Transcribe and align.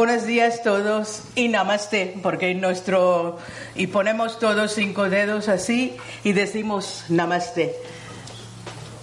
Buenos 0.00 0.24
días 0.24 0.62
todos 0.62 1.24
y 1.34 1.48
namaste, 1.48 2.14
porque 2.22 2.54
nuestro 2.54 3.36
y 3.74 3.88
ponemos 3.88 4.38
todos 4.38 4.72
cinco 4.72 5.10
dedos 5.10 5.50
así 5.50 5.94
y 6.24 6.32
decimos 6.32 7.04
namaste. 7.10 7.76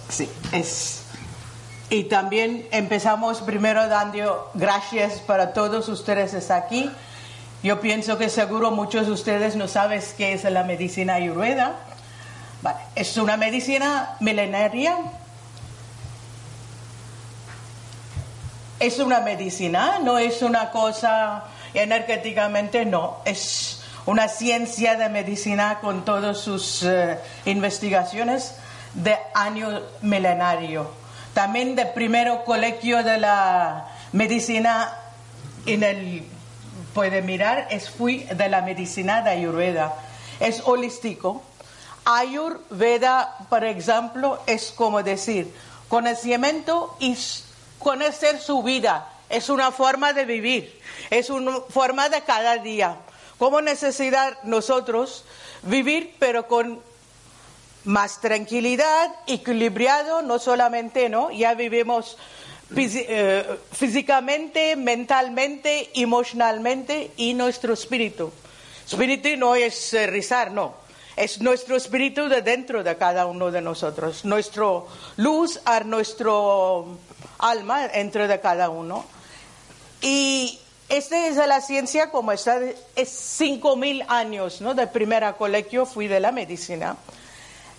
Sí, 0.08 0.28
es. 0.50 1.04
Y 1.88 2.08
también 2.08 2.66
empezamos 2.72 3.42
primero 3.42 3.86
dando 3.86 4.50
gracias 4.54 5.20
para 5.20 5.52
todos 5.52 5.88
ustedes 5.88 6.34
estar 6.34 6.64
aquí. 6.64 6.90
Yo 7.62 7.80
pienso 7.80 8.18
que 8.18 8.28
seguro 8.28 8.72
muchos 8.72 9.06
de 9.06 9.12
ustedes 9.12 9.54
no 9.54 9.68
saben 9.68 10.02
qué 10.16 10.32
es 10.32 10.42
la 10.42 10.64
medicina 10.64 11.14
ayurveda. 11.14 11.76
Vale, 12.60 12.80
es 12.96 13.16
una 13.18 13.36
medicina 13.36 14.16
milenaria 14.18 14.96
es 18.80 18.98
una 18.98 19.20
medicina, 19.20 19.98
no 20.02 20.18
es 20.18 20.42
una 20.42 20.70
cosa 20.70 21.44
energéticamente, 21.74 22.84
no, 22.84 23.18
es 23.24 23.82
una 24.06 24.28
ciencia 24.28 24.96
de 24.96 25.08
medicina 25.08 25.80
con 25.80 26.04
todas 26.04 26.38
sus 26.38 26.82
eh, 26.82 27.18
investigaciones 27.44 28.54
de 28.94 29.16
año 29.34 29.80
milenario. 30.02 30.90
También 31.34 31.76
del 31.76 31.88
primero 31.90 32.44
colegio 32.44 33.02
de 33.02 33.18
la 33.18 33.88
medicina 34.12 34.92
en 35.66 35.82
el 35.82 36.26
puede 36.94 37.22
mirar, 37.22 37.68
es 37.70 37.90
fui 37.90 38.24
de 38.24 38.48
la 38.48 38.62
medicina 38.62 39.22
de 39.22 39.30
Ayurveda. 39.30 39.94
Es 40.40 40.62
holístico. 40.64 41.42
Ayurveda, 42.04 43.36
por 43.48 43.64
ejemplo, 43.64 44.40
es 44.46 44.72
como 44.72 45.02
decir 45.02 45.52
conocimiento 45.88 46.96
y 46.98 47.16
conocer 47.78 48.40
su 48.40 48.62
vida, 48.62 49.12
es 49.28 49.48
una 49.48 49.70
forma 49.72 50.12
de 50.12 50.24
vivir, 50.24 50.80
es 51.10 51.30
una 51.30 51.60
forma 51.68 52.08
de 52.08 52.22
cada 52.22 52.56
día. 52.58 52.96
Como 53.38 53.60
necesidad 53.60 54.36
nosotros 54.42 55.24
vivir, 55.62 56.14
pero 56.18 56.48
con 56.48 56.80
más 57.84 58.20
tranquilidad, 58.20 59.14
equilibrado, 59.26 60.22
no 60.22 60.38
solamente, 60.38 61.08
¿no? 61.08 61.30
Ya 61.30 61.54
vivimos 61.54 62.18
eh, 62.76 63.58
físicamente, 63.72 64.76
mentalmente, 64.76 65.90
emocionalmente 65.94 67.12
y 67.16 67.34
nuestro 67.34 67.72
espíritu. 67.72 68.30
Espíritu 68.86 69.30
no 69.38 69.54
es 69.54 69.94
eh, 69.94 70.06
rizar, 70.06 70.50
no. 70.50 70.74
Es 71.16 71.40
nuestro 71.40 71.76
espíritu 71.76 72.28
de 72.28 72.42
dentro 72.42 72.84
de 72.84 72.96
cada 72.96 73.26
uno 73.26 73.50
de 73.50 73.60
nosotros. 73.60 74.24
Nuestro 74.24 74.86
luz 75.16 75.60
a 75.64 75.80
nuestro 75.80 76.98
alma 77.38 77.88
dentro 77.88 78.28
de 78.28 78.40
cada 78.40 78.70
uno. 78.70 79.04
Y 80.00 80.58
esta 80.88 81.26
es 81.26 81.36
la 81.36 81.60
ciencia 81.60 82.10
como 82.10 82.32
está, 82.32 82.60
es 82.96 83.08
cinco 83.08 83.76
mil 83.76 84.04
años, 84.08 84.60
¿no? 84.60 84.74
De 84.74 84.86
primera 84.86 85.36
colegio 85.36 85.86
fui 85.86 86.08
de 86.08 86.20
la 86.20 86.32
medicina. 86.32 86.96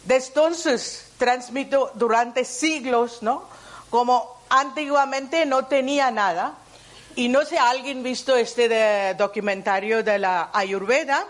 De 0.06 0.16
entonces 0.16 1.08
transmito 1.18 1.92
durante 1.96 2.46
siglos, 2.46 3.22
¿no? 3.22 3.44
Como 3.90 4.38
antiguamente 4.50 5.46
no 5.46 5.66
tenía 5.66 6.12
nada. 6.12 6.54
Y 7.16 7.28
no 7.28 7.44
sé, 7.46 7.58
¿alguien 7.58 8.04
visto 8.04 8.36
este 8.36 9.14
documentario 9.16 10.04
de 10.04 10.20
la 10.20 10.52
Ayurveda? 10.54 11.26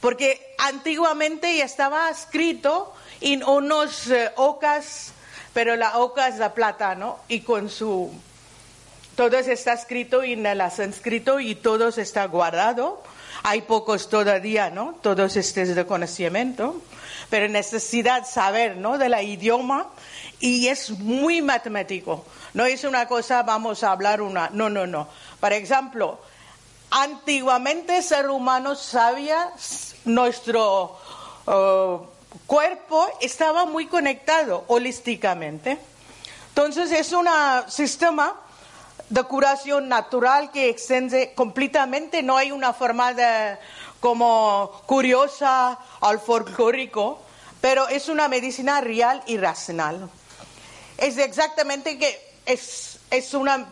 Porque 0.00 0.54
antiguamente 0.58 1.56
ya 1.56 1.64
estaba 1.64 2.10
escrito 2.10 2.92
en 3.20 3.42
unos 3.42 4.10
eh, 4.10 4.30
ocas 4.36 5.13
pero 5.54 5.76
la 5.76 5.98
oca 5.98 6.28
es 6.28 6.36
la 6.36 6.52
plata, 6.52 6.94
¿no? 6.94 7.18
Y 7.28 7.40
con 7.40 7.70
su... 7.70 8.12
Todo 9.16 9.38
está 9.38 9.72
escrito 9.72 10.24
en 10.24 10.44
el 10.44 10.60
sánscrito 10.72 11.38
y 11.38 11.54
todo 11.54 11.88
está 11.88 12.26
guardado. 12.26 13.00
Hay 13.44 13.62
pocos 13.62 14.08
todavía, 14.08 14.70
¿no? 14.70 14.96
Todos 15.00 15.36
estos 15.36 15.68
de 15.68 15.86
conocimiento, 15.86 16.82
pero 17.30 17.48
necesidad 17.48 18.26
saber, 18.26 18.76
¿no? 18.76 18.98
De 18.98 19.08
la 19.08 19.22
idioma 19.22 19.90
y 20.40 20.66
es 20.66 20.90
muy 20.90 21.42
matemático. 21.42 22.24
No 22.54 22.64
es 22.64 22.82
una 22.82 23.06
cosa, 23.06 23.44
vamos 23.44 23.84
a 23.84 23.92
hablar 23.92 24.20
una, 24.20 24.50
no, 24.52 24.68
no, 24.68 24.86
no. 24.86 25.08
Por 25.38 25.52
ejemplo, 25.52 26.18
antiguamente 26.90 28.02
ser 28.02 28.28
humano 28.30 28.74
sabía 28.74 29.50
nuestro 30.04 30.98
uh, 31.46 32.13
cuerpo 32.46 33.06
estaba 33.20 33.64
muy 33.64 33.86
conectado 33.86 34.64
holísticamente. 34.68 35.78
Entonces 36.48 36.92
es 36.92 37.12
un 37.12 37.26
sistema 37.68 38.34
de 39.08 39.22
curación 39.24 39.88
natural 39.88 40.50
que 40.50 40.68
extiende 40.68 41.34
completamente, 41.34 42.22
no 42.22 42.36
hay 42.36 42.52
una 42.52 42.72
forma 42.72 43.12
de, 43.12 43.58
como 44.00 44.82
curiosa 44.86 45.78
al 46.00 46.20
folclórico, 46.20 47.20
pero 47.60 47.88
es 47.88 48.08
una 48.08 48.28
medicina 48.28 48.80
real 48.80 49.22
y 49.26 49.36
racional. 49.36 50.08
Es 50.98 51.18
exactamente 51.18 51.98
que 51.98 52.20
es, 52.46 52.98
es 53.10 53.34
una 53.34 53.66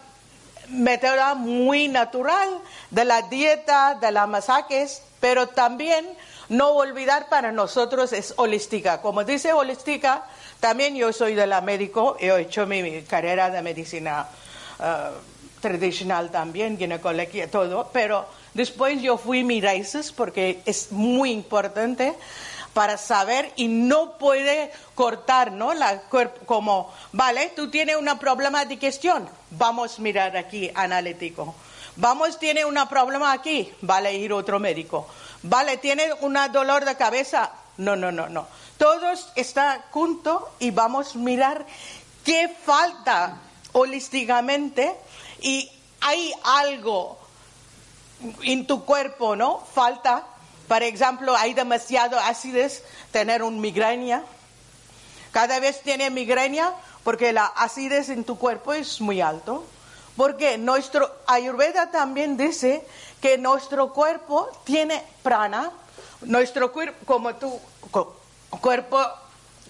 método 0.69 1.37
muy 1.37 1.89
natural 1.89 2.49
de 2.91 3.05
la 3.05 3.23
dieta, 3.23 3.97
de 4.01 4.11
las 4.11 4.29
masajes, 4.29 5.03
pero 5.21 5.49
también 5.49 6.07
no 6.53 6.71
olvidar 6.71 7.29
para 7.29 7.51
nosotros 7.51 8.13
es 8.13 8.35
holística. 8.37 9.01
Como 9.01 9.25
dice 9.25 9.53
holística, 9.53 10.25
también 10.61 10.95
yo 10.95 11.13
soy 11.13 11.35
de 11.35 11.47
la 11.47 11.61
médico, 11.61 12.17
he 12.21 12.31
hecho 12.41 12.67
mi, 12.67 13.03
carrera 13.03 13.51
de 13.51 13.63
medicina 13.63 14.29
uh, 14.79 15.61
tradicional 15.61 16.31
también, 16.31 16.77
ginecología, 16.77 17.51
todo, 17.51 17.89
pero 17.93 18.27
después 18.53 19.01
yo 19.01 19.17
fui 19.17 19.45
mi 19.45 19.61
raíces 19.61 20.13
porque 20.13 20.61
es 20.67 20.93
muy 20.93 21.31
importante 21.31 22.15
para 22.75 22.99
saber 22.99 23.53
y 23.57 23.69
no 23.69 24.19
puede 24.19 24.73
cortar, 24.95 25.53
¿no? 25.53 25.73
La 25.73 26.03
como, 26.47 26.93
vale, 27.13 27.53
tú 27.57 27.71
tienes 27.71 27.97
un 27.97 28.19
problema 28.19 28.65
de 28.65 28.77
digestión, 28.77 29.29
vamos 29.51 29.99
a 29.99 30.03
mirar 30.03 30.37
aquí 30.37 30.71
analítico. 30.75 31.55
Vamos, 31.97 32.39
tiene 32.39 32.65
un 32.65 32.79
problema 32.89 33.33
aquí, 33.33 33.73
vale 33.83 34.15
ir 34.15 34.33
otro 34.33 34.59
médico. 34.59 35.07
Vale, 35.43 35.77
¿tiene 35.77 36.13
un 36.21 36.39
dolor 36.51 36.85
de 36.85 36.97
cabeza? 36.97 37.53
No, 37.77 37.97
no, 37.97 38.11
no, 38.11 38.29
no. 38.29 38.47
Todos 38.79 39.31
están 39.35 39.83
juntos 39.91 40.43
y 40.59 40.71
vamos 40.71 41.15
a 41.15 41.19
mirar 41.19 41.67
qué 42.25 42.49
falta 42.65 43.39
holísticamente 43.73 44.95
y 45.41 45.71
hay 46.01 46.33
algo 46.45 47.19
en 48.43 48.67
tu 48.67 48.85
cuerpo, 48.85 49.37
¿no? 49.37 49.63
Falta. 49.75 50.25
Por 50.69 50.83
ejemplo, 50.83 51.37
hay 51.37 51.55
demasiado 51.55 52.19
acidez, 52.19 52.85
tener 53.11 53.43
un 53.43 53.61
migraña. 53.61 54.23
Cada 55.33 55.61
vez 55.61 55.83
tiene 55.83 56.09
migraña 56.11 56.73
porque 57.05 57.33
la 57.33 57.47
acidez 57.47 58.09
en 58.09 58.25
tu 58.25 58.39
cuerpo 58.39 58.73
es 58.73 59.01
muy 59.01 59.21
alto. 59.21 59.65
Porque 60.17 60.59
nuestro 60.59 61.11
Ayurveda 61.27 61.91
también 61.91 62.37
dice 62.37 62.87
que 63.21 63.39
nuestro 63.39 63.93
cuerpo 63.93 64.51
tiene 64.65 65.03
prana, 65.23 65.71
nuestro 66.23 66.73
cuerpo, 66.73 66.99
como 67.07 67.35
tu 67.35 67.59
cuerpo, 68.61 69.01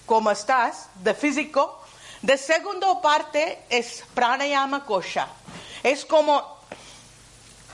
como 0.05 0.31
estás, 0.31 0.89
de 0.95 1.13
físico, 1.13 1.79
de 2.21 2.37
segunda 2.37 3.01
parte 3.01 3.63
es 3.69 4.03
pranayama 4.13 4.85
kosha. 4.85 5.27
Es 5.83 6.05
como 6.05 6.57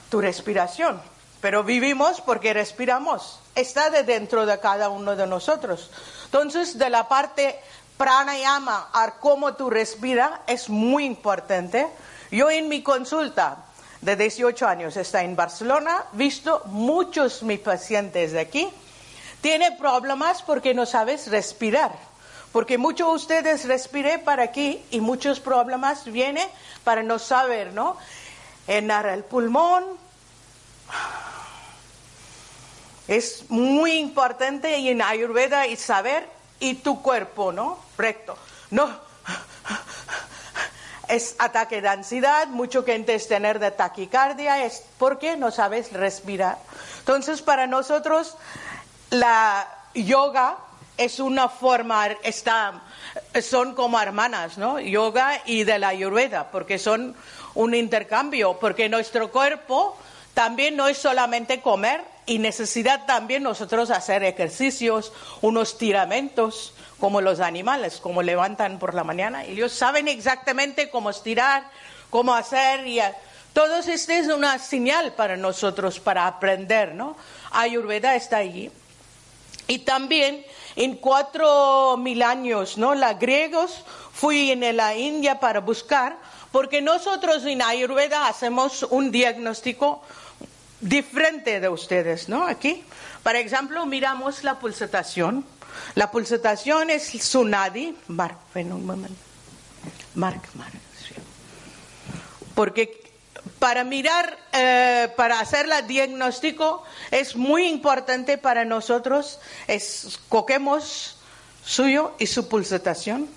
tu 0.10 0.20
respiración, 0.22 1.02
pero 1.42 1.64
vivimos 1.64 2.22
porque 2.22 2.54
respiramos. 2.54 3.40
Está 3.56 3.90
de 3.90 4.04
dentro 4.04 4.46
de 4.46 4.60
cada 4.60 4.90
uno 4.90 5.16
de 5.16 5.28
nosotros. 5.28 5.92
Entonces, 6.26 6.78
de 6.78 6.90
la 6.90 7.08
parte 7.08 7.60
pranayama 7.98 8.90
a 8.94 9.12
cómo 9.20 9.54
tú 9.54 9.70
respiras 9.70 10.32
es 10.48 10.70
muy 10.70 11.06
importante. 11.06 11.88
Yo 12.32 12.50
en 12.50 12.70
mi 12.70 12.84
consulta 12.84 13.66
de 14.02 14.16
18 14.16 14.68
años 14.68 14.98
está 14.98 15.24
en 15.24 15.36
Barcelona, 15.36 16.04
visto 16.14 16.62
muchos 16.66 17.44
mis 17.44 17.60
pacientes 17.60 18.32
de 18.32 18.40
aquí, 18.40 18.70
tiene 19.42 19.72
problemas 19.74 20.42
porque 20.42 20.74
no 20.74 20.86
sabes 20.86 21.28
respirar. 21.28 21.92
Porque 22.52 22.78
muchos 22.78 23.08
de 23.08 23.16
ustedes 23.16 23.66
respiré 23.66 24.18
para 24.18 24.44
aquí 24.44 24.84
y 24.90 25.02
muchos 25.02 25.40
problemas 25.40 26.06
vienen 26.06 26.48
para 26.84 27.04
no 27.04 27.20
saber, 27.20 27.74
¿no? 27.74 27.96
Llenar 28.68 29.06
el 29.06 29.24
pulmón 29.24 29.86
Es 33.10 33.50
muy 33.50 33.94
importante 33.94 34.76
en 34.76 35.02
Ayurveda 35.02 35.66
y 35.66 35.76
saber 35.76 36.30
y 36.60 36.76
tu 36.76 37.02
cuerpo, 37.02 37.52
¿no? 37.52 37.80
Recto. 37.98 38.38
No. 38.70 38.88
Es 41.10 41.36
ataque 41.40 41.82
de 41.82 41.90
ansiedad, 41.90 42.48
mucho 42.48 42.86
gente 42.86 43.16
es 43.16 43.28
tener 43.28 43.60
de 43.60 43.72
taquicardia, 43.72 44.64
es 44.64 44.84
porque 44.98 45.36
no 45.36 45.52
sabes 45.52 45.92
respirar. 45.92 46.58
Entonces, 47.00 47.42
para 47.42 47.68
nosotros, 47.68 48.38
la 49.10 49.68
yoga 49.94 50.58
es 50.98 51.20
una 51.20 51.50
forma, 51.50 52.08
está, 52.24 52.82
son 53.42 53.74
como 53.74 54.00
hermanas, 54.00 54.58
¿no? 54.58 54.80
Yoga 54.80 55.42
y 55.46 55.64
de 55.64 55.80
la 55.80 55.90
ayurveda, 55.90 56.52
porque 56.52 56.78
son 56.78 57.16
un 57.56 57.74
intercambio, 57.74 58.60
porque 58.60 58.90
nuestro 58.90 59.32
cuerpo 59.32 59.98
también 60.34 60.76
no 60.76 60.88
es 60.88 60.98
solamente 60.98 61.62
comer 61.62 62.02
y 62.26 62.38
necesidad 62.38 63.06
también 63.06 63.44
nosotros 63.44 63.90
hacer 63.90 64.24
ejercicios, 64.24 65.12
unos 65.42 65.78
tiramentos, 65.78 66.74
como 67.00 67.22
los 67.22 67.40
animales, 67.40 67.98
como 67.98 68.22
levantan 68.22 68.80
por 68.80 68.94
la 68.94 69.04
mañana. 69.04 69.46
Ellos 69.46 69.72
saben 69.72 70.08
exactamente 70.08 70.90
cómo 70.90 71.10
estirar, 71.10 71.64
cómo 72.10 72.34
hacer. 72.34 72.86
Y 72.86 73.00
todo 73.54 73.78
esto 73.80 74.12
es 74.12 74.28
una 74.28 74.60
señal 74.60 75.14
para 75.14 75.38
nosotros 75.38 76.00
para 76.00 76.28
aprender, 76.28 76.94
¿no? 76.94 77.16
Ayurveda 77.52 78.16
está 78.16 78.38
allí. 78.38 78.72
Y 79.68 79.80
también 79.80 80.44
en 80.76 80.96
cuatro 80.96 81.96
mil 81.98 82.24
años, 82.24 82.78
¿no? 82.78 82.96
Los 82.96 83.20
griegos 83.20 83.84
fui 84.14 84.52
en 84.52 84.76
la 84.76 84.96
India 84.96 85.40
para 85.40 85.60
buscar, 85.60 86.18
porque 86.52 86.82
nosotros 86.82 87.46
en 87.46 87.62
Ayurveda 87.62 88.28
hacemos 88.28 88.84
un 88.84 89.12
diagnóstico 89.12 90.02
diferente 90.82 91.60
de 91.60 91.70
ustedes, 91.70 92.30
¿no? 92.30 92.48
Aquí, 92.48 92.84
por 93.22 93.36
ejemplo, 93.36 93.86
miramos 93.86 94.44
la 94.44 94.60
pulsación 94.60 95.46
la 95.96 96.12
pulsación 96.12 96.90
es 96.90 97.04
Sunadi. 97.04 97.96
Mark, 98.08 98.38
ven 98.54 98.72
un 98.72 98.86
momento. 98.86 99.20
Mark, 100.16 100.42
Mark. 100.56 100.74
Porque 102.56 103.10
para 103.60 103.84
mirar, 103.84 104.38
eh, 104.52 105.12
para 105.16 105.40
hacer 105.40 105.68
el 105.70 105.88
diagnóstico 105.88 106.84
es 107.12 107.36
muy 107.36 107.68
importante 107.68 108.38
para 108.38 108.66
nosotros, 108.66 109.40
es 109.68 110.20
coquemos 110.30 111.18
suyo 111.64 112.14
y 112.20 112.28
su 112.28 112.48
pulsación. 112.48 113.30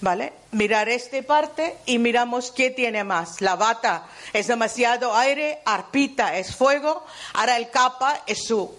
¿Vale? 0.00 0.32
Mirar 0.52 0.88
esta 0.88 1.20
parte 1.22 1.76
y 1.84 1.98
miramos 1.98 2.52
qué 2.52 2.70
tiene 2.70 3.02
más. 3.02 3.40
La 3.40 3.56
bata 3.56 4.06
es 4.32 4.46
demasiado 4.46 5.16
aire, 5.16 5.60
arpita 5.64 6.36
es 6.36 6.54
fuego, 6.54 7.04
ahora 7.34 7.56
el 7.56 7.68
capa 7.70 8.22
es 8.26 8.44
su 8.44 8.72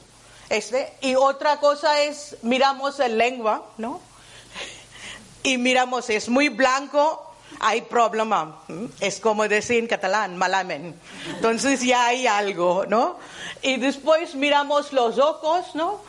este, 0.50 0.94
y 1.02 1.16
otra 1.16 1.60
cosa 1.60 2.02
es, 2.02 2.38
miramos 2.42 3.00
el 3.00 3.18
lengua, 3.18 3.66
¿no? 3.78 4.02
Y 5.44 5.58
miramos, 5.58 6.10
es 6.10 6.28
muy 6.28 6.50
blanco, 6.50 7.30
hay 7.60 7.82
problema. 7.82 8.60
Es 9.00 9.20
como 9.20 9.48
decir 9.48 9.80
en 9.80 9.88
catalán, 9.88 10.38
malamen. 10.38 11.00
Entonces 11.36 11.82
ya 11.82 12.08
hay 12.08 12.28
algo, 12.28 12.86
¿no? 12.88 13.18
Y 13.62 13.78
después 13.78 14.36
miramos 14.36 14.92
los 14.92 15.18
ojos, 15.20 15.76
¿no? 15.76 16.02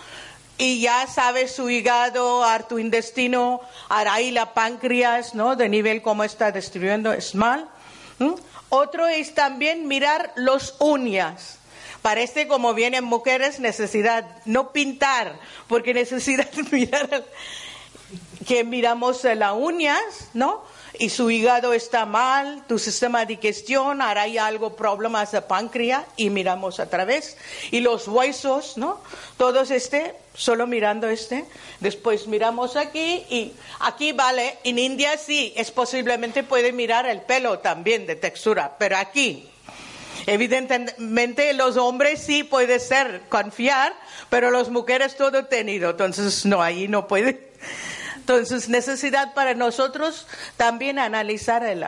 Y 0.58 0.80
ya 0.80 1.06
sabes 1.06 1.54
su 1.54 1.70
hígado, 1.70 2.44
tu 2.68 2.78
intestino, 2.78 3.60
ahí 3.88 4.30
la 4.30 4.52
páncreas, 4.52 5.34
¿no? 5.34 5.56
De 5.56 5.68
nivel 5.68 6.02
cómo 6.02 6.24
está 6.24 6.52
distribuyendo, 6.52 7.12
es 7.12 7.34
mal. 7.34 7.68
Otro 8.68 9.06
es 9.06 9.34
también 9.34 9.88
mirar 9.88 10.32
los 10.36 10.76
uñas. 10.78 11.59
Parece 12.02 12.48
como 12.48 12.72
vienen 12.74 13.04
mujeres 13.04 13.60
necesidad, 13.60 14.24
no 14.46 14.72
pintar, 14.72 15.38
porque 15.68 15.92
necesidad 15.92 16.48
mirar 16.70 17.24
que 18.46 18.64
miramos 18.64 19.22
las 19.24 19.52
uñas, 19.52 20.00
¿no? 20.32 20.64
Y 20.98 21.10
su 21.10 21.30
hígado 21.30 21.72
está 21.72 22.04
mal, 22.04 22.64
tu 22.66 22.78
sistema 22.78 23.20
de 23.20 23.36
digestión, 23.36 24.02
ahora 24.02 24.22
hay 24.22 24.38
algo, 24.38 24.74
problemas 24.74 25.30
de 25.30 25.42
páncreas, 25.42 26.04
y 26.16 26.30
miramos 26.30 26.80
a 26.80 26.88
través. 26.88 27.36
Y 27.70 27.80
los 27.80 28.08
huesos, 28.08 28.76
¿no? 28.76 29.00
Todos 29.36 29.70
este, 29.70 30.16
solo 30.34 30.66
mirando 30.66 31.08
este. 31.08 31.44
Después 31.80 32.26
miramos 32.26 32.76
aquí, 32.76 33.24
y 33.28 33.52
aquí 33.80 34.12
vale, 34.12 34.58
en 34.64 34.78
India 34.78 35.16
sí, 35.18 35.52
es 35.56 35.70
posiblemente 35.70 36.42
puede 36.42 36.72
mirar 36.72 37.06
el 37.06 37.20
pelo 37.20 37.58
también 37.60 38.06
de 38.06 38.16
textura, 38.16 38.76
pero 38.78 38.96
aquí, 38.96 39.49
Evidentemente 40.26 41.52
los 41.54 41.76
hombres 41.76 42.20
sí 42.22 42.44
puede 42.44 42.78
ser 42.78 43.22
confiar, 43.28 43.94
pero 44.28 44.50
las 44.50 44.68
mujeres 44.70 45.16
todo 45.16 45.46
tenido, 45.46 45.90
entonces 45.90 46.44
no, 46.46 46.62
ahí 46.62 46.88
no 46.88 47.06
puede. 47.08 47.50
Entonces 48.16 48.68
necesidad 48.68 49.34
para 49.34 49.54
nosotros 49.54 50.26
también 50.56 50.98
analizar 50.98 51.64
el 51.64 51.84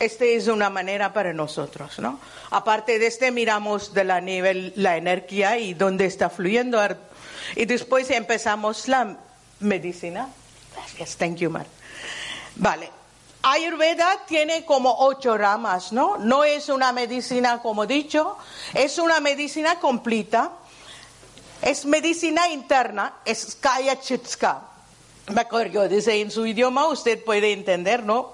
esta 0.00 0.24
es 0.24 0.48
una 0.48 0.70
manera 0.70 1.12
para 1.12 1.32
nosotros, 1.32 1.98
¿no? 1.98 2.18
Aparte 2.50 2.98
de 2.98 3.06
este, 3.06 3.30
miramos 3.30 3.94
de 3.94 4.04
la 4.04 4.20
nivel, 4.20 4.72
la 4.76 4.96
energía 4.96 5.58
y 5.58 5.74
dónde 5.74 6.06
está 6.06 6.30
fluyendo. 6.30 6.80
Y 7.54 7.64
después 7.66 8.10
empezamos 8.10 8.88
la 8.88 9.16
medicina. 9.60 10.28
Gracias, 10.74 11.16
thank 11.16 11.36
you, 11.36 11.50
Mar. 11.50 11.66
Vale. 12.56 13.03
Ayurveda 13.46 14.24
tiene 14.26 14.64
como 14.64 14.96
ocho 15.00 15.36
ramas, 15.36 15.92
¿no? 15.92 16.16
No 16.16 16.44
es 16.44 16.70
una 16.70 16.92
medicina, 16.92 17.60
como 17.60 17.84
he 17.84 17.86
dicho, 17.86 18.38
es 18.72 18.96
una 18.98 19.20
medicina 19.20 19.78
completa. 19.80 20.50
Es 21.60 21.84
medicina 21.84 22.48
interna, 22.48 23.14
es 23.24 23.54
Kaya 23.54 24.00
Chitska. 24.00 24.62
Me 25.32 25.42
acuerdo, 25.42 25.88
dice 25.88 26.20
en 26.20 26.30
su 26.30 26.44
idioma, 26.46 26.86
usted 26.88 27.22
puede 27.22 27.52
entender, 27.52 28.02
¿no? 28.02 28.32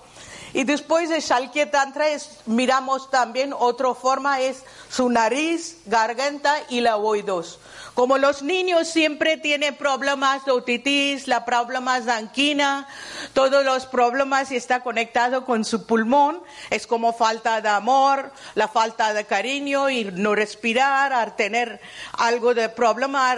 Y 0.53 0.65
después 0.65 1.09
de 1.09 1.21
Shalkya 1.21 1.71
Tantra 1.71 2.07
miramos 2.47 3.11
también 3.11 3.55
otra 3.57 3.95
forma, 3.95 4.41
es 4.41 4.65
su 4.91 5.09
nariz, 5.09 5.79
garganta 5.87 6.57
y 6.69 6.81
la 6.81 6.97
oídos. 6.97 7.61
Como 8.01 8.17
los 8.17 8.43
niños 8.43 8.89
siempre 8.89 9.37
tienen 9.37 9.77
problemas 9.77 10.47
de 10.47 10.53
otitis, 10.53 11.29
la 11.29 11.45
problemas 11.45 12.07
de 12.07 12.13
anquina, 12.13 12.89
todos 13.35 13.63
los 13.63 13.85
problemas 13.85 14.51
y 14.53 14.57
está 14.57 14.81
conectado 14.81 15.45
con 15.45 15.67
su 15.67 15.85
pulmón, 15.85 16.43
es 16.71 16.87
como 16.87 17.13
falta 17.13 17.61
de 17.61 17.69
amor, 17.69 18.33
la 18.55 18.69
falta 18.69 19.13
de 19.13 19.27
cariño 19.27 19.91
y 19.91 20.05
no 20.05 20.35
respirar, 20.35 21.13
al 21.13 21.37
tener 21.37 21.79
algo 22.13 22.55
de 22.55 22.71
problema 22.71 23.37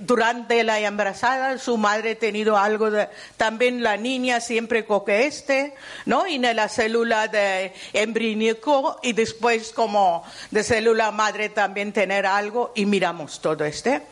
durante 0.00 0.64
la 0.64 0.80
embarazada, 0.80 1.56
su 1.58 1.76
madre 1.76 2.10
ha 2.10 2.18
tenido 2.18 2.56
algo 2.56 2.90
de, 2.90 3.08
también 3.36 3.84
la 3.84 3.96
niña 3.96 4.40
siempre 4.40 4.84
coque 4.84 5.26
este, 5.26 5.74
¿no? 6.06 6.26
Y 6.26 6.44
en 6.44 6.56
la 6.56 6.68
célula 6.68 7.28
de 7.28 7.72
embriónico 7.92 8.98
y 9.04 9.12
después 9.12 9.72
como 9.72 10.24
de 10.50 10.64
célula 10.64 11.12
madre 11.12 11.50
también 11.50 11.92
tener 11.92 12.26
algo 12.26 12.72
y 12.74 12.84
miramos 12.84 13.40
todo 13.40 13.64
este. 13.76 14.02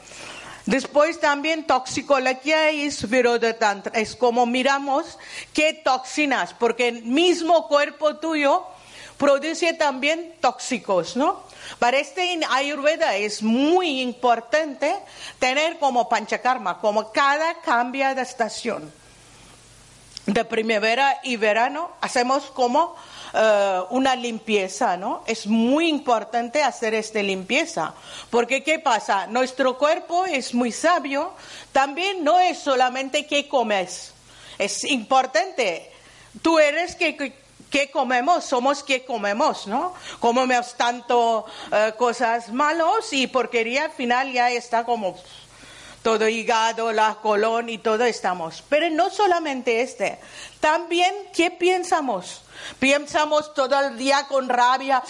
Después 0.67 1.21
también 1.21 1.67
toxicología 1.67 2.73
y 2.73 2.91
tantra. 3.59 3.93
Es 3.99 4.17
como 4.17 4.47
miramos 4.47 5.19
qué 5.53 5.75
toxinas, 5.75 6.55
porque 6.55 6.89
el 6.89 7.03
mismo 7.03 7.69
cuerpo 7.69 8.17
tuyo 8.17 8.65
produce 9.19 9.75
también 9.75 10.35
tóxicos, 10.41 11.17
¿no? 11.17 11.43
Para 11.79 11.99
este 11.99 12.41
Ayurveda 12.51 13.17
es 13.17 13.43
muy 13.43 14.01
importante 14.01 14.95
tener 15.39 15.79
como 15.79 16.09
panchakarma, 16.09 16.81
como 16.81 17.13
cada 17.13 17.61
cambio 17.61 18.15
de 18.15 18.23
estación. 18.23 18.93
De 20.27 20.45
primavera 20.45 21.21
y 21.23 21.37
verano 21.37 21.91
hacemos 22.01 22.45
como 22.45 22.97
eh, 23.37 23.81
una 23.91 24.15
limpieza, 24.15 24.97
¿no? 24.97 25.25
Es 25.27 25.49
muy 25.49 25.89
importante 25.89 26.63
hacer 26.63 26.95
esta 26.95 27.21
limpieza, 27.21 27.93
porque 28.31 28.63
¿qué 28.63 28.79
pasa? 28.79 29.27
Nuestro 29.27 29.77
cuerpo 29.77 30.25
es 30.25 30.55
muy 30.55 30.71
sabio, 30.71 31.33
también 31.73 32.23
no 32.23 32.39
es 32.39 32.59
solamente 32.59 33.27
qué 33.27 33.49
comes, 33.49 34.15
es 34.57 34.85
importante. 34.85 35.91
Tú 36.43 36.61
eres 36.61 36.95
que, 36.95 37.35
que 37.71 37.91
comemos, 37.91 38.45
somos 38.45 38.85
que 38.85 39.05
comemos, 39.05 39.67
¿no? 39.67 39.95
Comemos 40.21 40.77
tanto 40.77 41.45
eh, 41.73 41.93
cosas 41.99 42.53
malos 42.53 43.13
y 43.13 43.27
porquería, 43.27 43.87
al 43.87 43.91
final 43.91 44.33
ya 44.33 44.51
está 44.53 44.85
como 44.85 45.17
todo 46.05 46.29
hígado, 46.29 46.93
la 46.93 47.15
colon 47.15 47.71
y 47.71 47.79
todo 47.79 48.05
estamos. 48.05 48.63
Pero 48.69 48.91
no 48.91 49.09
solamente 49.09 49.81
este, 49.81 50.19
también 50.61 51.15
qué 51.33 51.51
pensamos. 51.51 52.43
Pensamos 52.79 53.55
todo 53.55 53.81
el 53.81 53.97
día 53.97 54.27
con 54.29 54.51
rabia, 54.51 55.03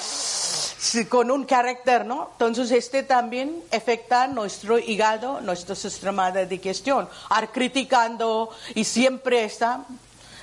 con 1.09 1.33
un 1.33 1.45
carácter, 1.47 2.07
¿no? 2.07 2.31
Entonces 2.33 2.71
este 2.71 3.03
también 3.03 3.61
afecta 3.73 4.29
nuestro 4.29 4.79
hígado, 4.79 5.41
nuestro 5.41 5.75
sistema 5.75 6.31
de 6.31 6.47
digestión. 6.47 7.09
Ar 7.29 7.51
criticando 7.51 8.51
y 8.77 8.85
siempre 8.85 9.45
está. 9.45 9.85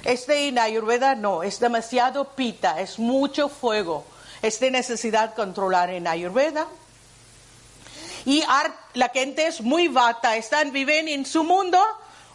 Este 0.03 0.49
en 0.49 0.59
Ayurveda 0.59 1.15
no, 1.15 1.43
es 1.43 1.61
demasiado 1.61 2.25
pita, 2.25 2.81
es 2.81 2.99
mucho 2.99 3.47
fuego. 3.47 4.03
Es 4.41 4.59
de 4.59 4.69
necesidad 4.69 5.33
controlar 5.33 5.91
en 5.91 6.07
Ayurveda. 6.07 6.67
Y 8.25 8.43
la 8.93 9.09
gente 9.09 9.47
es 9.47 9.61
muy 9.61 9.87
vata, 9.87 10.35
están, 10.37 10.71
viven 10.71 11.07
en 11.07 11.25
su 11.25 11.43
mundo, 11.43 11.79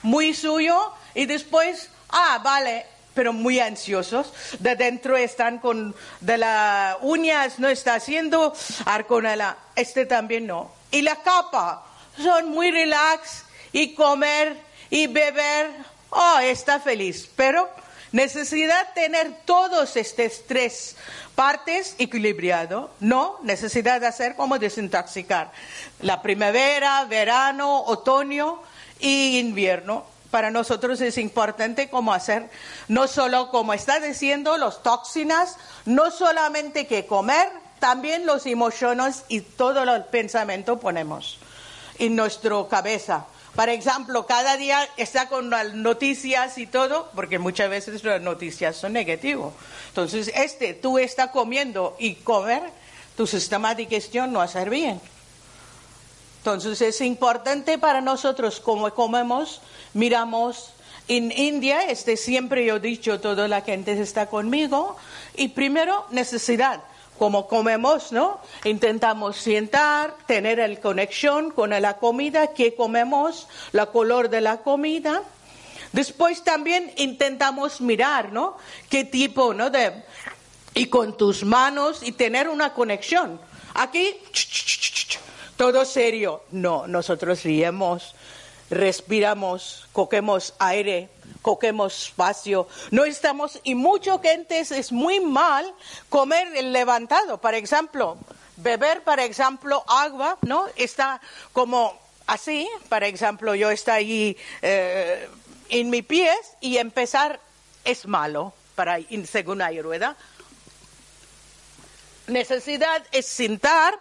muy 0.03 0.35
suyo, 0.35 0.93
y 1.15 1.27
después, 1.27 1.91
ah, 2.11 2.41
vale, 2.43 2.87
pero 3.15 3.33
muy 3.33 3.61
ansiosos. 3.61 4.33
De 4.59 4.77
dentro 4.77 5.17
están 5.17 5.59
con, 5.59 5.95
de 6.21 6.39
las 6.39 6.97
uñas 7.01 7.59
no 7.59 7.69
está 7.69 7.95
haciendo, 7.95 8.55
arconela, 8.85 9.57
este 9.75 10.07
también 10.07 10.47
no. 10.47 10.71
Y 10.91 11.03
la 11.03 11.17
capa, 11.17 11.87
son 12.17 12.51
muy 12.51 12.71
relax, 12.71 13.45
y 13.73 13.95
comer, 13.95 14.57
y 14.91 15.07
beber, 15.07 15.71
oh, 16.11 16.39
está 16.41 16.81
feliz. 16.81 17.29
Pero 17.37 17.69
necesidad 18.17 18.95
tener 18.95 19.43
todos 19.45 19.95
estos 19.95 20.47
tres 20.47 20.97
partes 21.35 21.95
equilibrado, 21.99 22.91
no 22.99 23.39
necesidad 23.43 24.01
de 24.01 24.07
hacer 24.07 24.37
como 24.37 24.59
desintoxicar. 24.59 25.53
La 26.01 26.23
primavera, 26.23 27.05
verano, 27.05 27.83
otoño 27.83 28.63
y 28.99 29.39
invierno. 29.39 30.05
Para 30.31 30.51
nosotros 30.51 31.01
es 31.03 31.19
importante 31.19 31.91
como 31.91 32.15
hacer, 32.15 32.49
no 32.89 33.07
solo 33.07 33.51
como 33.51 33.75
está 33.75 34.01
diciendo, 34.01 34.57
los 34.57 34.83
toxinas, 34.83 35.57
no 35.85 36.11
solamente 36.11 36.87
que 36.87 37.07
comer, 37.07 37.49
también 37.79 38.25
los 38.25 38.47
emociones 38.47 39.25
y 39.29 39.43
todo 39.43 39.83
el 39.83 40.05
pensamiento 40.07 40.81
ponemos 40.81 41.39
en 41.99 42.17
nuestra 42.17 42.57
cabeza. 42.69 43.27
Por 43.57 43.71
ejemplo, 43.71 44.27
cada 44.27 44.59
día 44.59 44.87
está 44.99 45.31
con 45.31 45.49
las 45.49 45.73
noticias 45.73 46.59
y 46.59 46.67
todo, 46.67 47.11
porque 47.15 47.39
muchas 47.39 47.71
veces 47.71 48.05
las 48.05 48.21
noticias 48.21 48.77
son 48.77 48.93
negativas. 48.93 49.55
Entonces, 49.89 50.31
este, 50.35 50.75
tú 50.75 50.99
estás 50.99 51.31
comiendo 51.31 51.97
y 51.99 52.17
comer, 52.17 52.63
tu 53.17 53.27
sistema 53.27 53.75
de 53.75 53.87
digestión 53.87 54.31
no 54.31 54.41
va 54.41 54.45
a 54.45 54.49
ser 54.49 54.69
bien. 54.69 55.01
Entonces, 56.41 56.83
es 56.83 57.01
importante 57.01 57.79
para 57.79 58.03
nosotros 58.03 58.61
como 58.61 58.93
comemos, 58.93 59.63
miramos. 59.95 60.73
En 61.09 61.33
India, 61.33 61.83
este 61.89 62.17
siempre 62.17 62.67
yo 62.67 62.77
he 62.77 62.81
dicho, 62.81 63.21
toda 63.21 63.49
la 63.49 63.63
gente 63.63 63.99
está 63.99 64.27
conmigo, 64.27 64.97
y 65.35 65.49
primero, 65.49 66.05
necesidad 66.11 66.83
como 67.19 67.47
comemos, 67.49 68.13
¿no? 68.13 68.41
Intentamos 68.65 69.37
sentar, 69.37 70.15
tener 70.27 70.59
la 70.59 70.81
conexión 70.81 71.51
con 71.51 71.71
la 71.71 71.97
comida, 71.99 72.55
qué 72.55 72.75
comemos, 72.75 73.49
la 73.73 73.87
color 73.87 74.29
de 74.29 74.41
la 74.41 74.59
comida. 74.59 75.23
Después 75.93 76.45
también 76.45 76.93
intentamos 76.97 77.81
mirar, 77.81 78.33
¿no? 78.33 78.57
Qué 78.91 79.05
tipo, 79.05 79.55
¿no? 79.55 79.71
De, 79.71 80.05
y 80.75 80.87
con 80.87 81.17
tus 81.17 81.45
manos 81.45 82.03
y 82.03 82.13
tener 82.13 82.49
una 82.49 82.75
conexión. 82.75 83.41
Aquí, 83.75 84.15
todo 85.57 85.85
serio. 85.85 86.43
No, 86.51 86.87
nosotros 86.87 87.43
riemos, 87.43 88.15
respiramos, 88.71 89.89
coquemos 89.93 90.55
aire, 90.59 91.09
coquemos 91.43 92.09
espacio. 92.09 92.69
No 92.91 93.05
estamos, 93.05 93.61
y 93.63 93.75
mucha 93.75 94.19
gente 94.19 94.59
es 94.59 94.93
muy 94.93 95.21
mal 95.21 95.73
comer 96.09 96.49
levantado. 96.65 97.39
Por 97.41 97.55
ejemplo, 97.55 98.19
beber, 98.57 99.03
por 99.03 99.21
ejemplo, 99.21 99.85
agua, 99.87 100.39
¿no? 100.43 100.67
Está 100.77 101.21
como 101.53 101.99
así, 102.27 102.69
por 102.89 103.05
ejemplo, 103.05 103.55
yo 103.55 103.71
estoy 103.71 103.95
ahí 103.95 104.37
eh, 104.63 105.29
en 105.69 105.91
mis 105.91 106.05
pies 106.05 106.39
y 106.61 106.79
empezar 106.79 107.41
es 107.85 108.07
malo 108.07 108.53
para 108.75 108.99
según 109.27 109.63
rueda. 109.83 110.17
Necesidad 112.27 113.05
es 113.13 113.27
sentar 113.27 113.99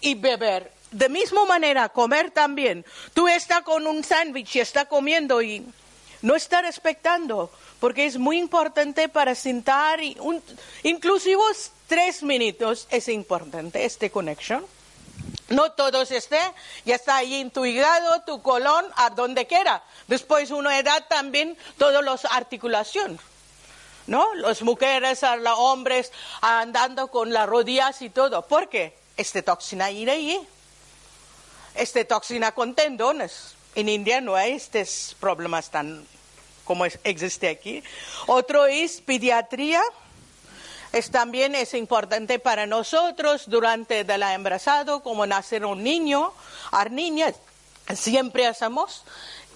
y 0.00 0.14
beber. 0.14 0.77
De 0.90 1.08
misma 1.08 1.44
manera, 1.44 1.88
comer 1.90 2.30
también. 2.30 2.84
Tú 3.12 3.28
estás 3.28 3.62
con 3.62 3.86
un 3.86 4.02
sándwich 4.02 4.56
y 4.56 4.60
estás 4.60 4.86
comiendo 4.86 5.42
y 5.42 5.66
no 6.22 6.34
está 6.34 6.62
respetando, 6.62 7.50
porque 7.78 8.06
es 8.06 8.18
muy 8.18 8.38
importante 8.38 9.08
para 9.08 9.34
sentar, 9.34 10.02
y 10.02 10.16
un, 10.20 10.42
inclusive 10.82 11.40
tres 11.86 12.22
minutos 12.22 12.86
es 12.90 13.08
importante, 13.08 13.84
esta 13.84 14.08
conexión. 14.10 14.64
No 15.48 15.72
todos 15.72 16.10
estén, 16.10 16.52
ya 16.84 16.96
está 16.96 17.16
ahí 17.16 17.36
en 17.36 17.50
tu 17.50 17.64
hígado, 17.64 18.22
tu 18.22 18.42
colon, 18.42 18.84
a 18.96 19.10
donde 19.10 19.46
quiera. 19.46 19.82
Después 20.06 20.50
una 20.50 20.78
edad 20.78 21.06
también, 21.08 21.56
todas 21.78 22.04
las 22.04 22.24
articulaciones. 22.26 23.20
¿No? 24.06 24.34
Las 24.34 24.62
mujeres, 24.62 25.22
los 25.40 25.58
hombres 25.58 26.12
andando 26.40 27.08
con 27.08 27.32
las 27.32 27.46
rodillas 27.46 28.00
y 28.00 28.08
todo. 28.08 28.46
¿Por 28.46 28.68
qué? 28.68 28.96
Este 29.18 29.42
toxina 29.42 29.90
ir 29.90 30.08
ahí. 30.08 30.46
Este 31.74 32.04
toxina 32.04 32.52
con 32.52 32.74
tendones. 32.74 33.54
En 33.74 33.88
India 33.88 34.20
no 34.20 34.34
hay 34.34 34.52
estos 34.52 35.16
problemas 35.20 35.70
tan 35.70 36.06
como 36.64 36.84
existe 36.84 37.48
aquí. 37.48 37.82
Otro 38.26 38.66
es 38.66 39.00
pediatría. 39.00 39.80
Es 40.92 41.10
también 41.10 41.54
es 41.54 41.74
importante 41.74 42.38
para 42.38 42.66
nosotros 42.66 43.44
durante 43.46 44.00
el 44.00 44.22
embarazo, 44.22 45.02
como 45.02 45.26
nacer 45.26 45.64
un 45.66 45.82
niño, 45.82 46.32
a 46.70 46.86
niñas, 46.86 47.34
siempre 47.94 48.46
hacemos. 48.46 49.04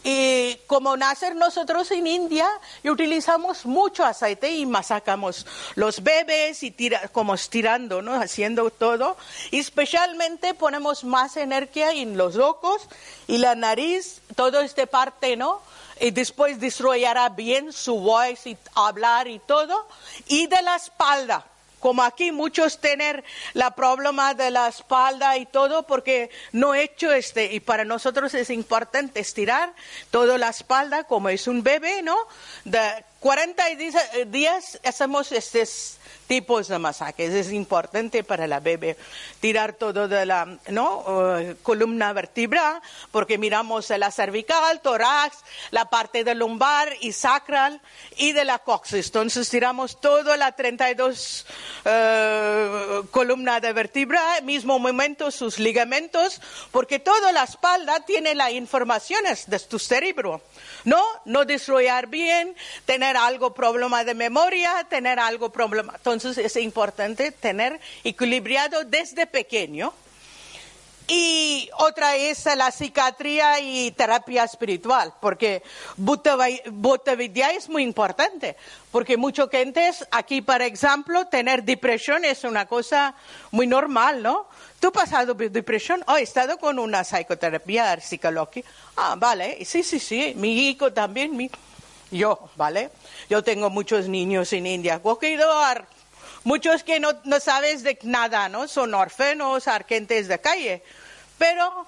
Y 0.05 0.57
como 0.67 0.97
nacer 0.97 1.37
nosotros 1.37 1.91
en 1.93 2.07
India, 2.07 2.49
utilizamos 2.85 3.65
mucho 3.65 4.05
aceite 4.05 4.51
y 4.51 4.67
masacamos 4.67 5.47
los 5.77 6.03
bebés 6.03 6.63
y 6.65 6.73
tira, 6.73 7.09
como 7.09 7.35
estirando, 7.35 8.03
¿no? 8.03 8.15
Haciendo 8.15 8.71
todo. 8.71 9.17
Y 9.51 9.61
especialmente 9.61 10.55
ponemos 10.55 11.05
más 11.05 11.37
energía 11.37 11.93
en 11.93 12.17
los 12.17 12.37
ojos 12.37 12.83
y 13.29 13.39
la 13.39 13.55
nariz, 13.55 14.21
toda 14.35 14.65
esta 14.65 14.87
parte, 14.87 15.37
¿no? 15.37 15.61
Y 16.01 16.11
después 16.11 16.59
desarrollará 16.59 17.29
bien 17.29 17.73
su 17.73 18.01
voz 18.01 18.47
y 18.47 18.57
hablar 18.75 19.29
y 19.29 19.39
todo. 19.39 19.87
Y 20.27 20.49
de 20.49 20.63
la 20.63 20.75
espalda 20.75 21.47
como 21.83 22.05
aquí 22.05 22.31
muchos 22.31 22.79
tener 22.79 23.25
la 23.55 23.73
problema 23.75 24.35
de 24.35 24.53
la 24.53 24.69
espalda 24.69 25.37
y 25.37 25.47
todo 25.47 25.83
porque 25.83 26.31
no 26.53 26.75
he 26.75 26.85
hecho 26.85 27.13
este 27.13 27.53
y 27.53 27.59
para 27.59 27.85
nosotros 27.85 28.33
es 28.35 28.51
importante 28.51 29.19
estirar 29.19 29.75
toda 30.13 30.39
la 30.39 30.49
espalda 30.49 31.03
como 31.05 31.29
es 31.29 31.49
un 31.49 31.65
bebé, 31.65 32.03
¿no? 32.03 32.17
De 32.65 32.81
40 33.19 33.65
días 34.29 34.79
hacemos 34.85 35.33
este 35.33 35.63
tipos 36.33 36.69
de 36.69 36.79
masajes. 36.79 37.35
Es 37.35 37.53
importante 37.53 38.25
para 38.25 38.47
la 38.47 38.59
bebé 38.59 38.97
tirar 39.39 39.75
todo 39.75 40.09
de 40.09 40.25
la 40.25 40.47
¿no? 40.69 41.01
Uh, 41.01 41.57
columna 41.63 42.15
vertebral, 42.15 42.81
porque 43.11 43.37
miramos 43.37 43.91
la 43.91 44.11
cervical, 44.11 44.81
tórax, 44.81 45.37
la 45.73 45.91
parte 45.91 46.25
del 46.25 46.39
lumbar 46.39 46.89
y 47.03 47.13
sacral 47.13 47.83
y 48.17 48.33
de 48.33 48.47
la 48.47 48.61
coxis. 48.61 49.09
Entonces 49.09 49.47
tiramos 49.51 50.01
toda 50.01 50.39
la 50.39 50.53
32 50.53 51.45
uh, 51.85 53.07
columna 53.11 53.61
de 53.61 53.75
vertebra, 53.75 54.41
mismo 54.43 54.79
momento 54.79 55.31
sus 55.31 55.59
ligamentos, 55.59 56.41
porque 56.71 56.99
toda 56.99 57.31
la 57.33 57.43
espalda 57.43 58.01
tiene 58.07 58.35
las 58.35 58.53
informaciones 58.53 59.51
de 59.51 59.59
tu 59.59 59.79
cerebro. 59.79 60.41
No, 60.85 61.03
no 61.27 61.45
desarrollar 61.45 62.07
bien, 62.07 62.57
tener 62.87 63.19
algo 63.19 63.53
problema 63.53 64.03
de 64.03 64.15
memoria, 64.15 64.87
tener 64.89 65.19
algo 65.19 65.51
problema. 65.51 65.93
Entonces 65.97 66.22
es 66.25 66.57
importante 66.57 67.33
tener 67.33 67.81
equilibrado 68.05 68.85
desde 68.85 69.27
pequeño. 69.27 69.93
Y 71.09 71.69
otra 71.79 72.15
es 72.17 72.45
la 72.57 72.71
psiquiatría 72.71 73.61
y 73.61 73.91
terapia 73.91 74.45
espiritual, 74.45 75.13
porque 75.21 75.63
Bhutta 75.97 76.39
es 77.51 77.69
muy 77.69 77.83
importante, 77.83 78.57
porque 78.91 79.17
mucha 79.17 79.49
gente 79.49 79.91
aquí, 80.13 80.43
por 80.43 80.63
ejemplo, 80.63 81.27
tener 81.27 81.65
depresión 81.65 82.25
es 82.25 82.45
una 82.45 82.67
cosa 82.67 83.15
muy 83.51 83.67
normal, 83.67 84.23
¿no? 84.23 84.47
¿Tú 84.79 84.89
has 84.89 84.93
pasado 84.93 85.35
depresión? 85.35 86.05
Oh, 86.07 86.17
he 86.17 86.23
estado 86.23 86.57
con 86.57 86.79
una 86.79 87.03
psicoterapia 87.03 88.01
psicológica. 88.01 88.69
Ah, 88.97 89.17
vale, 89.19 89.65
sí, 89.65 89.83
sí, 89.83 89.99
sí, 89.99 90.35
mi 90.37 90.69
hijo 90.69 90.93
también, 90.93 91.37
mi... 91.37 91.51
yo, 92.13 92.49
¿vale? 92.57 92.91
Yo 93.29 93.43
tengo 93.43 93.71
muchos 93.71 94.09
niños 94.09 94.53
en 94.53 94.67
India. 94.67 95.01
a 95.03 95.85
muchos 96.45 96.83
que 96.85 97.01
no, 97.01 97.13
no 97.25 97.41
sabes 97.41 97.83
de 97.83 97.99
nada, 98.03 98.49
¿no? 98.49 98.69
Son 98.69 98.95
orfenos, 98.95 99.69
argentes 99.69 100.29
de 100.29 100.41
calle. 100.41 100.83
Pero 101.39 101.87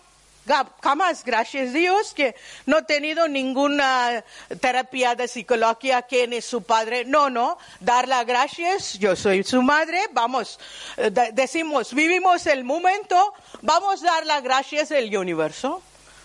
jamás, 0.83 1.25
gracias 1.25 1.71
a 1.71 1.73
Dios, 1.73 2.13
que 2.15 2.35
no 2.67 2.79
he 2.79 2.83
tenido 2.83 3.29
ninguna 3.29 4.25
terapia 4.61 5.15
de 5.15 5.29
psicología 5.29 6.03
que 6.03 6.25
es 6.25 6.45
su 6.45 6.63
padre. 6.63 7.05
No, 7.05 7.31
no, 7.31 7.59
dar 7.81 8.09
las 8.09 8.27
gracias, 8.27 8.99
yo 8.99 9.17
soy 9.17 9.43
su 9.43 9.63
madre, 9.63 10.03
vamos, 10.13 10.59
eh, 10.97 11.11
decimos, 11.33 11.95
vivimos 11.95 12.47
el 12.47 12.65
momento, 12.65 13.35
vamos 13.63 14.03
a 14.03 14.07
dar 14.07 14.27
las 14.27 14.43
gracias 14.43 14.93
al 14.93 15.15
universo. 15.17 15.83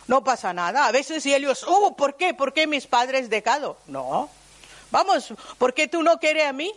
No 0.08 0.24
pasa 0.24 0.54
nada. 0.54 0.88
A 0.88 0.92
veces 0.92 1.24
ellos, 1.28 1.64
oh, 1.68 1.96
¿por 1.96 2.18
qué? 2.18 2.34
¿Por 2.34 2.52
qué 2.52 2.66
mis 2.66 2.88
padres 2.88 3.30
dejado? 3.30 3.78
No. 3.86 4.28
Vamos, 4.90 5.32
¿por 5.60 5.76
qué 5.76 5.88
tú 5.88 6.02
no 6.02 6.20
quieres 6.20 6.48
a 6.48 6.52
mí? 6.52 6.74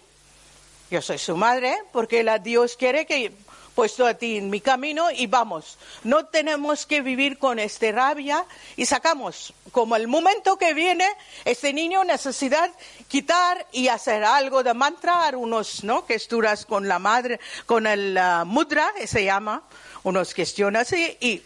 Yo 0.92 1.00
soy 1.00 1.16
su 1.16 1.38
madre, 1.38 1.74
porque 1.90 2.22
la 2.22 2.38
Dios 2.38 2.76
quiere 2.76 3.06
que 3.06 3.32
puesto 3.74 4.06
a 4.06 4.12
ti 4.12 4.36
en 4.36 4.50
mi 4.50 4.60
camino 4.60 5.10
y 5.10 5.26
vamos. 5.26 5.78
No 6.04 6.26
tenemos 6.26 6.84
que 6.84 7.00
vivir 7.00 7.38
con 7.38 7.58
este 7.58 7.92
rabia 7.92 8.44
y 8.76 8.84
sacamos, 8.84 9.54
como 9.70 9.96
el 9.96 10.06
momento 10.06 10.58
que 10.58 10.74
viene, 10.74 11.08
este 11.46 11.72
niño 11.72 12.04
necesidad 12.04 12.70
quitar 13.08 13.66
y 13.72 13.88
hacer 13.88 14.22
algo 14.22 14.62
de 14.62 14.74
mantra, 14.74 15.34
unos, 15.34 15.82
¿no? 15.82 16.04
Gesturas 16.04 16.66
con 16.66 16.86
la 16.86 16.98
madre, 16.98 17.40
con 17.64 17.86
el 17.86 18.18
mudra, 18.44 18.92
se 19.06 19.24
llama, 19.24 19.62
unos 20.02 20.34
cuestiones 20.34 20.82
así 20.82 21.16
y 21.20 21.42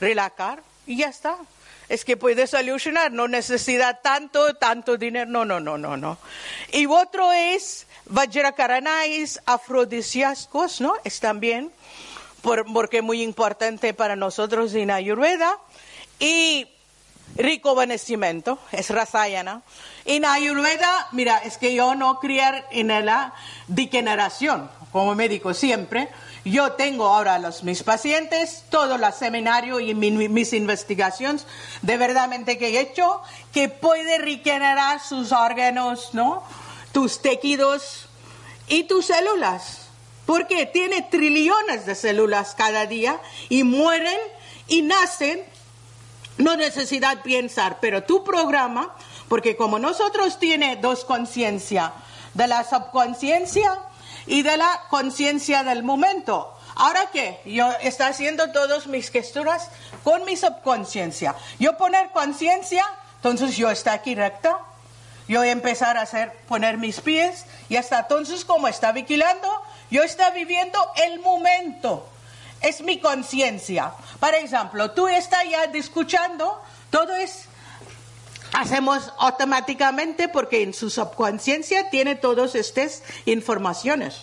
relajar 0.00 0.62
y 0.86 0.96
ya 0.96 1.08
está. 1.08 1.36
Es 1.92 2.06
que 2.06 2.16
puede 2.16 2.46
solucionar, 2.46 3.12
no 3.12 3.28
necesita 3.28 4.00
tanto, 4.00 4.54
tanto 4.54 4.96
dinero, 4.96 5.30
no, 5.30 5.44
no, 5.44 5.60
no, 5.60 5.76
no, 5.76 5.98
no. 5.98 6.16
Y 6.72 6.86
otro 6.86 7.30
es 7.32 7.86
Vajrakaranais 8.06 9.42
afrodisíacos, 9.44 10.80
¿no? 10.80 10.94
Es 11.04 11.20
también 11.20 11.70
porque 12.40 12.96
es 12.96 13.02
muy 13.02 13.20
importante 13.20 13.92
para 13.92 14.16
nosotros 14.16 14.72
en 14.72 14.90
Ayurveda. 14.90 15.58
Y 16.18 16.66
rico 17.36 17.74
venecimiento, 17.74 18.58
es 18.72 18.88
Rasayana. 18.88 19.60
En 20.06 20.24
Ayurveda, 20.24 21.08
mira, 21.12 21.42
es 21.44 21.58
que 21.58 21.74
yo 21.74 21.94
no 21.94 22.20
creer 22.20 22.64
en 22.70 22.88
la 22.88 23.34
degeneración, 23.68 24.70
como 24.92 25.14
médico 25.14 25.52
siempre. 25.52 26.08
Yo 26.44 26.72
tengo 26.72 27.06
ahora 27.06 27.38
los, 27.38 27.62
mis 27.62 27.84
pacientes, 27.84 28.64
todo 28.68 28.96
el 28.96 29.12
seminario 29.12 29.78
y 29.78 29.94
mis 29.94 30.52
investigaciones 30.52 31.46
de 31.82 31.96
verdadmente 31.96 32.58
que 32.58 32.68
he 32.68 32.80
hecho, 32.80 33.22
que 33.52 33.68
puede 33.68 34.18
regenerar 34.18 35.00
sus 35.00 35.30
órganos, 35.30 36.14
¿no? 36.14 36.42
tus 36.92 37.20
tejidos 37.20 38.06
y 38.68 38.84
tus 38.84 39.06
células. 39.06 39.88
Porque 40.26 40.66
tiene 40.66 41.02
trillones 41.02 41.84
de 41.84 41.94
células 41.94 42.54
cada 42.54 42.86
día 42.86 43.20
y 43.48 43.64
mueren 43.64 44.18
y 44.68 44.82
nacen. 44.82 45.42
No 46.38 46.56
necesidad 46.56 47.22
pensar, 47.22 47.78
pero 47.80 48.04
tu 48.04 48.24
programa, 48.24 48.94
porque 49.28 49.56
como 49.56 49.78
nosotros 49.78 50.38
tiene 50.38 50.76
dos 50.76 51.04
conciencia, 51.04 51.92
de 52.34 52.46
la 52.46 52.64
subconsciencia 52.64 53.78
y 54.32 54.42
de 54.42 54.56
la 54.56 54.84
conciencia 54.88 55.62
del 55.62 55.82
momento. 55.82 56.56
Ahora 56.74 57.10
qué, 57.12 57.40
yo 57.44 57.70
está 57.82 58.06
haciendo 58.06 58.50
todas 58.50 58.86
mis 58.86 59.10
gesturas 59.10 59.68
con 60.02 60.24
mi 60.24 60.36
subconsciencia. 60.38 61.34
Yo 61.58 61.76
poner 61.76 62.10
conciencia, 62.12 62.82
entonces 63.16 63.58
yo 63.58 63.70
está 63.70 63.92
aquí 63.92 64.14
recta 64.14 64.58
yo 65.28 65.44
empezar 65.44 65.96
a 65.96 66.02
hacer, 66.02 66.32
poner 66.48 66.78
mis 66.78 67.00
pies 67.00 67.46
y 67.68 67.76
hasta 67.76 68.00
entonces 68.00 68.44
como 68.44 68.68
está 68.68 68.92
vigilando, 68.92 69.48
yo 69.90 70.02
está 70.02 70.30
viviendo 70.30 70.78
el 70.96 71.20
momento. 71.20 72.08
Es 72.60 72.80
mi 72.80 73.00
conciencia. 73.00 73.92
Por 74.18 74.34
ejemplo, 74.34 74.92
tú 74.92 75.08
estás 75.08 75.44
ya 75.48 75.64
escuchando, 75.64 76.60
todo 76.90 77.14
es, 77.16 77.46
hacemos 78.52 79.12
automáticamente 79.18 80.28
porque 80.28 80.62
en 80.62 80.74
su 80.74 80.90
subconsciencia 80.90 81.90
tiene 81.90 82.14
todas 82.14 82.54
estas 82.54 83.02
informaciones. 83.26 84.22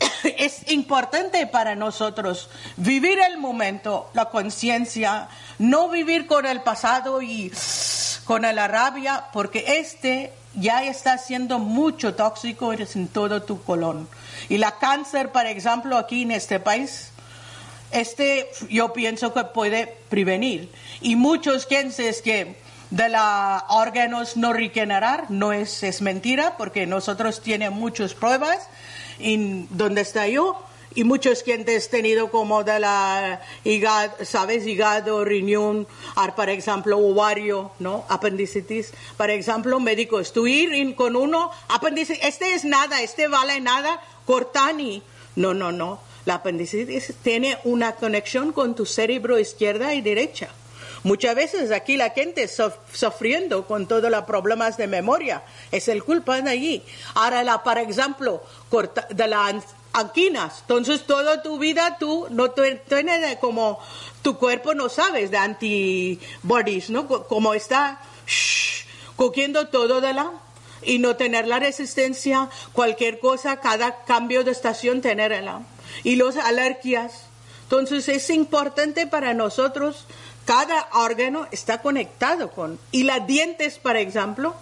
Es 0.24 0.70
importante 0.70 1.46
para 1.46 1.74
nosotros 1.74 2.48
vivir 2.76 3.18
el 3.18 3.38
momento, 3.38 4.10
la 4.14 4.26
conciencia, 4.26 5.28
no 5.58 5.88
vivir 5.88 6.26
con 6.26 6.46
el 6.46 6.62
pasado 6.62 7.22
y 7.22 7.52
con 8.24 8.42
la 8.42 8.68
rabia, 8.68 9.26
porque 9.32 9.78
este 9.78 10.32
ya 10.54 10.84
está 10.84 11.18
siendo 11.18 11.58
mucho 11.58 12.14
tóxico 12.14 12.72
en 12.72 13.08
todo 13.08 13.42
tu 13.42 13.62
colon. 13.62 14.08
Y 14.48 14.58
la 14.58 14.78
cáncer, 14.78 15.32
por 15.32 15.46
ejemplo, 15.46 15.96
aquí 15.96 16.22
en 16.22 16.32
este 16.32 16.60
país, 16.60 17.10
este 17.90 18.50
yo 18.68 18.92
pienso 18.92 19.32
que 19.32 19.44
puede 19.44 19.86
prevenir. 20.08 20.70
Y 21.00 21.16
muchos 21.16 21.66
piensan 21.66 22.12
que 22.22 22.61
de 22.92 23.08
los 23.08 23.62
órganos 23.70 24.36
no 24.36 24.52
regenerar 24.52 25.30
no 25.30 25.54
es, 25.54 25.82
es 25.82 26.02
mentira, 26.02 26.58
porque 26.58 26.86
nosotros 26.86 27.40
tenemos 27.40 27.78
muchas 27.78 28.12
pruebas 28.12 28.68
en 29.18 29.66
donde 29.70 30.02
está 30.02 30.28
yo 30.28 30.62
y 30.94 31.04
muchos 31.04 31.42
clientes 31.42 31.88
tenido 31.88 32.30
como 32.30 32.64
de 32.64 32.78
la 32.80 33.40
hígado, 33.64 34.12
sabes, 34.26 34.66
hígado, 34.66 35.24
riñón, 35.24 35.86
por 36.36 36.50
ejemplo, 36.50 36.98
ovario, 36.98 37.70
¿no? 37.78 38.04
Apendicitis. 38.10 38.92
Por 39.16 39.30
ejemplo, 39.30 39.80
médicos, 39.80 40.34
tú 40.34 40.46
ir 40.46 40.94
con 40.94 41.16
uno, 41.16 41.50
apendicitis, 41.68 42.22
este 42.22 42.52
es 42.52 42.66
nada, 42.66 43.00
este 43.00 43.26
vale 43.26 43.58
nada, 43.62 44.02
cortani. 44.26 45.02
No, 45.34 45.54
no, 45.54 45.72
no. 45.72 45.98
La 46.26 46.34
apendicitis 46.34 47.14
tiene 47.22 47.56
una 47.64 47.92
conexión 47.92 48.52
con 48.52 48.74
tu 48.74 48.84
cerebro 48.84 49.38
izquierda 49.38 49.94
y 49.94 50.02
derecha. 50.02 50.50
Muchas 51.04 51.34
veces 51.34 51.70
aquí 51.72 51.96
la 51.96 52.10
gente 52.10 52.48
sufriendo 52.48 53.66
con 53.66 53.88
todos 53.88 54.10
los 54.10 54.24
problemas 54.24 54.76
de 54.76 54.86
memoria. 54.86 55.42
Es 55.72 55.88
el 55.88 56.04
culpa 56.04 56.40
de 56.40 56.50
allí. 56.50 56.82
Ahora, 57.14 57.42
la, 57.42 57.62
por 57.62 57.78
ejemplo, 57.78 58.42
de 59.10 59.26
la 59.26 59.60
anquinas. 59.92 60.60
Entonces, 60.60 61.04
toda 61.04 61.42
tu 61.42 61.58
vida 61.58 61.96
tú 61.98 62.26
no 62.30 62.50
tienes 62.52 63.36
como 63.36 63.80
tu 64.22 64.38
cuerpo 64.38 64.74
no 64.74 64.88
sabes 64.88 65.30
de 65.30 65.38
antibodies, 65.38 66.90
¿no? 66.90 67.06
Como 67.06 67.54
está 67.54 68.00
cogiendo 69.16 69.68
todo 69.68 70.00
de 70.00 70.14
la 70.14 70.30
y 70.82 70.98
no 70.98 71.16
tener 71.16 71.46
la 71.46 71.58
resistencia, 71.58 72.48
cualquier 72.72 73.18
cosa, 73.18 73.60
cada 73.60 74.04
cambio 74.04 74.44
de 74.44 74.50
estación 74.50 75.00
tenerla. 75.00 75.62
Y 76.04 76.16
las 76.16 76.36
alergias. 76.36 77.26
Entonces 77.64 78.08
es 78.08 78.28
importante 78.30 79.06
para 79.06 79.32
nosotros, 79.32 80.04
cada 80.44 80.88
órgano 80.92 81.46
está 81.50 81.82
conectado 81.82 82.50
con. 82.50 82.78
Y 82.90 83.04
las 83.04 83.26
dientes, 83.26 83.78
por 83.78 83.96
ejemplo, 83.96 84.54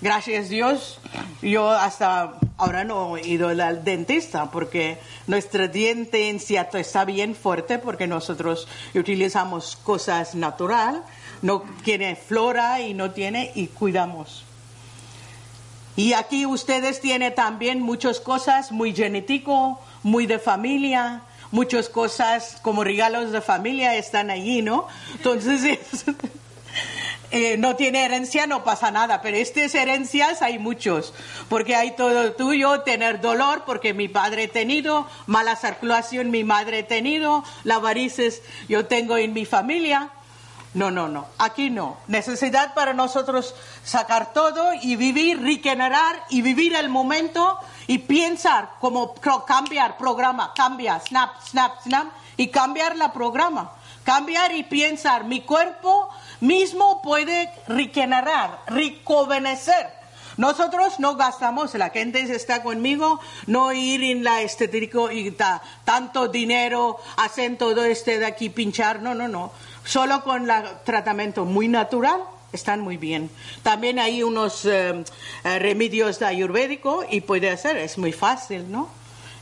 gracias 0.00 0.48
Dios, 0.48 0.98
yo 1.42 1.70
hasta 1.70 2.34
ahora 2.56 2.84
no 2.84 3.16
he 3.16 3.26
ido 3.26 3.48
al 3.48 3.84
dentista 3.84 4.50
porque 4.50 4.98
nuestro 5.26 5.68
diente 5.68 6.28
en 6.28 6.40
cierto 6.40 6.78
está 6.78 7.04
bien 7.04 7.34
fuerte 7.34 7.78
porque 7.78 8.06
nosotros 8.06 8.68
utilizamos 8.94 9.76
cosas 9.76 10.34
natural, 10.34 11.02
no 11.42 11.62
tiene 11.84 12.16
flora 12.16 12.80
y 12.80 12.94
no 12.94 13.10
tiene 13.10 13.52
y 13.54 13.66
cuidamos. 13.66 14.44
Y 15.94 16.14
aquí 16.14 16.46
ustedes 16.46 17.00
tienen 17.00 17.34
también 17.34 17.82
muchas 17.82 18.18
cosas 18.18 18.72
muy 18.72 18.94
genético, 18.94 19.78
muy 20.02 20.26
de 20.26 20.38
familia, 20.38 21.22
muchas 21.52 21.88
cosas 21.88 22.58
como 22.62 22.82
regalos 22.82 23.30
de 23.30 23.40
familia 23.40 23.94
están 23.94 24.30
allí, 24.30 24.60
¿no? 24.60 24.88
Entonces, 25.14 25.78
Eh, 27.34 27.56
no 27.56 27.76
tiene 27.76 28.04
herencia, 28.04 28.46
no 28.46 28.62
pasa 28.62 28.90
nada, 28.90 29.22
pero 29.22 29.38
estas 29.38 29.74
herencias 29.74 30.42
hay 30.42 30.58
muchos, 30.58 31.14
porque 31.48 31.74
hay 31.74 31.92
todo 31.92 32.34
tuyo, 32.34 32.82
tener 32.82 33.22
dolor, 33.22 33.62
porque 33.64 33.94
mi 33.94 34.06
padre 34.06 34.44
ha 34.44 34.48
tenido, 34.48 35.08
mala 35.24 35.56
circulación, 35.56 36.30
mi 36.30 36.44
madre 36.44 36.80
ha 36.80 36.86
tenido, 36.86 37.42
la 37.64 37.78
varices 37.78 38.42
yo 38.68 38.84
tengo 38.84 39.16
en 39.16 39.32
mi 39.32 39.46
familia. 39.46 40.10
No, 40.74 40.90
no, 40.90 41.08
no, 41.08 41.26
aquí 41.38 41.70
no. 41.70 41.96
Necesidad 42.06 42.74
para 42.74 42.92
nosotros 42.92 43.54
sacar 43.82 44.34
todo 44.34 44.74
y 44.82 44.96
vivir, 44.96 45.40
regenerar 45.40 46.24
y 46.28 46.42
vivir 46.42 46.74
el 46.74 46.90
momento 46.90 47.58
y 47.86 47.98
pensar 47.98 48.70
como 48.80 49.14
cambiar 49.46 49.96
programa, 49.96 50.52
cambia, 50.54 51.00
snap, 51.00 51.40
snap, 51.42 51.82
snap 51.82 52.06
y 52.36 52.48
cambiar 52.48 52.96
la 52.96 53.12
programa. 53.12 53.72
Cambiar 54.04 54.52
y 54.52 54.64
pensar, 54.64 55.24
mi 55.24 55.42
cuerpo 55.42 56.08
mismo 56.40 57.00
puede 57.02 57.52
regenerar, 57.68 58.58
rejuvenecer. 58.66 60.02
Nosotros 60.36 60.98
no 60.98 61.14
gastamos, 61.16 61.74
la 61.74 61.90
gente 61.90 62.20
está 62.20 62.62
conmigo, 62.62 63.20
no 63.46 63.72
ir 63.72 64.02
en 64.02 64.24
la 64.24 64.40
estético 64.40 65.10
y 65.10 65.36
tanto 65.84 66.28
dinero, 66.28 66.98
hacen 67.16 67.58
todo 67.58 67.84
este 67.84 68.18
de 68.18 68.26
aquí 68.26 68.48
pinchar, 68.48 69.02
no, 69.02 69.14
no, 69.14 69.28
no. 69.28 69.52
Solo 69.84 70.24
con 70.24 70.50
el 70.50 70.64
tratamiento 70.84 71.44
muy 71.44 71.68
natural 71.68 72.22
están 72.52 72.80
muy 72.80 72.96
bien. 72.96 73.30
También 73.62 73.98
hay 73.98 74.22
unos 74.22 74.64
eh, 74.64 75.04
eh, 75.44 75.58
remedios 75.58 76.18
de 76.18 76.26
ayurvédico 76.26 77.04
y 77.08 77.22
puede 77.22 77.50
hacer, 77.50 77.76
es 77.76 77.98
muy 77.98 78.12
fácil, 78.12 78.70
¿no? 78.70 78.88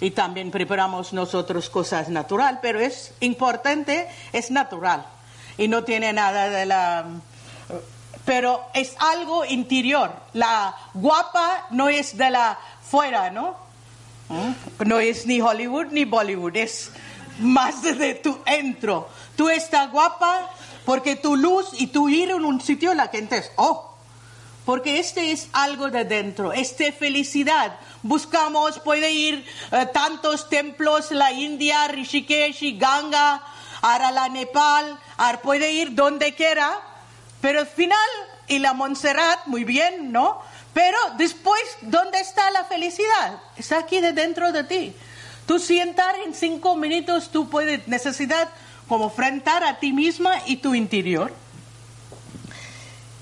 Y 0.01 0.13
también 0.13 0.51
preparamos 0.51 1.13
nosotros 1.13 1.69
cosas 1.69 2.09
natural, 2.09 2.61
pero 2.63 2.81
es 2.81 3.13
importante, 3.21 4.09
es 4.33 4.51
natural 4.51 5.07
y 5.59 5.69
no 5.69 5.85
tiene 5.85 6.13
nada 6.13 6.49
de 6.49 6.65
la... 6.65 7.07
Pero 8.25 8.63
es 8.75 8.95
algo 8.99 9.45
interior. 9.45 10.13
La 10.33 10.75
guapa 10.95 11.67
no 11.71 11.89
es 11.89 12.17
de 12.17 12.31
la 12.31 12.59
fuera, 12.83 13.31
¿no? 13.31 13.57
¿Mm? 14.29 14.53
No 14.87 15.01
es 15.01 15.27
ni 15.27 15.41
Hollywood 15.41 15.87
ni 15.91 16.05
Bollywood, 16.05 16.57
es 16.57 16.93
más 17.41 17.83
de 17.83 18.15
tu 18.15 18.39
entro. 18.47 19.09
Tú 19.37 19.49
estás 19.49 19.91
guapa 19.91 20.49
porque 20.91 21.15
tu 21.15 21.37
luz 21.37 21.69
y 21.75 21.87
tu 21.87 22.09
ir 22.09 22.33
en 22.33 22.45
un 22.45 22.61
sitio 22.61 22.95
la 22.95 23.07
gente 23.07 23.37
es, 23.37 23.53
oh, 23.55 23.95
porque 24.65 24.99
este 24.99 25.31
es 25.31 25.47
algo 25.53 25.89
de 25.89 26.05
dentro, 26.05 26.53
este 26.53 26.91
felicidad. 26.91 27.79
Buscamos, 28.03 28.81
puede 28.81 29.13
ir 29.13 29.47
eh, 29.71 29.87
tantos 29.95 30.49
templos, 30.49 31.13
la 31.13 31.31
India, 31.31 31.87
Rishikesh 31.87 32.77
Ganga, 32.77 33.41
ahora 33.83 34.11
la 34.11 34.29
Nepal, 34.31 34.99
ahora 35.17 35.41
puede 35.41 35.71
ir 35.71 35.95
donde 35.95 36.35
quiera, 36.35 36.73
pero 37.41 37.61
al 37.61 37.69
final, 37.69 38.11
y 38.49 38.59
la 38.59 38.73
Montserrat, 38.73 39.47
muy 39.47 39.63
bien, 39.63 40.11
¿no? 40.11 40.43
Pero 40.75 40.99
después, 41.19 41.63
¿dónde 41.83 42.19
está 42.19 42.51
la 42.51 42.65
felicidad? 42.65 43.41
Está 43.57 43.79
aquí 43.79 44.01
de 44.01 44.13
dentro 44.13 44.51
de 44.51 44.65
ti. 44.65 44.93
Tú 45.47 45.61
sientar 45.61 46.17
en 46.27 46.35
cinco 46.35 46.75
minutos, 46.75 47.31
tú 47.31 47.49
puedes, 47.49 47.87
necesidad 47.87 48.49
como 48.91 49.05
enfrentar 49.05 49.63
a 49.63 49.79
ti 49.79 49.93
misma 49.93 50.35
y 50.47 50.57
tu 50.57 50.75
interior. 50.75 51.33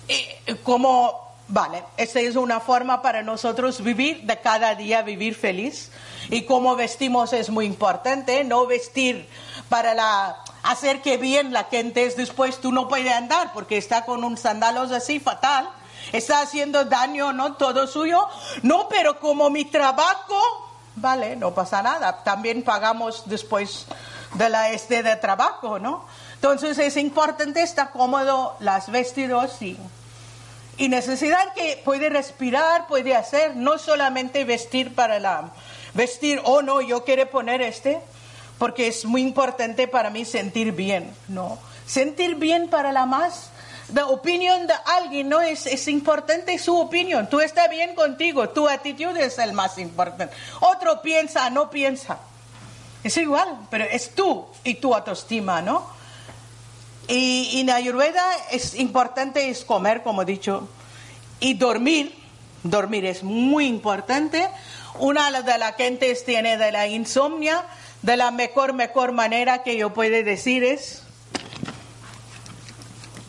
Y 0.09 0.55
como 0.65 1.29
Vale, 1.51 1.83
esa 1.97 2.21
es 2.21 2.37
una 2.37 2.61
forma 2.61 3.01
para 3.01 3.23
nosotros 3.23 3.83
vivir, 3.83 4.21
de 4.25 4.39
cada 4.39 4.75
día 4.75 5.01
vivir 5.01 5.35
feliz. 5.35 5.91
Y 6.29 6.43
cómo 6.43 6.77
vestimos 6.77 7.33
es 7.33 7.49
muy 7.49 7.65
importante, 7.65 8.45
no 8.45 8.67
vestir 8.67 9.27
para 9.71 9.95
la, 9.95 10.37
hacer 10.63 11.01
que 11.01 11.17
bien 11.17 11.55
la 11.55 11.65
gente 11.65 12.05
es 12.05 12.19
después 12.19 12.61
tú 12.61 12.71
no 12.71 12.87
puedes 12.87 13.11
andar 13.11 13.53
porque 13.55 13.79
está 13.79 14.05
con 14.05 14.25
un 14.25 14.37
sandalos 14.37 14.93
así 14.93 15.21
fatal, 15.21 15.71
está 16.13 16.43
haciendo 16.43 16.85
daño, 16.85 17.33
¿no? 17.33 17.55
Todo 17.55 17.87
suyo. 17.87 18.29
No, 18.63 18.87
pero 18.91 19.19
como 19.19 19.49
mi 19.49 19.65
trabajo, 19.65 20.39
vale, 20.97 21.35
no 21.35 21.55
pasa 21.55 21.83
nada. 21.83 22.25
También 22.25 22.63
pagamos 22.63 23.23
después 23.25 23.87
de 24.35 24.49
la 24.49 24.71
este 24.71 25.03
de 25.03 25.17
trabajo, 25.17 25.79
¿no? 25.79 26.05
Entonces 26.35 26.79
es 26.79 26.97
importante 26.97 27.63
estar 27.63 27.91
cómodo 27.91 28.57
las 28.61 28.91
vestidos 28.91 29.61
y 29.63 29.77
y 30.79 30.89
necesidad 30.89 31.53
que 31.55 31.81
puede 31.85 32.09
respirar, 32.09 32.87
puede 32.87 33.15
hacer, 33.17 33.57
no 33.57 33.79
solamente 33.79 34.45
vestir 34.45 34.95
para 34.95 35.19
la, 35.19 35.51
vestir, 35.93 36.41
oh 36.45 36.63
no, 36.63 36.81
yo 36.81 37.05
quiero 37.05 37.29
poner 37.29 37.61
este, 37.61 38.01
porque 38.59 38.87
es 38.87 39.05
muy 39.05 39.23
importante 39.23 39.89
para 39.89 40.09
mí 40.09 40.25
sentir 40.25 40.73
bien, 40.73 41.13
¿no? 41.27 41.59
Sentir 41.85 42.37
bien 42.37 42.69
para 42.69 42.93
la 42.93 43.07
más, 43.07 43.51
la 43.93 44.07
opinión 44.07 44.69
de 44.69 44.75
alguien, 44.85 45.29
¿no? 45.29 45.41
Es, 45.41 45.67
es 45.67 45.89
importante 45.89 46.57
su 46.59 46.79
opinión, 46.79 47.29
tú 47.29 47.41
estás 47.41 47.69
bien 47.69 47.97
contigo, 47.97 48.49
tu 48.51 48.69
actitud 48.69 49.17
es 49.17 49.37
el 49.41 49.55
más 49.55 49.79
importante. 49.79 50.33
Otro 50.61 51.03
piensa, 51.03 51.51
no 51.51 51.71
piensa. 51.71 52.19
Es 53.05 53.17
igual, 53.17 53.67
pero 53.71 53.85
es 53.85 54.15
tú 54.15 54.47
y 54.65 54.75
tu 54.75 54.95
autoestima, 54.95 55.63
¿no? 55.63 55.87
Y, 57.07 57.61
en 57.61 57.71
Ayurveda 57.71 58.25
es 58.51 58.75
importante 58.75 59.49
es 59.49 59.65
comer, 59.65 60.03
como 60.03 60.23
he 60.23 60.25
dicho, 60.25 60.69
y 61.41 61.55
dormir. 61.55 62.15
Dormir 62.63 63.07
es 63.07 63.23
muy 63.23 63.67
importante. 63.67 64.49
Una 64.99 65.31
de 65.43 65.59
las 65.59 65.77
gentes 65.77 66.25
tiene 66.25 66.59
de 66.59 66.73
la 66.73 66.87
insomnia, 66.89 67.65
de 68.03 68.17
la 68.17 68.31
mejor, 68.31 68.73
mejor 68.73 69.13
manera 69.13 69.63
que 69.63 69.77
yo 69.77 69.95
puedo 69.95 70.23
decir 70.25 70.65
es 70.65 71.05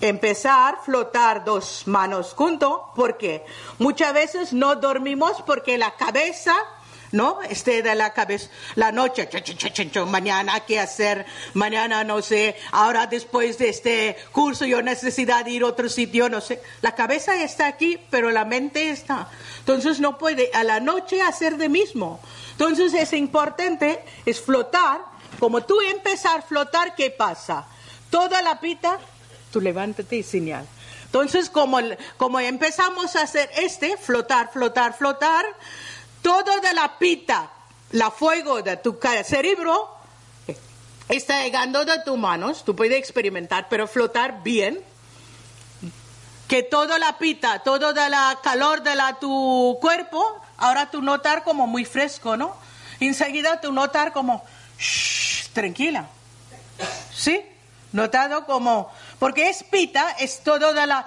empezar 0.02 0.76
a 0.76 0.82
flotar 0.82 1.46
dos 1.46 1.84
manos 1.86 2.34
juntos, 2.34 2.82
porque 2.96 3.46
muchas 3.78 4.14
veces 4.14 4.54
no 4.54 4.76
dormimos 4.76 5.42
porque 5.46 5.78
la 5.78 5.96
cabeza 5.96 6.56
¿no? 7.12 7.42
Este 7.42 7.82
de 7.82 7.96
la 7.96 8.14
cabeza, 8.14 8.50
la 8.76 8.92
noche, 8.92 9.28
mañana 10.06 10.62
qué 10.62 10.80
hacer, 10.80 11.26
mañana 11.54 12.04
no 12.04 12.22
sé, 12.22 12.56
ahora 12.72 13.08
después 13.08 13.58
de 13.58 13.70
este 13.70 14.18
curso 14.32 14.66
yo 14.66 14.82
necesidad 14.82 15.46
de 15.46 15.52
ir 15.52 15.64
a 15.64 15.68
otro 15.68 15.90
sitio, 15.90 16.30
no 16.30 16.42
sé. 16.42 16.62
La 16.82 16.96
cabeza 16.96 17.42
está 17.42 17.68
aquí, 17.68 18.00
pero 18.10 18.32
la 18.32 18.46
mente 18.46 18.90
está. 18.90 19.30
Entonces 19.60 20.00
no 20.00 20.18
puede 20.18 20.52
a 20.54 20.64
la 20.64 20.80
noche 20.80 21.22
hacer 21.22 21.58
de 21.58 21.70
mismo. 21.70 22.20
Entonces 22.52 22.94
es 22.94 23.14
importante, 23.14 24.04
es 24.26 24.42
flotar. 24.42 25.02
Como 25.40 25.64
tú 25.64 25.80
empezar 25.82 26.40
a 26.40 26.42
flotar, 26.42 26.96
¿qué 26.96 27.12
pasa? 27.12 27.66
Toda 28.10 28.42
la 28.42 28.60
pita, 28.60 29.00
tú 29.52 29.62
levántate 29.62 30.18
y 30.18 30.24
señal. 30.24 30.66
Entonces, 31.06 31.50
como, 31.50 31.80
como 32.18 32.40
empezamos 32.40 33.16
a 33.16 33.24
hacer 33.24 33.50
este, 33.58 33.98
flotar, 33.98 34.52
flotar, 34.52 34.96
flotar, 34.96 35.44
todo 36.22 36.60
de 36.62 36.74
la 36.74 36.98
pita, 36.98 37.50
la 37.92 38.12
fuego 38.12 38.62
de 38.62 38.78
tu 38.78 39.00
cerebro 39.24 39.98
está 41.10 41.44
llegando 41.44 41.86
de 41.86 42.02
tus 42.04 42.18
manos, 42.18 42.64
tú 42.64 42.76
puedes 42.76 42.98
experimentar, 42.98 43.68
pero 43.70 43.88
flotar 43.88 44.44
bien. 44.44 44.80
Que 46.48 46.64
toda 46.64 46.98
la 46.98 47.20
pita, 47.20 47.60
todo 47.60 47.94
de 47.94 48.10
la 48.10 48.40
calor 48.42 48.82
de 48.82 48.96
la, 48.96 49.20
tu 49.20 49.78
cuerpo, 49.80 50.42
ahora 50.58 50.90
tú 50.90 51.02
notar 51.02 51.44
como 51.44 51.68
muy 51.68 51.86
fresco, 51.86 52.38
¿no? 52.38 52.56
Enseguida 53.00 53.62
tú 53.62 53.72
notar 53.72 54.14
como, 54.14 54.44
tranquila. 55.54 56.08
¿Sí? 57.14 57.46
Notado 57.92 58.46
como, 58.46 58.92
porque 59.20 59.50
es 59.50 59.64
pita, 59.64 60.12
es 60.20 60.42
todo 60.44 60.74
de 60.74 60.88
la 60.88 61.06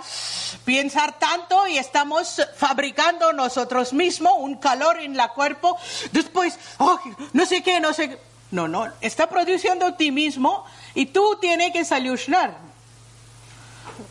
pensar 0.65 1.19
tanto 1.19 1.67
y 1.67 1.79
estamos 1.79 2.41
fabricando 2.57 3.33
nosotros 3.33 3.93
mismos 3.93 4.35
un 4.39 4.57
calor 4.57 5.01
en 5.01 5.17
la 5.17 5.29
cuerpo, 5.29 5.77
después, 6.13 6.59
no 7.33 7.47
sé 7.47 7.63
qué, 7.63 7.81
no 7.81 7.93
sé 7.93 8.11
qué. 8.11 8.19
No, 8.53 8.69
no, 8.69 8.87
está 9.01 9.31
produciendo 9.31 9.95
ti 9.95 10.11
mismo 10.11 10.67
y 10.95 11.07
tú 11.07 11.39
tienes 11.41 11.73
que 11.73 11.87
solucionar. 11.87 12.55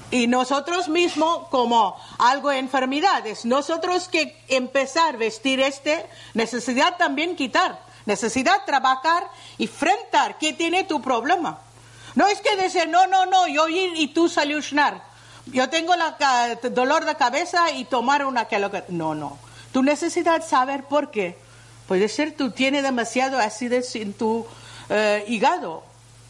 Y 0.09 0.25
nosotros 0.25 0.89
mismos, 0.89 1.47
como 1.49 1.95
algo 2.17 2.49
de 2.49 2.57
enfermedades, 2.57 3.45
nosotros 3.45 4.09
que 4.09 4.43
empezar 4.47 5.13
a 5.13 5.17
vestir 5.17 5.59
este, 5.59 6.07
necesidad 6.33 6.97
también 6.97 7.35
quitar, 7.35 7.79
necesidad 8.07 8.65
trabajar 8.65 9.27
y 9.59 9.65
enfrentar 9.65 10.39
qué 10.39 10.53
tiene 10.53 10.85
tu 10.85 11.01
problema. 11.03 11.59
No 12.15 12.28
es 12.28 12.41
que 12.41 12.56
decir, 12.56 12.89
no, 12.89 13.08
no, 13.08 13.26
no, 13.26 13.47
yo 13.47 13.67
ir 13.67 13.93
y 13.95 14.08
tú 14.08 14.28
solucionar. 14.28 15.04
Yo 15.47 15.69
tengo 15.69 15.95
la 15.95 16.17
dolor 16.71 17.06
de 17.06 17.15
cabeza 17.15 17.71
y 17.71 17.86
tomar 17.86 18.26
una 18.26 18.45
que 18.45 18.60
lo. 18.60 18.71
No, 18.89 19.15
no. 19.15 19.38
Tu 19.71 19.82
necesidad 19.82 20.45
saber 20.45 20.84
por 20.84 21.12
qué. 21.12 21.38
Puede 21.88 22.08
ser 22.10 22.36
tú 22.36 22.52
tienes 22.52 22.84
demasiado 22.84 23.38
acidez 23.38 23.95
en 23.95 24.13
tu 24.13 24.45
eh, 24.89 25.26
hígado. 25.28 25.84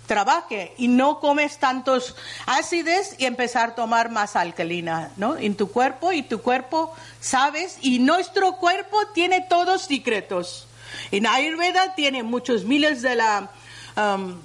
Trabaje 0.08 0.74
y 0.78 0.88
no 0.88 1.20
comes 1.20 1.58
tantos 1.58 2.16
ácidos 2.46 3.16
y 3.18 3.26
empezar 3.26 3.70
a 3.70 3.76
tomar 3.76 4.10
más 4.10 4.36
alcalina, 4.36 5.12
¿no? 5.16 5.38
En 5.38 5.56
tu 5.56 5.72
cuerpo 5.72 6.12
y 6.12 6.24
tu 6.24 6.42
cuerpo 6.42 6.94
sabes 7.20 7.78
y 7.82 8.00
nuestro 8.00 8.58
cuerpo 8.58 8.98
tiene 9.14 9.42
todos 9.42 9.84
secretos. 9.84 10.68
En 11.12 11.28
Ayurveda 11.28 11.96
tiene 11.96 12.24
muchos 12.24 12.66
miles 12.66 13.02
de 13.02 13.16
la 13.16 13.50
um, 13.96 14.42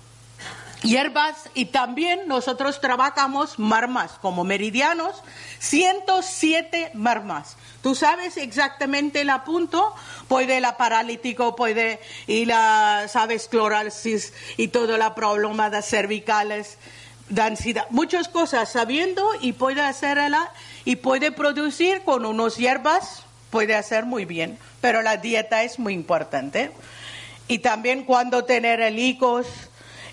hierbas 0.86 1.50
y 1.54 1.66
también 1.66 2.20
nosotros 2.26 2.80
trabajamos 2.80 3.58
marmas 3.58 4.12
como 4.22 4.44
meridianos, 4.44 5.22
107 5.58 6.92
marmas. 6.94 7.56
Tú 7.82 7.94
sabes 7.94 8.36
exactamente 8.36 9.20
el 9.20 9.30
punto, 9.44 9.94
puede 10.28 10.60
la 10.60 10.76
paralítico, 10.76 11.56
puede 11.56 12.00
y 12.26 12.44
la, 12.44 13.06
sabes, 13.08 13.48
clorosis 13.48 14.32
y 14.56 14.68
todo 14.68 14.96
la 14.96 15.14
problema 15.14 15.70
de 15.70 15.82
cervicales, 15.82 16.78
de 17.28 17.42
ansiedad, 17.42 17.86
muchas 17.90 18.28
cosas 18.28 18.70
sabiendo 18.70 19.28
y 19.40 19.52
puede 19.52 19.82
hacerla 19.82 20.50
y 20.84 20.96
puede 20.96 21.32
producir 21.32 22.02
con 22.02 22.24
unos 22.24 22.56
hierbas, 22.56 23.24
puede 23.50 23.74
hacer 23.74 24.04
muy 24.04 24.24
bien, 24.24 24.58
pero 24.80 25.02
la 25.02 25.16
dieta 25.16 25.64
es 25.64 25.78
muy 25.78 25.94
importante. 25.94 26.70
Y 27.48 27.58
también 27.58 28.04
cuando 28.04 28.44
tener 28.44 28.80
el 28.80 28.98
higos, 28.98 29.46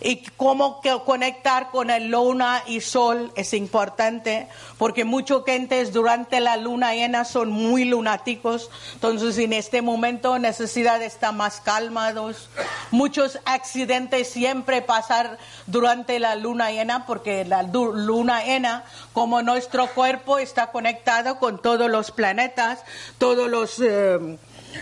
y 0.03 0.17
cómo 0.35 0.81
conectar 1.05 1.71
con 1.71 1.89
el 1.89 2.09
luna 2.09 2.61
y 2.67 2.81
sol 2.81 3.31
es 3.35 3.53
importante 3.53 4.49
porque 4.77 5.05
muchos 5.05 5.45
gentes 5.45 5.93
durante 5.93 6.41
la 6.41 6.57
luna 6.57 6.93
llena 6.93 7.23
son 7.23 7.49
muy 7.49 7.85
lunáticos, 7.85 8.69
entonces 8.93 9.37
en 9.37 9.53
este 9.53 9.81
momento 9.81 10.37
necesidad 10.39 11.01
estar 11.01 11.33
más 11.33 11.61
calmados. 11.61 12.49
Muchos 12.91 13.39
accidentes 13.45 14.29
siempre 14.29 14.81
pasar 14.81 15.37
durante 15.67 16.19
la 16.19 16.35
luna 16.35 16.71
llena 16.71 17.05
porque 17.05 17.45
la 17.45 17.63
luna 17.63 18.43
llena, 18.43 18.83
como 19.13 19.41
nuestro 19.41 19.87
cuerpo 19.87 20.37
está 20.37 20.71
conectado 20.71 21.39
con 21.39 21.61
todos 21.61 21.89
los 21.89 22.11
planetas, 22.11 22.83
todos 23.17 23.49
los... 23.49 23.79
Eh, 23.79 24.37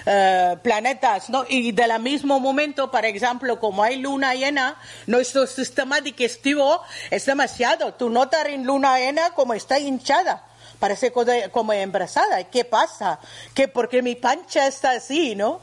eh, 0.06 0.58
planetas, 0.62 1.30
¿no? 1.30 1.46
Y 1.48 1.72
del 1.72 2.00
mismo 2.00 2.40
momento, 2.40 2.90
por 2.90 3.06
ejemplo, 3.06 3.60
como 3.60 3.84
hay 3.84 3.98
luna 3.98 4.34
llena, 4.34 4.78
nuestro 5.08 5.48
sistema 5.48 6.02
digestivo 6.02 6.82
es 7.10 7.26
demasiado. 7.26 7.94
Tú 7.94 8.10
notas 8.10 8.46
en 8.48 8.66
luna 8.66 8.98
llena 8.98 9.32
como 9.32 9.54
está 9.54 9.80
hinchada, 9.80 10.44
parece 10.80 11.12
como 11.52 11.74
embarazada. 11.74 12.44
¿Qué 12.46 12.66
pasa? 12.66 13.20
¿Qué, 13.54 13.68
porque 13.68 14.02
mi 14.02 14.16
pancha 14.16 14.68
está 14.68 14.92
así, 14.92 15.36
¿no? 15.36 15.62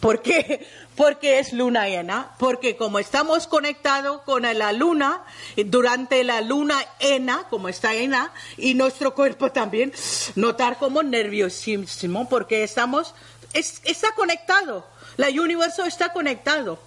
Porque, 0.00 0.66
porque 0.96 1.38
es 1.38 1.52
luna 1.52 1.88
llena, 1.88 2.30
porque 2.38 2.76
como 2.76 2.98
estamos 2.98 3.46
conectados 3.46 4.22
con 4.22 4.42
la 4.42 4.72
luna, 4.72 5.24
durante 5.56 6.24
la 6.24 6.40
luna 6.40 6.78
llena, 7.00 7.44
como 7.50 7.68
está 7.68 7.92
llena, 7.92 8.32
y 8.56 8.74
nuestro 8.74 9.14
cuerpo 9.14 9.52
también, 9.52 9.92
notar 10.34 10.78
como 10.78 11.02
nerviosísimo, 11.02 12.28
porque 12.28 12.62
estamos, 12.62 13.14
está 13.58 14.12
conectado, 14.14 14.86
el 15.16 15.40
universo 15.40 15.84
está 15.84 16.12
conectado. 16.12 16.78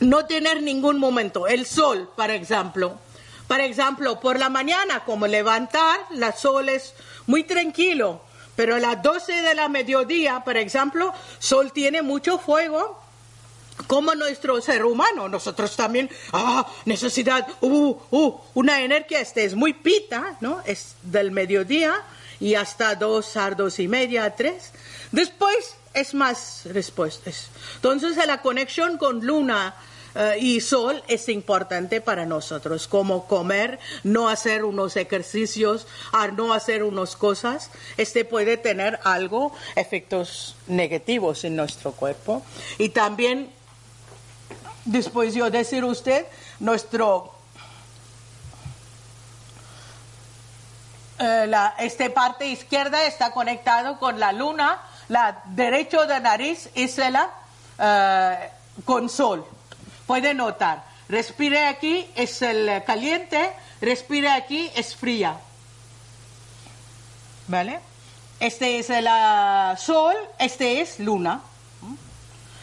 No 0.00 0.26
tener 0.26 0.62
ningún 0.62 0.98
momento, 0.98 1.46
el 1.46 1.66
sol, 1.66 2.10
por 2.16 2.30
ejemplo. 2.30 2.98
Por 3.46 3.60
ejemplo, 3.60 4.20
por 4.20 4.38
la 4.38 4.48
mañana, 4.48 5.04
como 5.04 5.26
levantar, 5.26 6.00
el 6.10 6.34
sol 6.34 6.68
es 6.68 6.94
muy 7.26 7.44
tranquilo 7.44 8.20
pero 8.56 8.76
a 8.76 8.80
las 8.80 9.02
12 9.02 9.32
de 9.32 9.54
la 9.54 9.68
mediodía, 9.68 10.42
por 10.44 10.56
ejemplo, 10.56 11.12
Sol 11.38 11.72
tiene 11.72 12.02
mucho 12.02 12.38
fuego, 12.38 13.00
como 13.86 14.14
nuestro 14.14 14.60
ser 14.60 14.84
humano. 14.84 15.28
Nosotros 15.28 15.74
también, 15.76 16.08
ah, 16.32 16.66
necesidad, 16.84 17.46
uh, 17.60 17.96
uh, 18.10 18.40
una 18.54 18.82
energía, 18.82 19.20
este 19.20 19.44
es 19.44 19.54
muy 19.54 19.72
pita, 19.72 20.36
¿no? 20.40 20.60
Es 20.64 20.94
del 21.02 21.32
mediodía 21.32 21.94
y 22.40 22.54
hasta 22.54 22.94
dos 22.94 23.36
a 23.36 23.50
dos 23.50 23.78
y 23.78 23.88
media, 23.88 24.34
tres. 24.34 24.72
Después 25.12 25.76
es 25.92 26.14
más 26.14 26.62
respuestas. 26.64 27.48
Entonces, 27.76 28.16
la 28.26 28.42
conexión 28.42 28.98
con 28.98 29.24
luna 29.24 29.74
eh, 30.14 30.36
y 30.40 30.60
sol 30.60 31.02
es 31.08 31.28
importante 31.28 32.00
para 32.00 32.24
nosotros, 32.24 32.86
como 32.86 33.26
comer, 33.26 33.80
no 34.04 34.28
hacer 34.28 34.64
unos 34.64 34.96
ejercicios, 34.96 35.86
no 36.36 36.52
hacer 36.52 36.84
unas 36.84 37.16
cosas, 37.16 37.70
este 37.96 38.24
puede 38.24 38.56
tener 38.56 39.00
algo, 39.02 39.52
efectos 39.74 40.56
negativos 40.68 41.44
en 41.44 41.56
nuestro 41.56 41.92
cuerpo. 41.92 42.42
Y 42.78 42.90
también, 42.90 43.50
después 44.84 45.34
yo 45.34 45.50
decir 45.50 45.84
usted, 45.84 46.26
nuestro 46.60 47.33
eh, 51.18 51.46
la, 51.48 51.74
esta 51.78 52.08
parte 52.12 52.46
izquierda 52.46 53.04
está 53.06 53.30
conectado 53.30 53.98
con 53.98 54.18
la 54.18 54.32
luna, 54.32 54.80
la 55.08 55.42
derecho 55.46 56.06
de 56.06 56.20
nariz 56.20 56.70
es 56.74 56.98
la 56.98 57.30
eh, 57.78 58.50
con 58.84 59.08
sol. 59.08 59.44
Puede 60.06 60.34
notar, 60.34 60.84
respire 61.08 61.66
aquí 61.66 62.06
es 62.14 62.42
el 62.42 62.82
caliente, 62.84 63.52
respire 63.80 64.30
aquí 64.30 64.70
es 64.74 64.96
fría. 64.96 65.36
¿Vale? 67.46 67.80
Este 68.40 68.78
es 68.78 68.90
el 68.90 69.06
ah, 69.08 69.74
sol, 69.78 70.14
este 70.38 70.80
es 70.80 70.98
luna. 70.98 71.40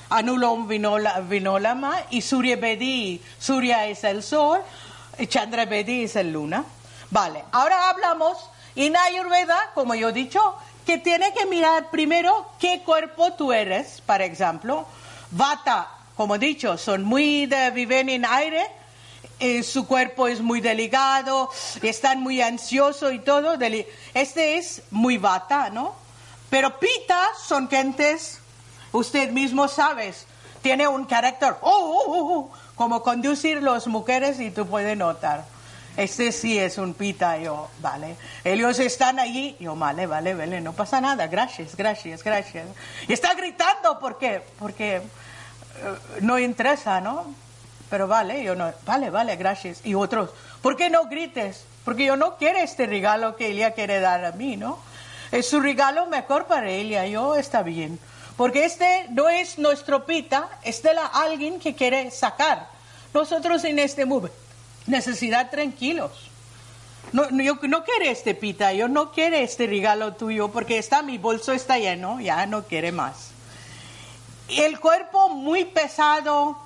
Anulom 0.10 0.68
vinolama 0.68 1.94
y 2.10 2.22
Surya 2.22 2.58
Bedi. 2.58 3.22
Surya 3.40 3.88
es 3.88 4.04
el 4.04 4.22
sol 4.24 4.62
Chandra 5.28 5.66
Bedi 5.66 6.04
es 6.04 6.16
el 6.16 6.32
luna. 6.32 6.64
Vale, 7.12 7.44
ahora 7.52 7.90
hablamos 7.90 8.38
en 8.76 8.98
Ayurveda, 8.98 9.72
como 9.76 9.96
yo 9.96 10.10
he 10.10 10.14
dicho, 10.14 10.56
que 10.86 10.98
tiene 10.98 11.34
que 11.34 11.46
mirar 11.46 11.92
primero 11.92 12.48
qué 12.60 12.82
cuerpo 12.84 13.34
tú 13.34 13.54
eres, 13.54 14.02
por 14.06 14.22
ejemplo. 14.22 14.86
Vata 15.30 15.88
como 16.22 16.36
he 16.36 16.40
dicho, 16.40 16.78
son 16.78 17.04
muy 17.04 17.48
de, 17.48 17.72
viven 17.72 18.08
en 18.10 18.26
aire, 18.26 18.64
eh, 19.40 19.64
su 19.64 19.88
cuerpo 19.88 20.28
es 20.28 20.40
muy 20.40 20.62
delicado, 20.62 21.50
están 21.82 22.22
muy 22.22 22.42
ansiosos 22.42 23.12
y 23.14 23.18
todo. 23.18 23.58
Este 24.14 24.58
es 24.58 24.84
muy 24.92 25.18
bata, 25.18 25.72
¿no? 25.72 25.96
Pero 26.52 26.80
pita 26.80 27.28
son 27.44 27.70
gentes, 27.70 28.40
usted 28.92 29.32
mismo 29.32 29.68
sabes, 29.68 30.28
tiene 30.62 30.88
un 30.88 31.06
carácter, 31.06 31.56
oh, 31.62 31.72
oh, 31.72 32.04
oh, 32.06 32.34
oh 32.36 32.52
como 32.76 33.02
conducir 33.02 33.64
las 33.64 33.88
mujeres 33.88 34.40
y 34.40 34.52
tú 34.52 34.68
puedes 34.68 34.96
notar. 34.96 35.46
Este 35.98 36.32
sí 36.32 36.58
es 36.58 36.78
un 36.78 36.94
pita, 36.94 37.38
yo, 37.38 37.70
vale. 37.82 38.16
Ellos 38.44 38.80
están 38.80 39.20
allí, 39.20 39.58
yo, 39.60 39.76
vale, 39.76 40.08
vale, 40.08 40.34
vale, 40.34 40.62
no 40.62 40.74
pasa 40.74 41.02
nada, 41.02 41.28
gracias, 41.28 41.76
gracias, 41.76 42.24
gracias. 42.24 42.66
Y 43.08 43.14
está 43.14 43.34
gritando, 43.34 44.00
¿por 44.00 44.18
qué? 44.18 44.42
Porque 44.58 44.96
eh, 44.96 45.02
no 46.22 46.40
interesa, 46.40 47.02
¿no? 47.02 47.34
Pero 47.90 48.08
vale, 48.08 48.42
yo 48.42 48.56
no, 48.56 48.72
vale, 48.86 49.10
vale, 49.10 49.36
gracias. 49.36 49.82
Y 49.84 49.94
otros, 49.94 50.30
¿por 50.62 50.78
qué 50.78 50.90
no 50.90 51.06
grites? 51.06 51.66
Porque 51.84 52.06
yo 52.06 52.16
no 52.16 52.38
quiero 52.38 52.60
este 52.60 52.86
regalo 52.86 53.36
que 53.36 53.48
ella 53.48 53.72
quiere 53.72 54.00
dar 54.00 54.24
a 54.24 54.32
mí, 54.32 54.56
¿no? 54.56 54.80
Es 55.32 55.50
su 55.50 55.60
regalo 55.60 56.08
mejor 56.08 56.46
para 56.46 56.70
ella, 56.70 57.06
yo 57.06 57.36
está 57.36 57.64
bien. 57.64 58.00
Porque 58.38 58.66
este 58.66 59.08
no 59.10 59.30
es 59.30 59.60
nuestro 59.60 60.06
pita, 60.06 60.50
es 60.64 60.82
de 60.84 60.94
la, 60.94 61.06
alguien 61.06 61.60
que 61.60 61.76
quiere 61.76 62.12
sacar. 62.12 62.70
Nosotros 63.14 63.64
en 63.66 63.80
este 63.80 64.06
movimiento, 64.06 64.41
necesidad 64.88 65.50
tranquilos. 65.50 66.12
No, 67.14 67.30
yo 67.30 67.60
no 67.64 67.84
quiero 67.84 68.06
este 68.06 68.36
pita, 68.36 68.74
yo 68.74 68.88
no 68.88 69.12
quiero 69.12 69.36
este 69.36 69.68
regalo 69.68 70.14
tuyo 70.14 70.50
porque 70.50 70.78
está 70.78 71.02
mi 71.02 71.18
bolso 71.18 71.52
está 71.52 71.78
lleno, 71.78 72.22
ya 72.22 72.46
no 72.46 72.64
quiere 72.64 72.92
más 72.92 73.32
el 74.58 74.80
cuerpo 74.80 75.30
muy 75.30 75.66
pesado, 75.66 76.58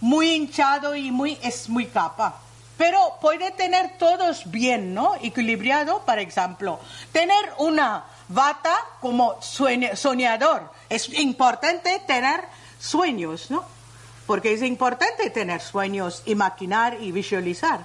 muy 0.00 0.32
hinchado 0.32 0.94
y 0.94 1.10
muy, 1.10 1.38
es 1.42 1.68
muy 1.68 1.86
capa. 1.86 2.38
Pero 2.78 3.18
puede 3.20 3.50
tener 3.52 3.98
todos 3.98 4.50
bien, 4.50 4.94
¿no? 4.94 5.14
Equilibrado, 5.20 6.02
por 6.04 6.18
ejemplo. 6.18 6.80
Tener 7.12 7.52
una 7.58 8.04
bata 8.28 8.74
como 9.00 9.36
soñador. 9.42 10.70
Es 10.88 11.08
importante 11.18 12.02
tener 12.06 12.40
sueños, 12.80 13.50
¿no? 13.50 13.64
Porque 14.32 14.54
es 14.54 14.62
importante 14.62 15.28
tener 15.28 15.60
sueños, 15.60 16.22
imaginar 16.24 16.96
y 16.98 17.12
visualizar. 17.12 17.84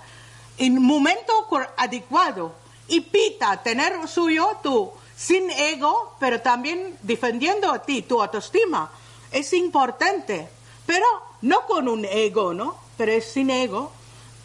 En 0.58 0.82
momento 0.82 1.46
adecuado. 1.76 2.56
Y 2.88 3.02
pita, 3.02 3.62
tener 3.62 4.08
suyo 4.08 4.52
tú, 4.64 4.94
sin 5.14 5.52
ego, 5.52 6.16
pero 6.22 6.40
también 6.40 6.98
defendiendo 7.02 7.70
a 7.70 7.80
ti, 7.80 8.04
tu 8.04 8.22
autoestima 8.22 8.90
es 9.30 9.52
importante, 9.52 10.48
pero 10.86 11.06
no 11.42 11.66
con 11.66 11.90
un 11.90 12.06
ego, 12.06 12.54
¿no? 12.54 12.78
Pero 12.96 13.12
es 13.12 13.26
sin 13.26 13.50
ego, 13.50 13.92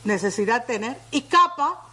necesidad 0.02 0.66
tener, 0.66 0.98
y 1.12 1.22
capa, 1.22 1.86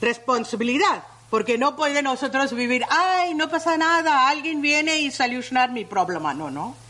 responsabilidad, 0.00 1.04
porque 1.28 1.58
no 1.58 1.76
puede 1.76 2.00
nosotros 2.00 2.54
vivir, 2.54 2.82
ay, 2.88 3.34
no 3.34 3.50
pasa 3.50 3.76
nada, 3.76 4.26
alguien 4.26 4.62
viene 4.62 5.00
y 5.00 5.10
solucionar 5.10 5.70
mi 5.70 5.84
problema, 5.84 6.32
no, 6.32 6.50
no. 6.50 6.85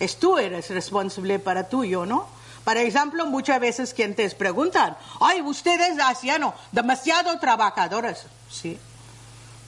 Es 0.00 0.18
tú 0.18 0.38
eres 0.38 0.68
responsable 0.70 1.38
para 1.38 1.68
tuyo, 1.68 2.04
¿no? 2.06 2.26
Por 2.64 2.76
ejemplo, 2.76 3.26
muchas 3.26 3.60
veces 3.60 3.94
quienes 3.94 4.34
preguntan, 4.34 4.96
ay, 5.20 5.40
ustedes 5.42 5.98
asiano, 6.00 6.54
demasiado 6.72 7.38
trabajadores, 7.38 8.24
sí, 8.50 8.78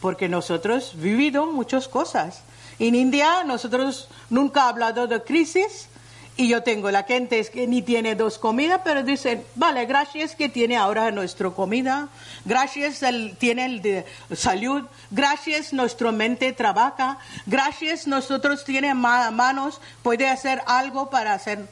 porque 0.01 0.29
nosotros 0.29 0.92
vivido 0.97 1.47
muchas 1.47 1.87
cosas 1.87 2.42
en 2.79 2.95
India 2.95 3.45
nosotros 3.45 4.09
nunca 4.31 4.64
ha 4.64 4.68
hablado 4.68 5.07
de 5.07 5.23
crisis 5.23 5.88
y 6.37 6.49
yo 6.49 6.62
tengo 6.62 6.90
la 6.90 7.03
gente 7.05 7.45
que 7.45 7.66
ni 7.66 7.83
tiene 7.83 8.14
dos 8.14 8.38
comidas, 8.38 8.81
pero 8.85 9.03
dicen, 9.03 9.45
vale, 9.55 9.85
gracias 9.87 10.35
que 10.35 10.49
tiene 10.49 10.77
ahora 10.77 11.11
nuestra 11.11 11.51
comida, 11.51 12.09
gracias 12.45 13.03
el, 13.03 13.37
tiene 13.37 13.66
el 13.66 14.05
salud, 14.37 14.85
gracias 15.11 15.73
nuestra 15.73 16.11
mente 16.11 16.53
trabaja, 16.53 17.18
gracias 17.47 18.07
nosotros 18.07 18.64
tiene 18.64 18.95
manos, 18.95 19.81
puede 20.03 20.29
hacer 20.29 20.62
algo 20.66 21.11
para 21.11 21.35
hacer 21.35 21.68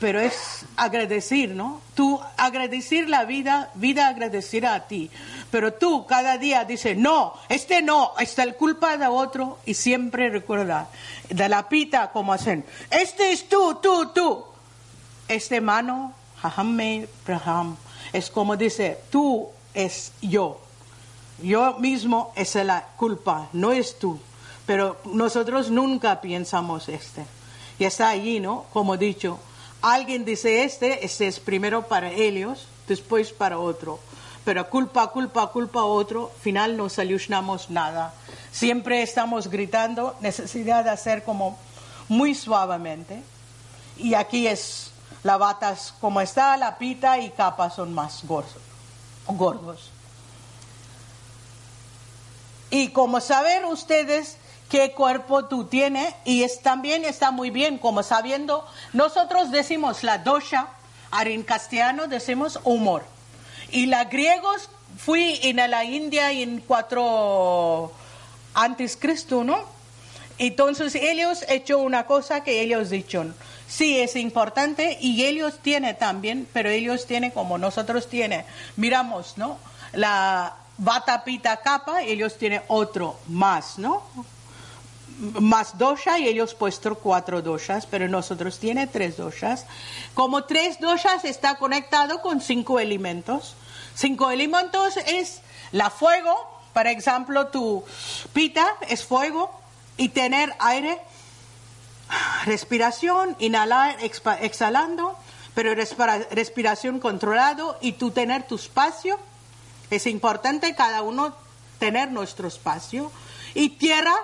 pero 0.00 0.20
es 0.20 0.66
agradecer, 0.76 1.50
¿no? 1.50 1.80
Tú 1.94 2.20
agradecer 2.36 3.08
la 3.08 3.24
vida, 3.24 3.70
vida 3.74 4.08
agradecer 4.08 4.66
a 4.66 4.86
ti. 4.86 5.10
Pero 5.50 5.74
tú 5.74 6.04
cada 6.06 6.36
día 6.36 6.64
dices, 6.64 6.96
no, 6.96 7.34
este 7.48 7.80
no, 7.80 8.12
esta 8.18 8.42
es 8.44 8.54
culpa 8.56 8.96
de 8.96 9.06
otro 9.06 9.58
y 9.64 9.74
siempre 9.74 10.30
recuerda, 10.30 10.88
de 11.28 11.48
la 11.48 11.68
pita 11.68 12.10
como 12.10 12.32
hacen, 12.32 12.64
este 12.90 13.32
es 13.32 13.48
tú, 13.48 13.78
tú, 13.80 14.10
tú. 14.12 14.44
Este 15.28 15.60
mano, 15.60 16.12
me 16.64 17.08
Braham, 17.24 17.76
es 18.12 18.30
como 18.30 18.56
dice, 18.56 19.00
tú 19.10 19.48
es 19.72 20.12
yo. 20.20 20.60
Yo 21.42 21.78
mismo 21.78 22.32
es 22.36 22.54
la 22.56 22.88
culpa, 22.96 23.48
no 23.52 23.72
es 23.72 23.98
tú. 23.98 24.18
Pero 24.66 24.98
nosotros 25.04 25.70
nunca 25.70 26.20
pensamos 26.20 26.88
este. 26.88 27.24
Y 27.78 27.84
está 27.84 28.08
allí, 28.08 28.40
¿no? 28.40 28.66
Como 28.72 28.96
dicho, 28.96 29.38
Alguien 29.86 30.24
dice 30.24 30.64
este, 30.64 31.04
este 31.04 31.26
es 31.26 31.38
primero 31.38 31.86
para 31.86 32.10
ellos, 32.10 32.66
después 32.88 33.34
para 33.34 33.58
otro. 33.58 34.00
Pero 34.42 34.70
culpa, 34.70 35.08
culpa, 35.08 35.48
culpa 35.48 35.84
otro, 35.84 36.32
final 36.40 36.78
no 36.78 36.88
solucionamos 36.88 37.68
nada. 37.68 38.14
Siempre 38.50 39.02
estamos 39.02 39.48
gritando, 39.48 40.16
necesidad 40.22 40.84
de 40.84 40.90
hacer 40.90 41.22
como 41.22 41.58
muy 42.08 42.34
suavemente. 42.34 43.22
Y 43.98 44.14
aquí 44.14 44.46
es, 44.46 44.90
la 45.22 45.36
batas 45.36 45.92
como 46.00 46.22
está, 46.22 46.56
la 46.56 46.78
pita 46.78 47.18
y 47.18 47.28
capa 47.28 47.68
son 47.68 47.92
más 47.92 48.22
gordos. 48.24 49.90
Y 52.70 52.88
como 52.88 53.20
saben 53.20 53.66
ustedes 53.66 54.38
qué 54.74 54.90
cuerpo 54.90 55.44
tú 55.44 55.66
tienes 55.66 56.12
y 56.24 56.42
es, 56.42 56.60
también 56.60 57.04
está 57.04 57.30
muy 57.30 57.50
bien 57.50 57.78
como 57.78 58.02
sabiendo, 58.02 58.66
nosotros 58.92 59.52
decimos 59.52 60.02
la 60.02 60.18
dosha, 60.18 60.66
en 61.12 61.44
castellano 61.44 62.08
decimos 62.08 62.58
humor. 62.64 63.04
Y 63.70 63.86
la 63.86 64.06
griegos 64.06 64.68
fui 64.98 65.38
en 65.44 65.58
la 65.58 65.84
India 65.84 66.32
en 66.32 66.58
cuatro 66.58 67.92
antes 68.52 68.96
Cristo, 68.96 69.44
¿no? 69.44 69.60
Entonces 70.38 70.96
ellos 70.96 71.44
hecho 71.48 71.78
una 71.78 72.06
cosa 72.06 72.42
que 72.42 72.60
ellos 72.60 72.90
dicho, 72.90 73.24
sí 73.68 74.00
es 74.00 74.16
importante 74.16 74.98
y 75.00 75.24
ellos 75.24 75.60
tienen 75.62 75.96
también, 75.96 76.48
pero 76.52 76.68
ellos 76.68 77.06
tienen 77.06 77.30
como 77.30 77.58
nosotros 77.58 78.08
tiene, 78.08 78.44
miramos, 78.74 79.34
¿no? 79.38 79.56
La 79.92 80.56
bata 80.78 81.22
pita 81.22 81.58
capa, 81.58 82.02
ellos 82.02 82.36
tienen 82.36 82.62
otro 82.66 83.20
más, 83.28 83.78
¿no? 83.78 84.02
Más 85.18 85.78
dosha 85.78 86.18
y 86.18 86.26
ellos 86.26 86.54
puesto 86.54 86.96
cuatro 86.96 87.40
doshas, 87.40 87.86
pero 87.86 88.08
nosotros 88.08 88.58
tiene 88.58 88.86
tres 88.86 89.16
doshas. 89.16 89.66
Como 90.14 90.44
tres 90.44 90.80
doshas 90.80 91.24
está 91.24 91.56
conectado 91.56 92.20
con 92.20 92.40
cinco 92.40 92.80
elementos. 92.80 93.54
Cinco 93.94 94.30
elementos 94.30 94.96
es 94.96 95.40
la 95.70 95.90
fuego, 95.90 96.34
por 96.72 96.88
ejemplo, 96.88 97.46
tu 97.46 97.84
pita 98.32 98.66
es 98.88 99.04
fuego 99.04 99.50
y 99.96 100.08
tener 100.08 100.54
aire, 100.58 101.00
respiración, 102.44 103.36
inhalar, 103.38 103.96
exhalando, 104.40 105.16
pero 105.54 105.72
respiración 105.74 106.98
controlado 106.98 107.78
y 107.80 107.92
tú 107.92 108.10
tener 108.10 108.46
tu 108.48 108.56
espacio. 108.56 109.18
Es 109.90 110.08
importante 110.08 110.74
cada 110.74 111.02
uno 111.02 111.36
tener 111.78 112.10
nuestro 112.10 112.48
espacio. 112.48 113.12
Y 113.54 113.70
tierra, 113.70 114.14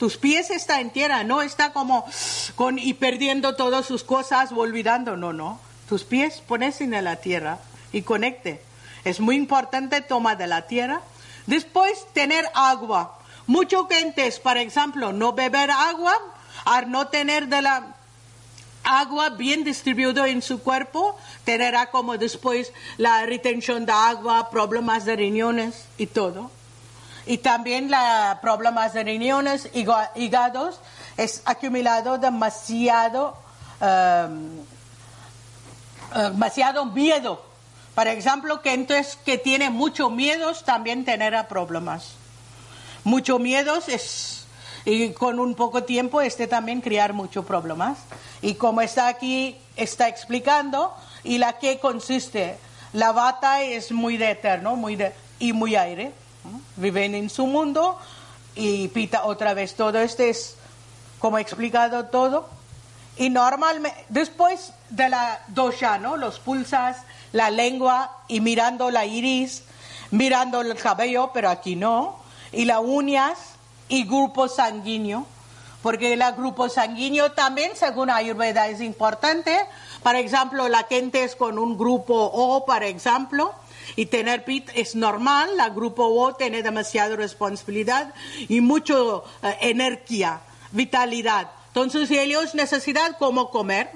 tus 0.00 0.16
pies 0.16 0.48
están 0.48 0.80
en 0.80 0.90
tierra, 0.90 1.24
no 1.24 1.42
está 1.42 1.74
como 1.74 2.06
con 2.56 2.78
y 2.78 2.94
perdiendo 2.94 3.54
todas 3.54 3.84
sus 3.84 4.02
cosas, 4.02 4.50
olvidando, 4.50 5.14
no, 5.18 5.34
no. 5.34 5.60
Tus 5.90 6.04
pies 6.04 6.40
pones 6.40 6.80
en 6.80 6.92
la 7.04 7.16
tierra 7.16 7.58
y 7.92 8.00
conecte. 8.00 8.62
Es 9.04 9.20
muy 9.20 9.36
importante 9.36 10.00
toma 10.00 10.36
de 10.36 10.46
la 10.46 10.62
tierra. 10.62 11.02
Después 11.44 12.06
tener 12.14 12.46
agua. 12.54 13.18
Muchos 13.46 13.88
gentes, 13.90 14.40
por 14.40 14.56
ejemplo, 14.56 15.12
no 15.12 15.34
beber 15.34 15.70
agua, 15.70 16.16
al 16.64 16.90
no 16.90 17.08
tener 17.08 17.48
de 17.48 17.60
la 17.60 17.94
agua 18.82 19.28
bien 19.28 19.64
distribuida 19.64 20.26
en 20.28 20.40
su 20.40 20.62
cuerpo, 20.62 21.18
tendrá 21.44 21.90
como 21.90 22.16
después 22.16 22.72
la 22.96 23.26
retención 23.26 23.84
de 23.84 23.92
agua, 23.92 24.48
problemas 24.48 25.04
de 25.04 25.16
riñones 25.16 25.84
y 25.98 26.06
todo. 26.06 26.50
Y 27.30 27.38
también 27.38 27.90
la 27.90 28.38
problemas 28.42 28.92
de 28.92 29.04
riñones, 29.04 29.68
hígados, 29.72 30.80
es 31.16 31.42
acumulado 31.44 32.18
demasiado, 32.18 33.36
uh, 33.80 34.28
demasiado 36.14 36.86
miedo 36.86 37.50
por 37.94 38.08
ejemplo, 38.08 38.62
que 38.62 38.72
entonces 38.72 39.18
que 39.26 39.36
tiene 39.36 39.68
mucho 39.68 40.08
miedos 40.08 40.64
también 40.64 41.04
tendrá 41.04 41.48
problemas. 41.48 42.12
Mucho 43.04 43.38
miedos 43.38 43.88
es 43.88 44.46
y 44.86 45.10
con 45.10 45.38
un 45.38 45.54
poco 45.54 45.84
tiempo 45.84 46.22
este 46.22 46.46
también 46.46 46.80
crear 46.80 47.12
muchos 47.12 47.44
problemas. 47.44 47.98
Y 48.40 48.54
como 48.54 48.80
está 48.80 49.08
aquí, 49.08 49.58
está 49.76 50.08
explicando, 50.08 50.94
y 51.24 51.36
la 51.36 51.58
que 51.58 51.78
consiste, 51.78 52.56
la 52.94 53.12
bata 53.12 53.62
es 53.62 53.92
muy 53.92 54.16
de 54.16 54.30
eterno 54.30 54.76
muy 54.76 54.96
de, 54.96 55.12
y 55.38 55.52
muy 55.52 55.76
aire. 55.76 56.12
Viven 56.76 57.14
en 57.14 57.30
su 57.30 57.46
mundo 57.46 57.98
y 58.54 58.88
pita 58.88 59.24
otra 59.24 59.54
vez. 59.54 59.74
Todo 59.74 59.98
este 59.98 60.30
es, 60.30 60.56
como 61.18 61.38
he 61.38 61.42
explicado 61.42 62.06
todo. 62.06 62.48
Y 63.16 63.30
normalmente, 63.30 64.04
después 64.08 64.72
de 64.88 65.08
la 65.08 65.40
dosha, 65.48 65.98
¿no? 65.98 66.16
Los 66.16 66.38
pulsas, 66.38 66.98
la 67.32 67.50
lengua 67.50 68.16
y 68.28 68.40
mirando 68.40 68.90
la 68.90 69.04
iris, 69.04 69.62
mirando 70.10 70.60
el 70.60 70.74
cabello, 70.76 71.30
pero 71.32 71.50
aquí 71.50 71.76
no, 71.76 72.18
y 72.52 72.64
las 72.64 72.80
uñas 72.82 73.38
y 73.88 74.04
grupo 74.04 74.48
sanguíneo, 74.48 75.26
porque 75.82 76.12
el 76.12 76.22
grupo 76.36 76.68
sanguíneo 76.68 77.32
también, 77.32 77.72
según 77.74 78.10
Ayurveda, 78.10 78.68
es 78.68 78.80
importante. 78.80 79.58
Por 80.02 80.14
ejemplo, 80.14 80.68
la 80.68 80.84
gente 80.84 81.24
es 81.24 81.34
con 81.36 81.58
un 81.58 81.78
grupo 81.78 82.14
O, 82.14 82.64
por 82.66 82.82
ejemplo, 82.82 83.54
y 83.96 84.06
tener 84.06 84.44
PIT 84.44 84.70
es 84.74 84.94
normal, 84.94 85.56
la 85.56 85.70
grupo 85.70 86.06
O 86.06 86.34
tiene 86.34 86.62
demasiada 86.62 87.16
responsabilidad 87.16 88.14
y 88.48 88.60
mucha 88.60 88.94
eh, 89.42 89.56
energía, 89.60 90.40
vitalidad. 90.72 91.50
Entonces 91.68 92.10
ellos 92.10 92.54
necesitan 92.54 93.14
cómo 93.18 93.50
comer, 93.50 93.90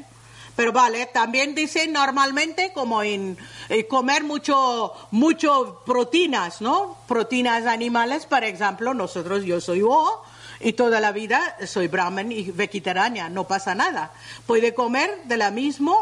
pero 0.56 0.72
vale, 0.72 1.06
también 1.06 1.54
dicen 1.54 1.92
normalmente 1.92 2.72
como 2.72 3.02
en 3.02 3.36
eh, 3.68 3.86
comer 3.86 4.22
mucho, 4.22 4.92
mucho 5.10 5.82
proteínas, 5.84 6.60
¿no? 6.60 6.96
Proteínas 7.08 7.66
animales, 7.66 8.26
por 8.26 8.44
ejemplo, 8.44 8.94
nosotros, 8.94 9.44
yo 9.44 9.60
soy 9.60 9.82
O, 9.82 10.22
y 10.60 10.72
toda 10.72 11.00
la 11.00 11.12
vida 11.12 11.56
soy 11.66 11.88
brahman 11.88 12.30
y 12.32 12.50
vegetariana, 12.50 13.28
no 13.28 13.44
pasa 13.44 13.74
nada. 13.74 14.12
Puede 14.46 14.72
comer 14.72 15.24
de 15.24 15.36
la 15.36 15.50
misma 15.50 15.94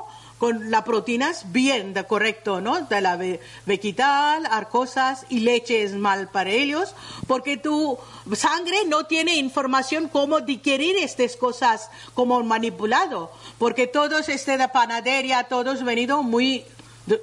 con 0.43 0.73
las 0.73 0.83
proteínas 0.83 1.53
bien, 1.53 1.95
de 1.95 2.03
correcto, 2.03 2.61
¿no? 2.61 2.81
De 2.81 3.01
la 3.01 3.17
vegetal, 3.65 4.45
arcosas 4.51 5.25
y 5.29 5.39
leche 5.39 5.85
es 5.85 5.95
mal 5.95 6.31
para 6.31 6.51
ellos, 6.51 6.97
porque 7.29 7.59
tu 7.59 7.97
sangre 8.35 8.79
no 8.89 9.07
tiene 9.07 9.37
información 9.37 10.09
cómo 10.09 10.41
digerir 10.41 10.97
estas 10.97 11.37
cosas 11.37 11.91
como 12.15 12.43
manipulado, 12.43 13.31
porque 13.57 13.87
todos 13.87 14.29
este 14.29 14.59
de 14.59 14.67
panadería, 14.67 15.45
todos 15.45 15.85
venido 15.85 16.25
muy 16.25 16.65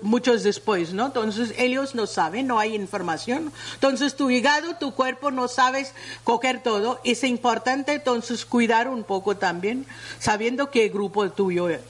muchos 0.01 0.43
después, 0.43 0.93
¿no? 0.93 1.08
Entonces 1.08 1.53
ellos 1.58 1.95
no 1.95 2.08
saben, 2.08 2.47
no 2.47 2.58
hay 2.58 2.73
información. 2.73 3.51
Entonces 3.73 4.15
tu 4.15 4.29
hígado, 4.29 4.77
tu 4.77 4.93
cuerpo 4.93 5.29
no 5.29 5.49
sabes 5.49 5.93
coger 6.23 6.63
todo. 6.63 7.01
Es 7.03 7.25
importante 7.25 7.95
entonces 7.95 8.45
cuidar 8.45 8.88
un 8.88 9.03
poco 9.03 9.36
también, 9.36 9.86
sabiendo 10.19 10.71
qué 10.71 10.88
grupo 10.88 11.29
tuyo 11.32 11.67
es 11.67 11.82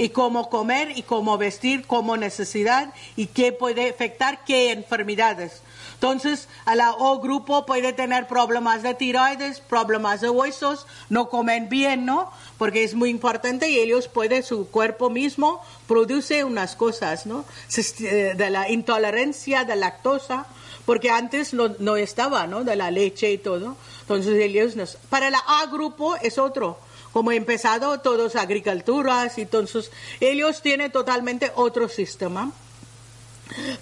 y 0.00 0.08
cómo 0.08 0.48
comer 0.48 0.96
y 0.96 1.02
cómo 1.02 1.36
vestir, 1.36 1.86
como 1.86 2.16
necesidad 2.16 2.94
y 3.16 3.26
qué 3.26 3.52
puede 3.52 3.90
afectar 3.90 4.44
qué 4.46 4.72
enfermedades. 4.72 5.60
Entonces, 5.92 6.48
a 6.64 6.74
la 6.74 6.92
O 6.92 7.20
grupo 7.20 7.66
puede 7.66 7.92
tener 7.92 8.26
problemas 8.26 8.82
de 8.82 8.94
tiroides, 8.94 9.60
problemas 9.60 10.22
de 10.22 10.30
huesos, 10.30 10.86
no 11.10 11.28
comen 11.28 11.68
bien, 11.68 12.06
¿no? 12.06 12.32
Porque 12.56 12.82
es 12.82 12.94
muy 12.94 13.10
importante 13.10 13.68
y 13.68 13.78
ellos 13.78 14.08
pueden, 14.08 14.42
su 14.42 14.70
cuerpo 14.70 15.10
mismo 15.10 15.60
produce 15.86 16.44
unas 16.44 16.76
cosas, 16.76 17.26
¿no? 17.26 17.44
Eh, 17.76 18.32
de 18.34 18.50
la 18.50 18.70
intolerancia 18.70 19.64
de 19.64 19.76
lactosa, 19.76 20.46
porque 20.86 21.10
antes 21.10 21.52
no, 21.52 21.74
no 21.78 21.98
estaba, 21.98 22.46
¿no? 22.46 22.64
De 22.64 22.74
la 22.74 22.90
leche 22.90 23.30
y 23.32 23.36
todo. 23.36 23.76
Entonces, 24.00 24.40
ellos 24.40 24.76
nos... 24.76 24.96
Para 25.10 25.28
la 25.28 25.42
A 25.46 25.66
grupo 25.66 26.16
es 26.16 26.38
otro 26.38 26.78
como 27.12 27.32
empezado 27.32 28.00
todos 28.00 28.36
agriculturas 28.36 29.38
entonces 29.38 29.90
ellos 30.20 30.62
tienen 30.62 30.92
totalmente 30.92 31.52
otro 31.54 31.88
sistema 31.88 32.52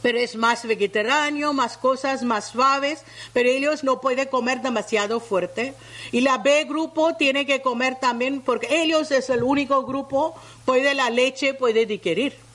pero 0.03 0.19
es 0.19 0.37
más 0.37 0.67
vegetariano, 0.67 1.53
más 1.53 1.77
cosas 1.77 2.23
más 2.23 2.49
suaves, 2.49 3.05
pero 3.33 3.49
ellos 3.49 3.85
no 3.85 4.01
pueden 4.01 4.29
comer 4.29 4.63
demasiado 4.63 5.21
fuerte. 5.21 5.75
Y 6.13 6.21
la 6.23 6.39
B 6.39 6.65
grupo 6.65 7.15
tiene 7.17 7.47
que 7.47 7.61
comer 7.61 7.97
también, 7.97 8.41
porque 8.41 8.83
ellos 8.83 9.11
es 9.11 9.31
el 9.31 9.43
único 9.43 9.85
grupo, 9.85 10.35
puede 10.65 10.95
la 10.95 11.11
leche, 11.11 11.55
puede 11.55 11.87
digerir. 11.87 12.48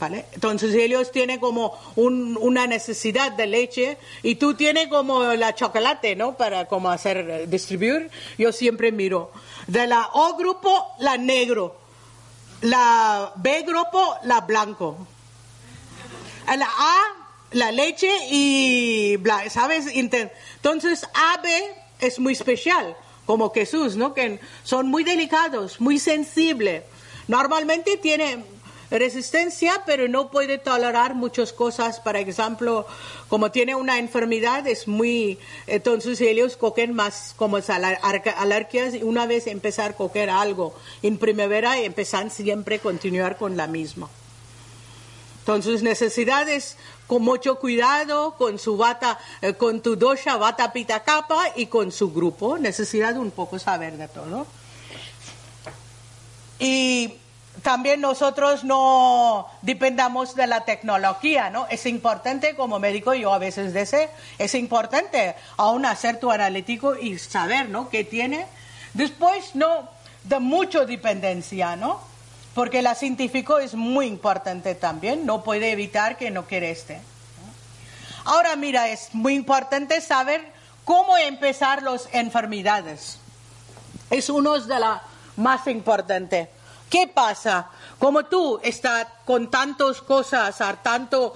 Entonces 0.00 0.74
ellos 0.74 1.10
tienen 1.10 1.40
como 1.40 1.76
una 1.96 2.66
necesidad 2.66 3.32
de 3.32 3.46
leche 3.46 3.98
y 4.22 4.36
tú 4.36 4.54
tienes 4.54 4.88
como 4.88 5.24
la 5.34 5.54
chocolate, 5.54 6.14
¿no? 6.14 6.36
Para 6.36 6.66
como 6.66 6.90
hacer, 6.90 7.48
distribuir. 7.48 8.10
Yo 8.36 8.52
siempre 8.52 8.92
miro. 8.92 9.32
De 9.66 9.86
la 9.86 10.08
O 10.12 10.36
grupo, 10.36 10.86
la 11.00 11.16
negro. 11.16 11.76
La 12.60 13.32
B 13.36 13.62
grupo, 13.62 14.16
la 14.22 14.40
blanco. 14.42 14.96
La 16.46 16.68
A, 16.68 17.02
la 17.52 17.72
leche 17.72 18.10
y, 18.30 19.16
¿sabes? 19.50 19.86
Entonces 19.92 21.04
AB 21.12 21.46
es 22.00 22.18
muy 22.20 22.34
especial, 22.34 22.96
como 23.26 23.52
Jesús, 23.52 23.96
¿no? 23.96 24.14
Que 24.14 24.38
son 24.62 24.86
muy 24.86 25.02
delicados, 25.02 25.80
muy 25.80 25.98
sensibles. 25.98 26.84
Normalmente 27.26 27.96
tiene 27.98 28.44
resistencia, 28.90 29.82
pero 29.86 30.08
no 30.08 30.30
puede 30.30 30.58
tolerar 30.58 31.14
muchas 31.14 31.52
cosas. 31.52 32.00
Por 32.00 32.16
ejemplo, 32.16 32.86
como 33.28 33.50
tiene 33.50 33.74
una 33.74 33.98
enfermedad, 33.98 34.66
es 34.66 34.88
muy, 34.88 35.38
entonces 35.66 36.20
ellos 36.20 36.56
cogen 36.56 36.94
más 36.94 37.34
como 37.36 37.58
alergias 37.58 38.94
y 38.94 39.02
una 39.02 39.26
vez 39.26 39.46
empezar 39.46 39.90
a 39.90 39.96
coger 39.96 40.30
algo 40.30 40.74
en 41.02 41.18
primavera, 41.18 41.78
empezar 41.78 42.30
siempre 42.30 42.76
a 42.76 42.80
continuar 42.80 43.36
con 43.36 43.56
la 43.56 43.66
misma. 43.66 44.08
Entonces 45.40 45.82
necesidades 45.82 46.76
con 47.06 47.22
mucho 47.22 47.58
cuidado 47.58 48.34
con 48.36 48.58
su 48.58 48.76
bata, 48.76 49.18
eh, 49.40 49.54
con 49.54 49.80
tu 49.80 49.96
dosha, 49.96 50.36
bata 50.36 50.74
pita 50.74 51.02
capa 51.02 51.42
y 51.56 51.66
con 51.66 51.90
su 51.90 52.12
grupo. 52.12 52.58
Necesidad 52.58 53.16
un 53.16 53.30
poco 53.30 53.58
saber 53.58 53.96
de 53.96 54.08
todo. 54.08 54.46
Y 56.60 57.14
también 57.62 58.00
nosotros 58.00 58.64
no 58.64 59.48
dependamos 59.62 60.34
de 60.34 60.46
la 60.46 60.64
tecnología, 60.64 61.50
¿no? 61.50 61.66
Es 61.68 61.86
importante, 61.86 62.54
como 62.54 62.78
médico, 62.78 63.14
yo 63.14 63.32
a 63.32 63.38
veces 63.38 63.72
deseo, 63.72 64.08
es 64.38 64.54
importante 64.54 65.34
aún 65.56 65.84
hacer 65.86 66.20
tu 66.20 66.30
analítico 66.30 66.96
y 66.96 67.18
saber, 67.18 67.68
¿no? 67.68 67.88
¿Qué 67.88 68.04
tiene? 68.04 68.46
Después, 68.94 69.54
no, 69.54 69.88
de 70.24 70.38
mucha 70.38 70.84
dependencia, 70.84 71.76
¿no? 71.76 72.00
Porque 72.54 72.82
la 72.82 72.94
científico 72.94 73.58
es 73.58 73.74
muy 73.74 74.06
importante 74.06 74.74
también, 74.74 75.26
no 75.26 75.42
puede 75.42 75.70
evitar 75.70 76.16
que 76.16 76.30
no 76.30 76.44
quiera 76.44 76.66
este. 76.66 77.00
Ahora, 78.24 78.56
mira, 78.56 78.88
es 78.88 79.14
muy 79.14 79.34
importante 79.34 80.00
saber 80.00 80.52
cómo 80.84 81.16
empezar 81.16 81.82
las 81.82 82.08
enfermedades. 82.12 83.18
Es 84.10 84.28
uno 84.28 84.58
de 84.58 84.78
las 84.78 85.00
más 85.36 85.66
importantes. 85.66 86.48
¿Qué 86.90 87.06
pasa? 87.06 87.70
Como 87.98 88.24
tú 88.24 88.60
estás 88.62 89.06
con 89.24 89.50
tantas 89.50 90.00
cosas, 90.00 90.56
tanto 90.82 91.34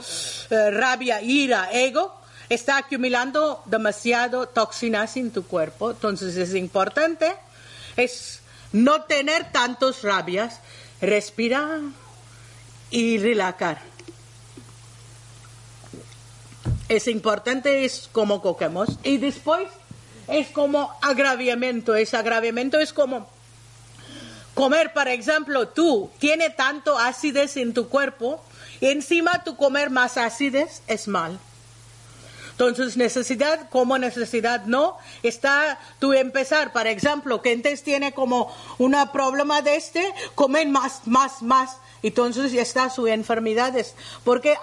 eh, 0.50 0.70
rabia, 0.70 1.20
ira, 1.20 1.68
ego, 1.72 2.20
está 2.48 2.78
acumulando 2.78 3.62
demasiado 3.66 4.48
toxinas 4.48 5.16
en 5.16 5.30
tu 5.30 5.46
cuerpo. 5.46 5.90
Entonces 5.90 6.36
es 6.36 6.54
importante 6.54 7.34
es 7.96 8.40
no 8.72 9.02
tener 9.02 9.52
tantos 9.52 10.02
rabias, 10.02 10.60
respirar 11.00 11.80
y 12.90 13.18
relajar. 13.18 13.80
Es 16.88 17.08
importante, 17.08 17.84
es 17.84 18.08
como 18.12 18.42
coquemos. 18.42 18.88
Y 19.02 19.18
después 19.18 19.68
es 20.28 20.48
como 20.48 20.92
agraviamiento. 21.00 21.94
Ese 21.94 22.16
agraviamiento 22.16 22.78
es 22.78 22.92
como 22.92 23.28
comer, 24.54 24.92
por 24.92 25.08
ejemplo, 25.08 25.68
tú 25.68 26.10
tienes 26.18 26.56
tanto 26.56 26.98
acidez 26.98 27.56
en 27.56 27.74
tu 27.74 27.88
cuerpo 27.88 28.42
y 28.80 28.88
encima 28.88 29.44
tu 29.44 29.56
comer 29.56 29.90
más 29.90 30.16
acidez 30.16 30.82
es 30.86 31.08
mal. 31.08 31.38
Entonces, 32.52 32.96
necesidad 32.96 33.68
como 33.70 33.96
necesidad 33.98 34.66
no, 34.66 34.98
está 35.22 35.80
tú 35.98 36.12
empezar, 36.12 36.72
por 36.72 36.86
ejemplo, 36.86 37.40
que 37.40 37.52
entonces 37.52 37.82
tiene 37.82 38.12
como 38.12 38.54
un 38.78 38.94
problema 39.12 39.62
de 39.62 39.76
este, 39.76 40.14
comer 40.34 40.68
más, 40.68 41.00
más, 41.06 41.42
más. 41.42 41.78
Entonces 42.02 42.52
ya 42.52 42.62
está 42.62 42.90
su 42.90 43.06
enfermedades, 43.06 43.94
porque 44.22 44.56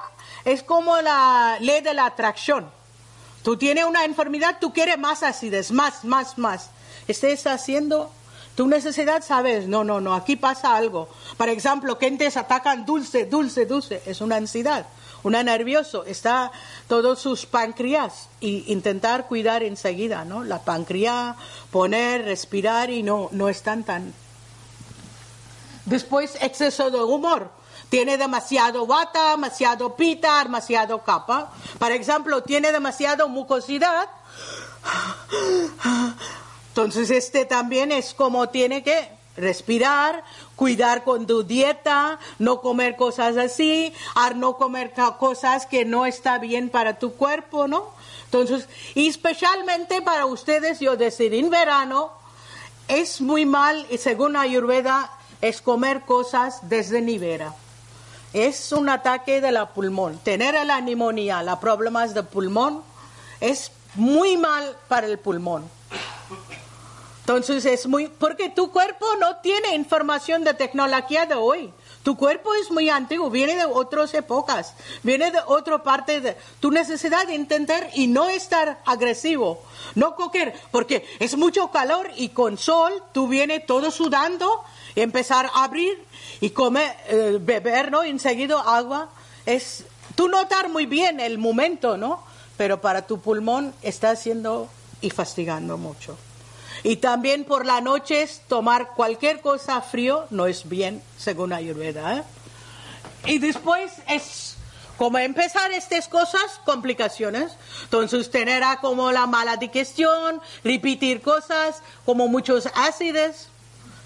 es 0.46 0.62
como 0.64 1.02
la 1.02 1.58
ley 1.60 1.82
de 1.82 1.94
la 1.94 2.06
atracción. 2.06 2.70
Tú 3.44 3.58
tienes 3.58 3.86
una 3.86 4.06
enfermedad, 4.06 4.58
tú 4.62 4.72
quieres 4.72 5.00
más 5.00 5.24
acidez, 5.24 5.72
más, 5.72 6.04
más, 6.04 6.38
más. 6.38 6.70
Estás 7.08 7.48
haciendo 7.48 8.12
tu 8.60 8.68
necesidad, 8.68 9.24
sabes, 9.24 9.70
no, 9.70 9.86
no, 9.86 10.02
no, 10.02 10.14
aquí 10.14 10.36
pasa 10.36 10.76
algo. 10.76 11.08
Por 11.38 11.48
ejemplo, 11.48 11.98
te 11.98 12.28
atacan 12.28 12.86
dulce, 12.86 13.26
dulce, 13.26 13.66
dulce, 13.66 14.04
es 14.06 14.20
una 14.20 14.36
ansiedad, 14.36 14.86
una 15.24 15.42
nervioso, 15.44 16.04
está 16.04 16.52
todos 16.90 17.20
sus 17.20 17.46
páncreas 17.46 18.28
y 18.42 18.70
intentar 18.70 19.28
cuidar 19.28 19.64
enseguida, 19.64 20.26
¿no? 20.26 20.44
La 20.44 20.60
páncreas, 20.60 21.38
poner, 21.72 22.26
respirar 22.26 22.90
y 22.90 23.02
no, 23.02 23.30
no 23.32 23.48
están 23.48 23.86
tan. 23.86 24.14
Después, 25.86 26.38
exceso 26.42 26.92
de 26.92 27.02
humor. 27.02 27.52
Tiene 27.88 28.18
demasiado 28.18 28.86
bata, 28.86 29.32
demasiado 29.32 29.96
pita, 29.96 30.44
demasiado 30.44 31.02
capa. 31.02 31.50
Por 31.80 31.94
ejemplo, 31.94 32.44
tiene 32.44 32.74
demasiado 32.74 33.30
mucosidad 33.30 34.10
entonces 36.70 37.10
este 37.12 37.46
también 37.46 37.92
es 37.92 38.14
como 38.14 38.50
tiene 38.50 38.84
que 38.84 39.10
respirar, 39.36 40.24
cuidar 40.56 41.04
con 41.04 41.26
tu 41.26 41.44
dieta, 41.44 42.20
no 42.40 42.62
comer 42.62 42.96
cosas 42.96 43.38
así, 43.38 43.94
no 44.36 44.58
comer 44.58 44.94
cosas 45.18 45.66
que 45.66 45.86
no 45.86 46.06
está 46.06 46.38
bien 46.38 46.70
para 46.70 47.00
tu 47.00 47.14
cuerpo, 47.14 47.68
¿no? 47.68 47.88
Entonces, 48.26 48.68
especialmente 48.96 50.02
para 50.02 50.26
ustedes, 50.26 50.80
yo 50.80 50.98
decir, 50.98 51.34
en 51.34 51.50
verano 51.50 52.12
es 52.88 53.22
muy 53.22 53.46
mal, 53.46 53.88
y 53.90 53.98
según 53.98 54.36
Ayurveda, 54.36 55.12
es 55.42 55.62
comer 55.62 56.02
cosas 56.02 56.60
desde 56.70 57.02
nivera. 57.02 57.54
Es 58.34 58.72
un 58.72 58.90
ataque 58.90 59.42
de 59.42 59.52
la 59.52 59.70
pulmón. 59.70 60.20
Tener 60.20 60.54
la 60.66 60.82
neumonía, 60.82 61.42
los 61.42 61.60
problemas 61.60 62.14
de 62.14 62.24
pulmón, 62.24 62.84
es 63.40 63.72
muy 63.96 64.38
mal 64.38 64.76
para 64.88 65.08
el 65.08 65.18
pulmón. 65.18 65.79
Entonces 67.30 67.66
es 67.66 67.86
muy, 67.86 68.08
porque 68.08 68.50
tu 68.50 68.72
cuerpo 68.72 69.06
no 69.20 69.38
tiene 69.38 69.76
información 69.76 70.44
de 70.44 70.56
tecnología 70.56 71.28
de 71.28 71.36
hoy. 71.36 71.72
Tu 72.02 72.18
cuerpo 72.18 72.54
es 72.56 72.72
muy 72.72 72.90
antiguo, 72.90 73.30
viene 73.30 73.56
de 73.56 73.66
otras 73.66 74.14
épocas, 74.16 74.74
viene 75.04 75.30
de 75.30 75.40
otra 75.46 75.84
parte 75.84 76.22
de 76.22 76.36
tu 76.60 76.72
necesidad 76.72 77.28
de 77.28 77.36
intentar 77.36 77.90
y 77.94 78.08
no 78.08 78.30
estar 78.30 78.80
agresivo, 78.86 79.62
no 79.94 80.16
coger, 80.16 80.56
porque 80.72 81.06
es 81.20 81.38
mucho 81.38 81.70
calor 81.70 82.10
y 82.16 82.30
con 82.30 82.58
sol 82.58 83.04
tú 83.12 83.28
vienes 83.28 83.66
todo 83.68 83.92
sudando 83.92 84.64
y 84.96 85.02
empezar 85.02 85.52
a 85.54 85.66
abrir 85.66 86.04
y 86.42 86.50
comer, 86.50 86.96
eh, 87.10 87.38
beber, 87.40 87.92
¿no? 87.92 88.04
Enseguida 88.04 88.60
agua. 88.62 89.10
Es, 89.46 89.84
tú 90.16 90.30
notar 90.30 90.70
muy 90.70 90.86
bien 90.86 91.20
el 91.20 91.38
momento, 91.38 91.96
¿no? 91.96 92.24
Pero 92.58 92.82
para 92.82 93.06
tu 93.06 93.20
pulmón 93.20 93.74
está 93.84 94.10
haciendo 94.10 94.68
y 95.02 95.10
fastigando 95.10 95.78
mucho. 95.78 96.18
Y 96.84 96.98
también 96.98 97.44
por 97.44 97.66
la 97.66 97.82
noche 97.82 98.28
tomar 98.48 98.94
cualquier 98.96 99.42
cosa 99.42 99.82
frío 99.82 100.26
no 100.30 100.48
es 100.48 100.68
bien, 100.68 101.02
según 101.18 101.54
Ayurveda. 101.54 102.18
¿eh? 102.18 102.24
Y 103.26 103.40
después 103.40 103.92
es 104.08 104.56
como 104.98 105.18
empezar 105.18 105.72
estas 105.72 106.08
cosas, 106.08 106.60
complicaciones. 106.66 107.54
Entonces 107.84 108.30
tener 108.30 108.64
como 108.82 109.12
la 109.12 109.28
mala 109.28 109.58
digestión, 109.58 110.42
repetir 110.64 111.22
cosas, 111.22 111.82
como 112.06 112.28
muchos 112.28 112.70
ácidos. 112.76 113.48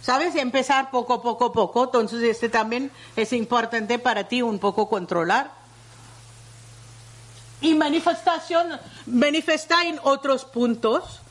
¿Sabes? 0.02 0.36
Empezar 0.36 0.92
poco, 0.92 1.22
poco, 1.22 1.54
poco. 1.54 1.86
Entonces 1.86 2.22
este 2.24 2.50
también 2.50 2.92
es 3.16 3.32
importante 3.34 4.00
para 4.00 4.28
ti 4.28 4.42
un 4.42 4.60
poco 4.60 4.90
controlar. 4.90 5.63
Y 7.64 7.74
manifestación, 7.74 8.80
manifestar 9.08 9.88
en 9.88 10.00
otros 10.04 10.46
puntos 10.46 11.22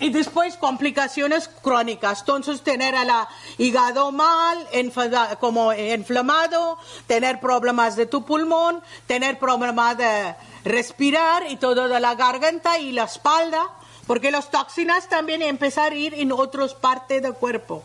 y 0.00 0.08
después 0.08 0.56
complicaciones 0.56 1.48
crónicas. 1.48 2.20
Entonces 2.20 2.62
tener 2.62 2.94
el 2.94 3.10
hígado 3.58 4.10
mal, 4.10 4.66
como 5.38 5.72
inflamado, 5.74 6.78
tener 7.06 7.38
problemas 7.38 7.96
de 7.96 8.06
tu 8.06 8.24
pulmón, 8.24 8.82
tener 9.06 9.38
problemas 9.38 9.98
de 9.98 10.34
respirar 10.64 11.50
y 11.50 11.56
todo 11.56 11.88
de 11.88 12.00
la 12.00 12.14
garganta 12.14 12.78
y 12.78 12.92
la 12.92 13.04
espalda, 13.04 13.68
porque 14.06 14.30
las 14.30 14.50
toxinas 14.50 15.08
también 15.08 15.42
empezar 15.42 15.92
a 15.92 15.96
ir 15.96 16.14
en 16.14 16.32
otras 16.32 16.74
partes 16.74 17.22
del 17.22 17.34
cuerpo. 17.34 17.84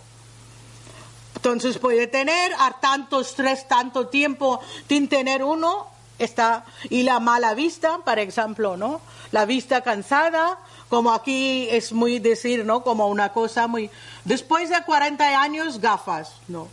Entonces 1.35 1.77
puede 1.77 2.07
tener 2.07 2.53
a 2.57 2.79
tanto 2.79 3.19
estrés, 3.19 3.67
tanto 3.67 4.07
tiempo 4.07 4.61
sin 4.87 5.09
tener 5.09 5.43
uno, 5.43 5.94
está, 6.19 6.65
y 6.89 7.03
la 7.03 7.19
mala 7.19 7.53
vista, 7.53 7.99
por 8.05 8.19
ejemplo, 8.19 8.77
¿no? 8.77 9.01
La 9.31 9.45
vista 9.45 9.81
cansada, 9.81 10.57
como 10.89 11.13
aquí 11.13 11.67
es 11.69 11.93
muy 11.93 12.19
decir, 12.19 12.65
¿no? 12.65 12.83
Como 12.83 13.07
una 13.07 13.33
cosa 13.33 13.67
muy... 13.67 13.89
Después 14.23 14.69
de 14.69 14.83
40 14.85 15.41
años, 15.41 15.79
gafas, 15.79 16.33
¿no? 16.47 16.67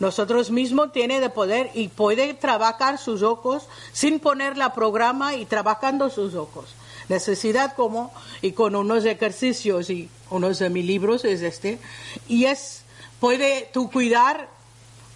Nosotros 0.00 0.50
mismos 0.50 0.92
tiene 0.92 1.20
de 1.20 1.30
poder 1.30 1.70
y 1.74 1.88
puede 1.88 2.34
trabajar 2.34 2.98
sus 2.98 3.22
ojos 3.22 3.68
sin 3.92 4.18
poner 4.18 4.56
la 4.56 4.74
programa 4.74 5.34
y 5.34 5.44
trabajando 5.44 6.10
sus 6.10 6.34
ojos. 6.34 6.74
Necesidad 7.08 7.74
como, 7.74 8.12
y 8.42 8.52
con 8.52 8.74
unos 8.74 9.04
ejercicios 9.04 9.90
y 9.90 10.08
unos 10.30 10.58
de 10.58 10.70
mis 10.70 10.84
libros 10.84 11.24
es 11.24 11.42
este, 11.42 11.78
y 12.26 12.46
es, 12.46 12.82
puede 13.20 13.70
tú 13.72 13.90
cuidar, 13.90 14.48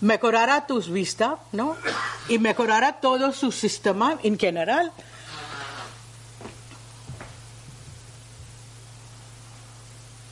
mejorar 0.01 0.51
a 0.51 0.66
tus 0.66 0.90
vistas, 0.90 1.34
¿no? 1.53 1.76
Y 2.28 2.38
mejorar 2.38 2.84
a 2.84 3.01
todo 3.01 3.32
su 3.32 3.53
sistema 3.53 4.18
en 4.22 4.38
general. 4.38 4.92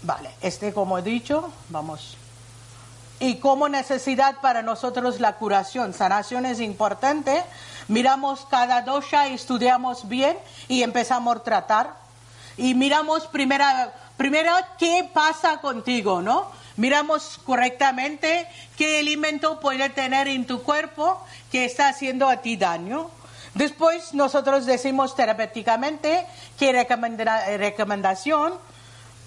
Vale, 0.03 0.31
este 0.41 0.73
como 0.73 0.99
he 0.99 1.03
dicho, 1.03 1.51
vamos. 1.69 2.17
Y 3.19 3.37
como 3.37 3.69
necesidad 3.69 4.41
para 4.41 4.63
nosotros 4.63 5.21
la 5.21 5.37
curación, 5.37 5.95
sanación 5.95 6.47
es 6.47 6.61
importante. 6.61 7.43
Miramos 7.89 8.47
cada 8.51 8.83
dosha, 8.83 9.27
estudiamos 9.29 10.09
bien 10.09 10.37
y 10.69 10.83
empezamos 10.83 11.37
a 11.37 11.43
tratar. 11.43 11.95
Y 12.57 12.75
miramos 12.75 13.27
primero, 13.27 13.65
primero 14.17 14.53
qué 14.79 15.09
pasa 15.13 15.61
contigo, 15.61 16.21
¿no? 16.23 16.51
Miramos 16.77 17.39
correctamente 17.45 18.47
qué 18.77 18.99
alimento 19.01 19.61
puede 19.61 19.89
tener 19.91 20.29
en 20.29 20.47
tu 20.47 20.63
cuerpo 20.63 21.25
que 21.51 21.65
está 21.65 21.89
haciendo 21.89 22.29
a 22.29 22.39
ti 22.39 22.57
daño. 22.57 23.11
Después 23.55 24.13
nosotros 24.13 24.67
decimos 24.67 25.17
terapéuticamente 25.17 26.27
qué 26.59 26.73
recomendación 27.57 28.55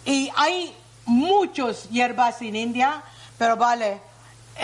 y 0.05 0.29
hay 0.35 0.75
muchas 1.05 1.89
hierbas 1.89 2.41
en 2.41 2.55
India, 2.55 3.01
pero 3.37 3.57
vale, 3.57 3.99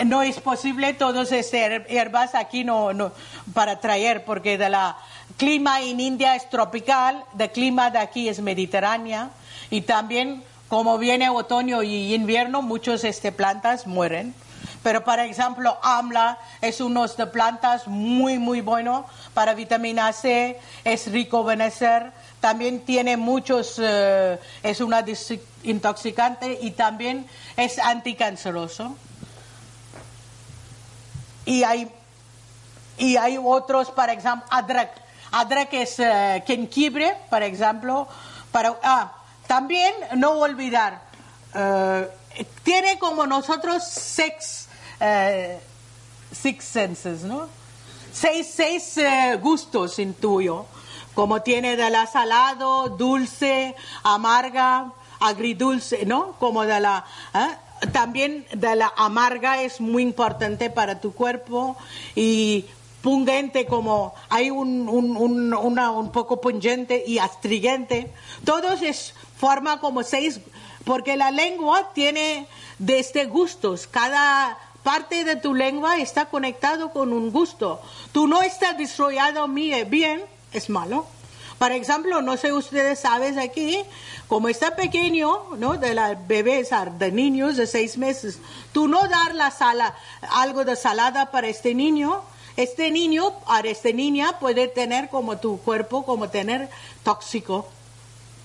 no 0.04 0.22
es 0.22 0.40
posible 0.40 0.94
todas 0.94 1.32
estas 1.32 1.86
hierbas 1.88 2.34
aquí 2.34 2.64
no, 2.64 2.92
no 2.92 3.12
para 3.54 3.80
traer 3.80 4.24
porque 4.24 4.58
de 4.58 4.68
la 4.68 4.96
clima 5.36 5.80
en 5.80 6.00
India 6.00 6.36
es 6.36 6.48
tropical, 6.48 7.24
el 7.38 7.50
clima 7.50 7.90
de 7.90 7.98
aquí 7.98 8.28
es 8.28 8.40
mediterránea 8.40 9.30
y 9.70 9.82
también 9.82 10.44
como 10.68 10.98
viene 10.98 11.28
otoño 11.28 11.82
y 11.82 12.14
invierno 12.14 12.62
muchas 12.62 13.04
estas 13.04 13.34
plantas 13.34 13.86
mueren. 13.86 14.34
Pero, 14.82 15.02
por 15.02 15.18
ejemplo, 15.18 15.76
AMLA 15.82 16.38
es 16.60 16.80
uno 16.80 17.08
de 17.08 17.26
plantas 17.26 17.88
muy, 17.88 18.38
muy 18.38 18.60
bueno 18.60 19.04
para 19.34 19.52
vitamina 19.54 20.12
C, 20.12 20.60
es 20.84 21.10
rico 21.10 21.42
benecer, 21.42 22.12
también 22.38 22.80
tiene 22.84 23.16
muchos, 23.16 23.80
eh, 23.82 24.38
es 24.62 24.80
una 24.80 25.04
intoxicante 25.64 26.58
y 26.62 26.70
también 26.70 27.26
es 27.56 27.80
anticanceroso. 27.80 28.96
Y 31.44 31.64
hay, 31.64 31.90
y 32.96 33.16
hay 33.16 33.38
otros, 33.42 33.90
por 33.90 34.08
ejemplo, 34.08 34.46
adrak. 34.50 34.90
Adrak 35.32 35.72
es 35.74 35.98
uh, 35.98 36.40
jengibre, 36.46 37.16
por 37.28 37.42
ejemplo. 37.42 38.06
Para, 38.52 38.76
ah, 38.84 39.15
también 39.46 39.94
no 40.16 40.32
olvidar, 40.32 41.02
uh, 41.54 42.06
tiene 42.62 42.98
como 42.98 43.26
nosotros 43.26 43.82
seis, 43.84 44.68
uh, 45.00 45.58
six 46.32 46.64
senses, 46.64 47.22
¿no? 47.22 47.48
Seis, 48.12 48.50
seis 48.54 48.98
gustos 49.42 49.98
en 49.98 50.14
tuyo, 50.14 50.64
como 51.14 51.42
tiene 51.42 51.76
de 51.76 51.90
la 51.90 52.06
salado, 52.06 52.88
dulce, 52.88 53.74
amarga, 54.02 54.92
agridulce, 55.20 56.06
¿no? 56.06 56.32
Como 56.38 56.64
de 56.64 56.80
la 56.80 57.04
también 57.92 58.46
de 58.54 58.74
la 58.76 58.92
amarga 58.96 59.62
es 59.62 59.80
muy 59.80 60.02
importante 60.02 60.70
para 60.70 61.00
tu 61.00 61.12
cuerpo 61.12 61.76
y 62.14 62.64
pungente 63.02 63.66
como 63.66 64.14
hay 64.28 64.50
un, 64.50 64.88
un, 64.88 65.54
una, 65.54 65.90
un 65.90 66.10
poco 66.10 66.40
pungente 66.40 67.04
y 67.06 67.18
astringente. 67.18 68.12
Todos 68.44 68.82
es 68.82 69.14
forma 69.36 69.80
como 69.80 70.02
seis, 70.02 70.40
porque 70.84 71.16
la 71.16 71.30
lengua 71.30 71.90
tiene 71.94 72.46
de 72.78 72.98
este 72.98 73.26
gustos. 73.26 73.86
Cada 73.86 74.58
parte 74.82 75.24
de 75.24 75.36
tu 75.36 75.54
lengua 75.54 75.98
está 75.98 76.26
conectado 76.26 76.90
con 76.92 77.12
un 77.12 77.32
gusto. 77.32 77.80
Tú 78.12 78.28
no 78.28 78.42
estás 78.42 78.78
desarrollado 78.78 79.46
bien, 79.48 80.22
es 80.52 80.70
malo. 80.70 81.06
Por 81.58 81.72
ejemplo, 81.72 82.20
no 82.20 82.36
sé 82.36 82.52
ustedes 82.52 83.00
saben 83.00 83.38
aquí, 83.38 83.82
como 84.28 84.48
está 84.48 84.76
pequeño, 84.76 85.56
¿no? 85.56 85.78
De 85.78 85.94
la 85.94 86.14
bebés, 86.14 86.68
de 86.98 87.12
niños 87.12 87.56
de 87.56 87.66
seis 87.66 87.96
meses, 87.96 88.38
tú 88.72 88.88
no 88.88 89.08
dar 89.08 89.34
la 89.34 89.50
sala, 89.50 89.94
algo 90.30 90.64
de 90.64 90.76
salada 90.76 91.30
para 91.30 91.48
este 91.48 91.74
niño, 91.74 92.20
este 92.56 92.90
niño, 92.90 93.32
para 93.46 93.68
esta 93.68 93.90
niña 93.90 94.38
puede 94.38 94.68
tener 94.68 95.08
como 95.08 95.38
tu 95.38 95.58
cuerpo, 95.58 96.04
como 96.04 96.28
tener 96.28 96.68
tóxico. 97.02 97.66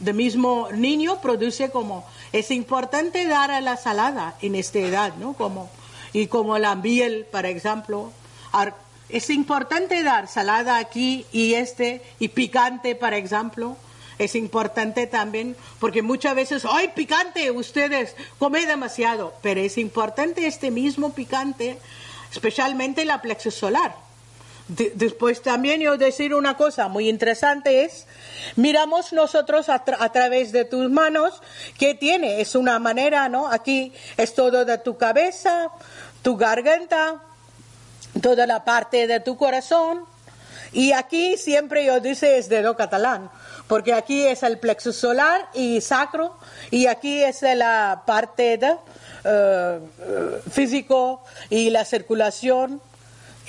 De 0.02 0.14
mismo 0.14 0.68
niño 0.74 1.22
produce 1.22 1.70
como, 1.70 2.06
es 2.34 2.52
importante 2.52 3.28
dar 3.28 3.52
a 3.52 3.62
la 3.62 3.78
salada 3.78 4.36
en 4.42 4.56
esta 4.56 4.80
edad, 4.80 5.14
¿no? 5.16 5.34
Como, 5.34 5.70
y 6.12 6.28
como 6.28 6.58
la 6.58 6.76
miel, 6.76 7.26
por 7.32 7.46
ejemplo, 7.46 8.12
es 9.10 9.30
importante 9.30 10.02
dar 10.04 10.28
salada 10.28 10.78
aquí 10.78 11.26
y 11.32 11.54
este, 11.54 12.02
y 12.20 12.30
picante, 12.30 12.96
por 12.96 13.14
ejemplo. 13.14 13.78
Es 14.18 14.36
importante 14.36 15.08
también, 15.08 15.56
porque 15.80 16.02
muchas 16.02 16.36
veces, 16.36 16.64
¡ay, 16.70 16.90
picante! 16.96 17.50
Ustedes 17.50 18.16
comen 18.38 18.68
demasiado. 18.68 19.34
Pero 19.42 19.62
es 19.62 19.78
importante 19.78 20.46
este 20.46 20.70
mismo 20.70 21.14
picante, 21.14 21.80
especialmente 22.32 23.06
la 23.06 23.22
plexus 23.22 23.56
solar. 23.56 23.96
Después 24.72 25.42
también 25.42 25.82
yo 25.82 25.98
decir 25.98 26.34
una 26.34 26.56
cosa 26.56 26.88
muy 26.88 27.10
interesante 27.10 27.84
es, 27.84 28.08
miramos 28.56 29.12
nosotros 29.12 29.68
a, 29.70 29.84
través 29.84 30.52
de 30.52 30.66
tus 30.66 30.90
manos, 30.90 31.42
¿qué 31.78 31.94
tiene? 31.94 32.42
Es 32.42 32.56
una 32.56 32.80
manera, 32.80 33.28
¿no? 33.28 33.48
Aquí 33.48 33.94
es 34.18 34.34
todo 34.34 34.64
de 34.64 34.78
tu 34.78 34.98
cabeza, 34.98 35.70
tu 36.22 36.38
garganta, 36.38 37.22
toda 38.22 38.48
la 38.48 38.64
parte 38.64 39.08
de 39.08 39.20
tu 39.20 39.38
corazón. 39.38 40.06
Y 40.74 40.94
aquí 40.94 41.36
siempre 41.36 41.86
yo 41.86 42.00
dice 42.00 42.38
es 42.38 42.48
dedo 42.48 42.78
catalán, 42.78 43.30
porque 43.68 43.94
aquí 43.94 44.26
es 44.26 44.42
el 44.44 44.58
plexo 44.58 44.94
solar 44.94 45.50
y 45.54 45.82
sacro, 45.82 46.38
y 46.70 46.88
aquí 46.88 47.22
es 47.22 47.42
la 47.42 48.04
parte 48.06 48.58
de 48.58 48.78
eh, 49.26 49.80
físico 50.50 51.26
y 51.50 51.72
la 51.72 51.84
circulación 51.84 52.82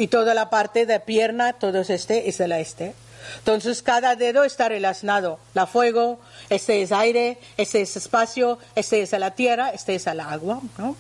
y 0.03 0.09
toda 0.09 0.35
la 0.35 0.51
parte 0.51 0.85
de 0.85 0.99
pierna, 0.99 1.53
todo 1.53 1.79
este 1.79 2.29
es 2.29 2.41
el 2.41 2.51
este. 2.51 2.93
Entonces 3.39 3.83
cada 3.85 4.17
dedo 4.17 4.43
está 4.43 4.69
relacionado. 4.69 5.39
La 5.55 5.69
fuego, 5.69 6.19
este 6.51 6.83
es 6.83 6.91
aire, 6.91 7.39
este 7.57 7.83
es 7.83 7.97
espacio, 7.97 8.59
este 8.75 9.01
es 9.03 9.13
la 9.13 9.31
tierra, 9.31 9.71
este 9.71 9.95
es 9.95 10.09
el 10.09 10.19
agua, 10.19 10.61
¿no? 10.77 10.97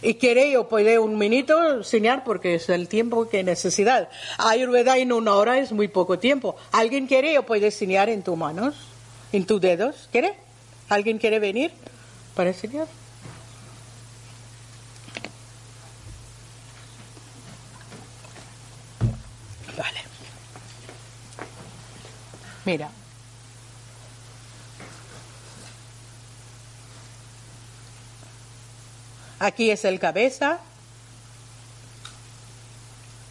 Y 0.00 0.14
quiere 0.14 0.50
yo 0.50 0.70
puede 0.70 0.98
un 0.98 1.18
minuto 1.18 1.74
enseñar 1.74 2.24
porque 2.24 2.54
es 2.54 2.70
el 2.70 2.88
tiempo 2.88 3.28
que 3.28 3.44
necesidad. 3.44 4.08
Ayurveda 4.38 4.96
en 4.96 5.12
una 5.12 5.34
hora 5.34 5.58
es 5.58 5.70
muy 5.70 5.88
poco 5.88 6.18
tiempo. 6.18 6.56
¿Alguien 6.72 7.08
quiere 7.08 7.34
yo 7.34 7.42
puede 7.42 7.66
enseñar 7.66 8.08
en 8.08 8.22
tus 8.22 8.38
manos, 8.38 8.74
en 9.34 9.44
tus 9.44 9.60
dedos? 9.60 10.08
¿Quiere? 10.10 10.32
¿Alguien 10.88 11.18
quiere 11.18 11.40
venir 11.40 11.72
para 12.34 12.48
enseñar? 12.48 12.86
Mira. 22.70 22.88
Aquí 29.40 29.72
es 29.72 29.84
el 29.84 29.98
cabeza. 29.98 30.60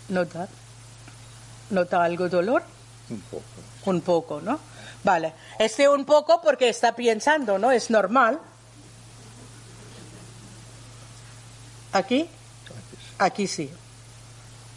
¿Nota? 0.10 0.50
¿Nota 1.70 2.04
algo 2.04 2.28
dolor? 2.28 2.64
Un 3.10 3.22
poco. 3.22 3.46
Un 3.86 4.02
poco, 4.02 4.42
¿no? 4.42 4.60
Vale. 5.06 5.34
Este 5.58 5.88
un 5.88 6.04
poco 6.04 6.42
porque 6.42 6.68
está 6.68 6.94
pensando, 6.94 7.58
¿no? 7.58 7.72
Es 7.72 7.90
normal. 7.90 8.42
¿Aquí? 11.94 12.28
Aquí 13.20 13.48
sí. 13.48 13.72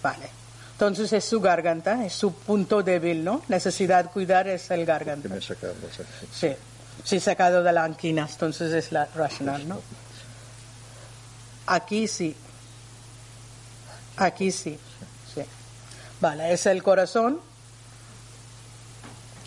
Vale. 0.00 0.41
Entonces 0.82 1.12
es 1.12 1.24
su 1.24 1.40
garganta, 1.40 2.04
es 2.04 2.12
su 2.12 2.34
punto 2.34 2.82
débil, 2.82 3.22
¿no? 3.22 3.40
Necesidad 3.46 4.06
de 4.06 4.10
cuidar 4.10 4.48
es 4.48 4.68
el 4.72 4.84
garganta. 4.84 5.28
Que 5.28 5.34
me 5.36 5.40
sacado, 5.40 5.74
sí. 6.32 6.48
Sí, 7.04 7.20
sacado 7.20 7.62
de 7.62 7.72
la 7.72 7.84
anquina, 7.84 8.28
entonces 8.28 8.72
es 8.72 8.90
la 8.90 9.04
racional, 9.14 9.68
¿no? 9.68 9.80
Aquí 11.66 12.08
sí. 12.08 12.34
Aquí 14.16 14.50
sí. 14.50 14.76
sí. 15.32 15.42
Vale, 16.20 16.52
es 16.52 16.66
el 16.66 16.82
corazón. 16.82 17.38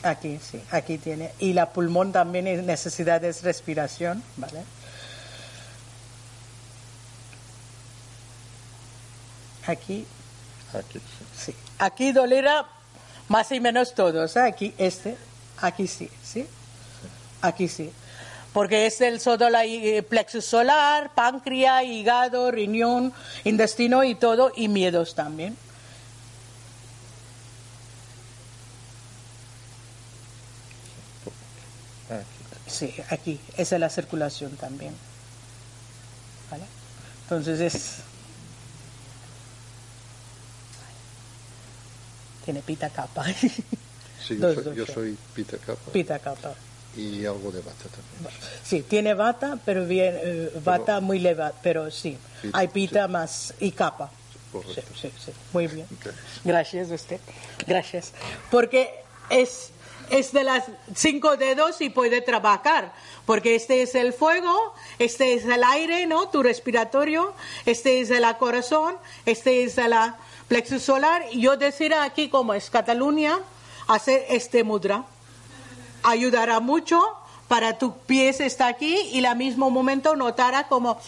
Aquí 0.03 0.39
sí, 0.41 0.63
aquí 0.71 0.97
tiene. 0.99 1.33
Y 1.39 1.51
la 1.51 1.69
pulmón 1.69 2.13
también 2.13 2.47
es 2.47 2.63
necesidad 2.63 3.19
de 3.19 3.33
respiración, 3.33 4.23
¿vale? 4.37 4.63
Aquí. 9.67 10.07
Aquí 10.77 10.99
sí. 11.37 11.55
Aquí 11.79 12.11
dolera 12.11 12.65
más 13.27 13.51
y 13.51 13.59
menos 13.59 13.93
todos. 13.93 14.35
¿eh? 14.35 14.41
Aquí 14.41 14.73
este, 14.77 15.17
aquí 15.61 15.87
sí, 15.87 16.09
¿sí? 16.23 16.47
Aquí 17.41 17.67
sí 17.67 17.91
porque 18.55 18.85
es 18.85 19.01
el 19.01 19.19
eh, 19.25 20.01
plexus 20.01 20.45
solar, 20.45 21.13
páncreas, 21.13 21.83
hígado, 21.83 22.51
riñón, 22.51 23.11
intestino 23.43 24.05
y 24.05 24.15
todo, 24.15 24.53
y 24.55 24.69
miedos 24.69 25.13
también. 25.13 25.57
Sí, 32.65 32.93
aquí, 33.09 33.41
esa 33.57 33.75
es 33.75 33.79
la 33.81 33.89
circulación 33.89 34.55
también. 34.55 34.95
¿Vale? 36.49 36.63
Entonces 37.23 37.59
es... 37.59 38.14
Tiene 42.45 42.61
pita 42.61 42.89
capa. 42.89 43.25
Sí, 44.25 44.39
yo, 44.39 44.53
soy, 44.55 44.75
yo 44.75 44.85
soy 44.87 45.17
pita 45.35 45.57
capa. 45.57 45.91
Pita 45.91 46.19
capa. 46.19 46.55
y 46.95 47.25
algo 47.25 47.51
de 47.51 47.59
bata 47.61 47.83
también. 47.83 48.33
Sí, 48.63 48.81
tiene 48.81 49.13
bata, 49.13 49.59
pero 49.65 49.85
bien, 49.85 50.15
eh, 50.17 50.51
bata 50.63 50.99
muy 50.99 51.19
leve, 51.19 51.43
pero 51.61 51.91
sí, 51.91 52.17
Pita, 52.41 52.57
hay 52.57 52.67
pita 52.69 53.07
más 53.07 53.53
y 53.59 53.71
capa. 53.71 54.09
Sí, 54.73 54.81
sí, 55.01 55.11
sí, 55.25 55.31
muy 55.51 55.67
bien. 55.67 55.85
Gracias. 56.43 56.89
A 56.89 56.95
usted. 56.95 57.19
Gracias. 57.67 58.13
Porque 58.49 58.89
es, 59.29 59.71
es 60.09 60.31
de 60.31 60.43
las 60.43 60.63
cinco 60.95 61.35
dedos 61.35 61.81
y 61.81 61.89
puede 61.89 62.21
trabajar. 62.21 62.93
Porque 63.25 63.55
este 63.55 63.81
es 63.81 63.95
el 63.95 64.13
fuego, 64.13 64.73
este 64.97 65.33
es 65.33 65.45
el 65.45 65.63
aire, 65.63 66.05
¿no? 66.05 66.29
Tu 66.29 66.41
respiratorio, 66.41 67.33
este 67.65 67.99
es 67.99 68.11
el 68.11 68.23
corazón, 68.37 68.95
este 69.25 69.63
es 69.63 69.77
el 69.77 69.93
plexus 70.47 70.83
solar. 70.83 71.23
Y 71.31 71.41
yo 71.41 71.57
decir 71.57 71.93
aquí, 71.93 72.29
como 72.29 72.53
es 72.53 72.69
Cataluña, 72.69 73.39
hacer 73.87 74.25
este 74.29 74.63
mudra. 74.63 75.05
Ayudará 76.03 76.59
mucho 76.59 77.01
para 77.47 77.77
tu 77.77 77.97
pies 77.97 78.39
está 78.39 78.67
aquí 78.67 78.95
y 79.13 79.23
al 79.25 79.37
mismo 79.37 79.69
momento 79.69 80.15
notará 80.15 80.67
como 80.67 80.99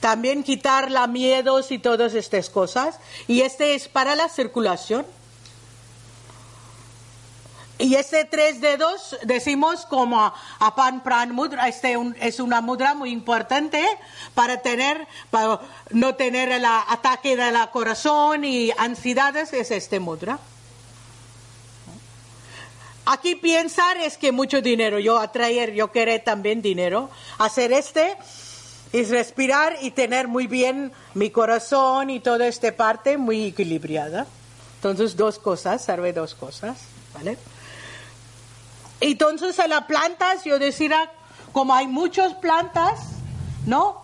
también 0.00 0.42
quitar 0.42 0.90
la 0.90 1.06
miedos 1.06 1.70
y 1.70 1.78
todas 1.78 2.14
estas 2.14 2.50
cosas. 2.50 2.98
Y 3.28 3.42
este 3.42 3.74
es 3.74 3.88
para 3.88 4.16
la 4.16 4.28
circulación. 4.28 5.06
Y 7.82 7.96
este 7.96 8.24
tres 8.24 8.60
dedos 8.60 9.18
decimos 9.24 9.86
como 9.86 10.32
Apan 10.60 11.02
Pran 11.02 11.32
Mudra, 11.34 11.66
este 11.66 11.96
un- 11.96 12.14
es 12.20 12.38
una 12.38 12.60
mudra 12.60 12.94
muy 12.94 13.10
importante 13.10 13.84
para 14.34 14.62
tener, 14.62 15.04
para 15.32 15.58
no 15.90 16.14
tener 16.14 16.52
el 16.52 16.64
ataque 16.64 17.36
del 17.36 17.56
corazón 17.70 18.44
y 18.44 18.70
ansiedades, 18.78 19.52
es 19.52 19.72
este 19.72 19.98
mudra. 19.98 20.38
Aquí 23.04 23.34
pensar 23.34 23.96
es 23.96 24.16
que 24.16 24.30
mucho 24.30 24.62
dinero, 24.62 25.00
yo 25.00 25.18
atraer, 25.18 25.72
yo 25.74 25.90
querer 25.90 26.22
también 26.22 26.62
dinero, 26.62 27.10
hacer 27.38 27.72
este 27.72 28.16
es 28.92 29.08
respirar 29.10 29.76
y 29.82 29.90
tener 29.90 30.28
muy 30.28 30.46
bien 30.46 30.92
mi 31.14 31.30
corazón 31.30 32.10
y 32.10 32.20
toda 32.20 32.46
esta 32.46 32.70
parte 32.76 33.18
muy 33.18 33.46
equilibrada. 33.46 34.24
Entonces, 34.76 35.16
dos 35.16 35.40
cosas, 35.40 35.84
sirve 35.84 36.12
dos 36.12 36.36
cosas, 36.36 36.78
¿vale? 37.12 37.36
Entonces, 39.04 39.58
en 39.58 39.70
las 39.70 39.86
plantas, 39.86 40.44
yo 40.44 40.60
decía, 40.60 41.10
como 41.52 41.74
hay 41.74 41.88
muchas 41.88 42.34
plantas, 42.34 43.00
¿no? 43.66 44.00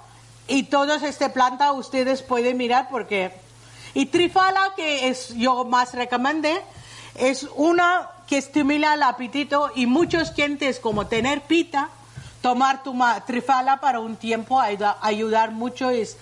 Y 0.49 0.65
todas 0.65 1.05
estas 1.05 1.31
plantas 1.31 1.73
ustedes 1.77 2.23
pueden 2.23 2.57
mirar 2.57 2.89
porque... 2.91 3.33
Y 3.95 4.07
trifala, 4.07 4.73
que 4.75 5.09
es 5.09 5.29
yo 5.37 5.65
más 5.65 5.95
recomendé, 5.95 6.61
es 7.15 7.47
una 7.55 8.09
que 8.27 8.39
estimula 8.39 8.95
el 8.95 9.03
apetito 9.05 9.71
y 9.77 9.87
muchos 9.87 10.33
clientes 10.33 10.81
como 10.81 11.07
tener 11.07 11.43
pita, 11.43 11.91
tomar 12.43 12.83
tu 12.83 12.93
trifala 13.25 13.81
para 13.81 14.01
un 14.01 14.17
tiempo 14.17 14.61
ayuda, 14.61 14.99
ayudar 15.01 15.53
mucho 15.53 15.91
es 15.91 16.17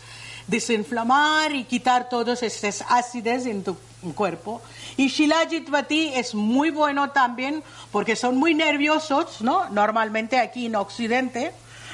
desinflamar 0.47 1.53
y 1.53 1.65
quitar 1.65 2.11
todos 2.11 2.43
estos 2.43 2.85
ácidos 2.89 3.47
en 3.47 3.65
tu 3.65 3.77
cuerpo. 4.15 4.63
Y 4.97 5.09
Shilajit 5.09 5.69
es 5.91 6.35
muy 6.35 6.71
bueno 6.71 7.11
también 7.11 7.63
porque 7.93 8.17
son 8.17 8.37
muy 8.37 8.55
nerviosos, 8.55 9.41
¿no? 9.41 9.69
Normalmente 9.71 10.39
aquí 10.39 10.67
en 10.67 10.77
Occidente, 10.77 11.53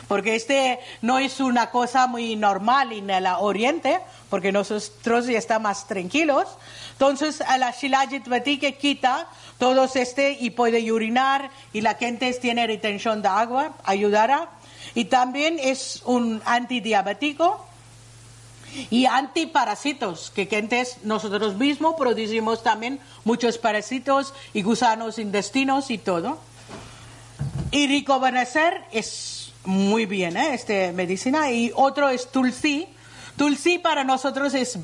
porque 0.09 0.35
este 0.35 0.79
no 1.01 1.19
es 1.19 1.41
una 1.41 1.71
cosa 1.71 2.07
muy 2.07 2.37
normal 2.37 2.93
en 2.93 3.09
el 3.11 3.27
Oriente, 3.27 4.01
porque 4.29 4.53
nosotros 4.53 5.27
ya 5.27 5.39
estamos 5.39 5.63
más 5.63 5.87
tranquilos. 5.87 6.49
Entonces, 6.93 7.41
a 7.41 7.57
la 7.59 7.71
Shilajit 7.71 8.29
que 8.61 8.77
quita 8.77 9.29
todos 9.59 9.97
este 9.97 10.37
y 10.39 10.51
puede 10.51 10.91
urinar 10.93 11.51
y 11.73 11.81
la 11.81 11.95
gente 11.95 12.33
tiene 12.35 12.67
retención 12.67 13.23
de 13.23 13.29
agua, 13.29 13.73
ayudará. 13.85 14.51
Y 14.95 15.07
también 15.07 15.59
es 15.59 16.03
un 16.05 16.43
antidiabético 16.45 17.65
y 18.91 19.07
antiparásitos, 19.07 20.31
que 20.31 20.47
gentes 20.47 20.99
nosotros 21.05 21.57
mismos 21.57 21.95
producimos 21.97 22.63
también 22.63 23.01
muchos 23.25 23.59
parásitos 23.59 24.35
y 24.53 24.63
gusanos 24.63 25.19
intestinos 25.19 25.91
y 25.91 25.99
todo. 25.99 26.39
Y 27.71 27.87
rico 27.87 28.21
benecer 28.21 28.83
es 28.93 29.53
muy 29.65 30.07
bien, 30.07 30.37
¿eh? 30.37 30.55
Este 30.55 30.93
medicina. 30.93 31.51
Y 31.51 31.73
otro 31.75 32.09
es 32.09 32.31
tulsi. 32.31 32.87
Tulsi 33.37 33.79
para 33.79 34.05
nosotros 34.05 34.53
es, 34.53 34.79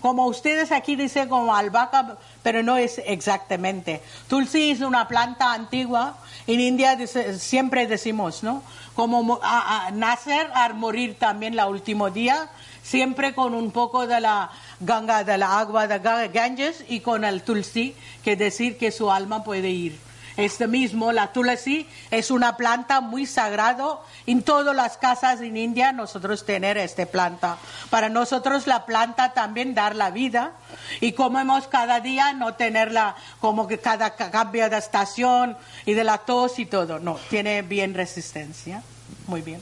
como 0.00 0.26
ustedes 0.26 0.70
aquí 0.70 0.94
dicen, 0.94 1.28
como 1.28 1.54
albahaca, 1.56 2.16
pero 2.44 2.62
no 2.62 2.76
es 2.76 3.02
exactamente. 3.04 4.00
Tulsi 4.28 4.70
es 4.70 4.80
una 4.82 5.08
planta 5.08 5.52
antigua. 5.52 6.16
En 6.46 6.60
India 6.60 6.94
dice- 6.94 7.36
siempre 7.40 7.88
decimos, 7.88 8.44
¿no? 8.44 8.62
Como 8.94 9.24
mo- 9.24 9.40
a- 9.42 9.86
a 9.86 9.90
nacer, 9.90 10.48
al 10.54 10.74
morir 10.74 11.18
también 11.18 11.56
la 11.56 11.66
último 11.66 12.10
día, 12.10 12.48
siempre 12.88 13.34
con 13.34 13.54
un 13.54 13.70
poco 13.70 14.06
de 14.06 14.20
la 14.20 14.50
ganga, 14.80 15.24
de 15.24 15.36
la 15.36 15.58
agua 15.58 15.86
de 15.86 16.00
Ga- 16.02 16.32
Ganges 16.32 16.84
y 16.88 17.00
con 17.00 17.24
el 17.24 17.42
tulsi, 17.42 17.94
que 18.24 18.36
decir 18.36 18.78
que 18.78 18.90
su 18.90 19.10
alma 19.10 19.44
puede 19.44 19.68
ir. 19.70 19.98
Este 20.38 20.68
mismo, 20.68 21.10
la 21.10 21.32
tulsi, 21.32 21.88
es 22.12 22.30
una 22.30 22.56
planta 22.56 23.00
muy 23.00 23.26
sagrado. 23.26 24.04
En 24.24 24.42
todas 24.44 24.74
las 24.76 24.96
casas 24.96 25.40
en 25.40 25.56
India 25.56 25.90
nosotros 25.90 26.46
tener 26.46 26.78
esta 26.78 27.04
planta. 27.06 27.58
Para 27.90 28.08
nosotros 28.08 28.68
la 28.68 28.86
planta 28.86 29.32
también 29.34 29.74
dar 29.74 29.96
la 29.96 30.12
vida. 30.12 30.52
Y 31.00 31.10
comemos 31.12 31.66
cada 31.66 31.98
día, 31.98 32.34
no 32.34 32.54
tenerla 32.54 33.16
como 33.40 33.66
que 33.66 33.80
cada 33.80 34.14
ca- 34.14 34.30
cambio 34.30 34.70
de 34.70 34.78
estación 34.78 35.56
y 35.84 35.94
de 35.94 36.04
la 36.04 36.18
tos 36.18 36.60
y 36.60 36.66
todo. 36.66 37.00
No, 37.00 37.18
tiene 37.30 37.62
bien 37.62 37.94
resistencia. 37.94 38.84
Muy 39.26 39.42
bien. 39.42 39.60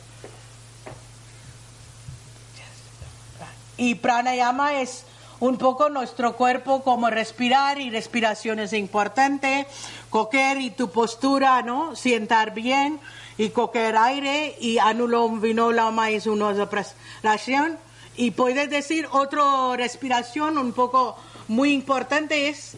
Y 3.77 3.97
pranayama 3.97 4.81
es 4.81 5.05
un 5.41 5.59
poco 5.59 5.91
nuestro 5.91 6.37
cuerpo 6.37 6.83
como 6.83 7.11
respirar 7.11 7.79
y 7.79 7.91
respiración 7.91 8.59
es 8.59 8.73
importante, 8.73 9.67
coger 10.11 10.61
y 10.61 10.71
tu 10.71 10.91
postura, 10.91 11.63
¿no? 11.63 11.95
Sentar 11.95 12.55
bien 12.55 13.01
y 13.37 13.51
coger 13.51 13.97
aire 13.97 14.57
y 14.61 14.79
anulom 14.79 15.41
vinolama 15.41 16.11
es 16.11 16.27
una 16.27 16.53
respiración 16.53 17.79
y 18.17 18.31
puedes 18.31 18.71
decir 18.71 19.07
otra 19.13 19.77
respiración 19.77 20.57
un 20.57 20.73
poco 20.73 21.17
muy 21.49 21.73
importante 21.73 22.49
es 22.49 22.77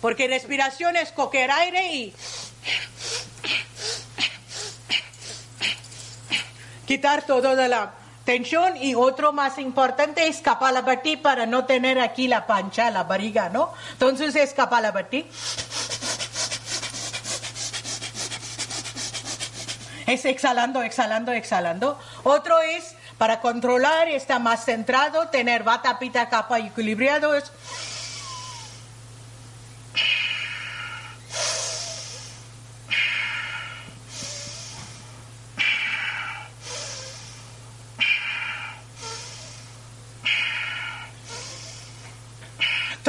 porque 0.00 0.28
respiración 0.28 0.96
es 0.96 1.10
coger 1.10 1.50
aire 1.50 1.94
y 1.94 2.14
quitar 6.86 7.26
todo 7.26 7.56
de 7.56 7.68
la 7.68 7.99
tensión 8.30 8.76
y 8.76 8.94
otro 8.94 9.32
más 9.32 9.58
importante 9.58 10.28
es 10.28 10.40
kapalabhati 10.40 11.16
para 11.16 11.46
no 11.46 11.64
tener 11.64 11.98
aquí 11.98 12.28
la 12.28 12.46
pancha, 12.46 12.88
la 12.88 13.02
barriga, 13.02 13.48
¿no? 13.48 13.72
Entonces 13.94 14.36
es 14.36 14.54
kapalabhati. 14.54 15.26
Es 20.06 20.24
exhalando, 20.24 20.80
exhalando, 20.80 21.32
exhalando. 21.32 21.98
Otro 22.22 22.60
es 22.60 22.94
para 23.18 23.40
controlar, 23.40 24.06
está 24.06 24.38
más 24.38 24.64
centrado, 24.64 25.26
tener 25.30 25.64
vata, 25.64 25.98
pita, 25.98 26.28
capa 26.28 26.60
equilibrado. 26.60 27.34
Es 27.34 27.50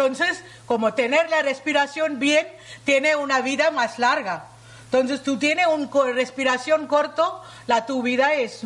Entonces, 0.03 0.43
como 0.71 0.93
tener 0.93 1.29
la 1.29 1.41
respiración 1.41 2.17
bien, 2.17 2.47
tiene 2.85 3.17
una 3.17 3.41
vida 3.41 3.71
más 3.71 3.99
larga. 3.99 4.45
Entonces, 4.85 5.21
tú 5.21 5.37
tienes 5.37 5.67
una 5.67 5.89
respiración 6.13 6.87
corto, 6.87 7.43
la 7.67 7.85
tu 7.85 8.01
vida 8.01 8.35
es 8.35 8.61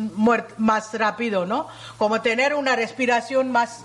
más 0.56 0.94
rápido, 0.94 1.46
¿no? 1.46 1.66
Como 1.98 2.22
tener 2.22 2.54
una 2.54 2.76
respiración 2.76 3.50
más 3.50 3.80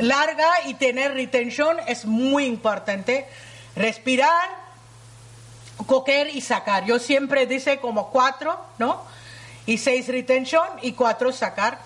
larga 0.00 0.48
y 0.68 0.72
tener 0.72 1.12
retención 1.12 1.76
es 1.86 2.06
muy 2.06 2.46
importante. 2.46 3.28
Respirar, 3.76 4.48
coger 5.84 6.34
y 6.34 6.40
sacar. 6.40 6.86
Yo 6.86 6.98
siempre 6.98 7.44
dice 7.44 7.78
como 7.78 8.08
cuatro, 8.08 8.58
¿no? 8.78 9.02
Y 9.66 9.76
seis 9.76 10.08
retención 10.08 10.66
y 10.80 10.92
cuatro 10.92 11.30
sacar. 11.30 11.78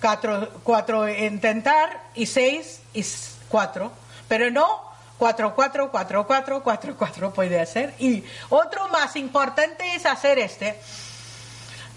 Cuatro, 0.00 0.48
cuatro 0.62 1.06
intentar 1.06 2.04
y 2.14 2.24
seis 2.24 2.80
y 2.94 3.04
cuatro. 3.50 3.92
Pero 4.26 4.50
no 4.50 4.87
cuatro, 5.18 5.54
cuatro, 5.54 5.90
cuatro, 5.90 6.26
cuatro, 6.26 6.62
cuatro, 6.62 6.96
cuatro 6.96 7.32
puede 7.32 7.60
hacer. 7.60 7.94
Y 7.98 8.24
otro 8.48 8.88
más 8.88 9.16
importante 9.16 9.94
es 9.94 10.06
hacer 10.06 10.38
este. 10.38 10.80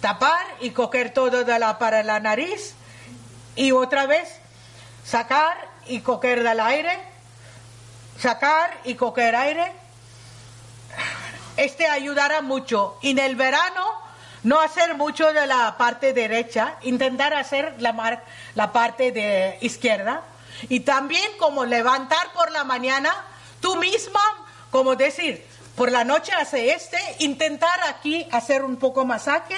Tapar 0.02 0.44
y 0.60 0.72
coger 0.72 1.14
todo 1.14 1.44
de 1.44 1.60
la, 1.60 1.78
para 1.78 2.04
la 2.04 2.20
nariz. 2.20 2.74
Y 3.56 3.72
otra 3.72 4.06
vez 4.08 4.28
sacar 5.06 5.56
y 5.86 6.00
coger 6.02 6.44
del 6.44 6.60
aire. 6.60 6.98
Sacar 8.20 8.78
y 8.84 8.96
coger 8.96 9.36
aire 9.36 9.72
Este 11.58 11.88
ayudará 11.88 12.42
mucho. 12.42 12.98
Y 13.02 13.12
en 13.12 13.20
el 13.20 13.36
verano, 13.36 13.86
no 14.44 14.60
hacer 14.62 14.96
mucho 14.96 15.32
de 15.34 15.46
la 15.48 15.76
parte 15.78 16.14
derecha, 16.14 16.76
intentar 16.82 17.34
hacer 17.34 17.76
la, 17.80 17.94
mar- 17.94 18.24
la 18.56 18.72
parte 18.72 19.12
de 19.12 19.58
izquierda. 19.62 20.22
Y 20.70 20.82
también 20.82 21.32
como 21.38 21.66
levantar 21.66 22.32
por 22.34 22.52
la 22.52 22.64
mañana, 22.64 23.14
tú 23.60 23.76
misma, 23.78 24.22
como 24.70 24.96
decir, 24.96 25.46
por 25.76 25.92
la 25.92 26.04
noche 26.04 26.32
hace 26.34 26.74
este, 26.74 27.00
intentar 27.20 27.80
aquí 27.88 28.28
hacer 28.32 28.64
un 28.64 28.78
poco 28.78 29.06
masaje, 29.06 29.56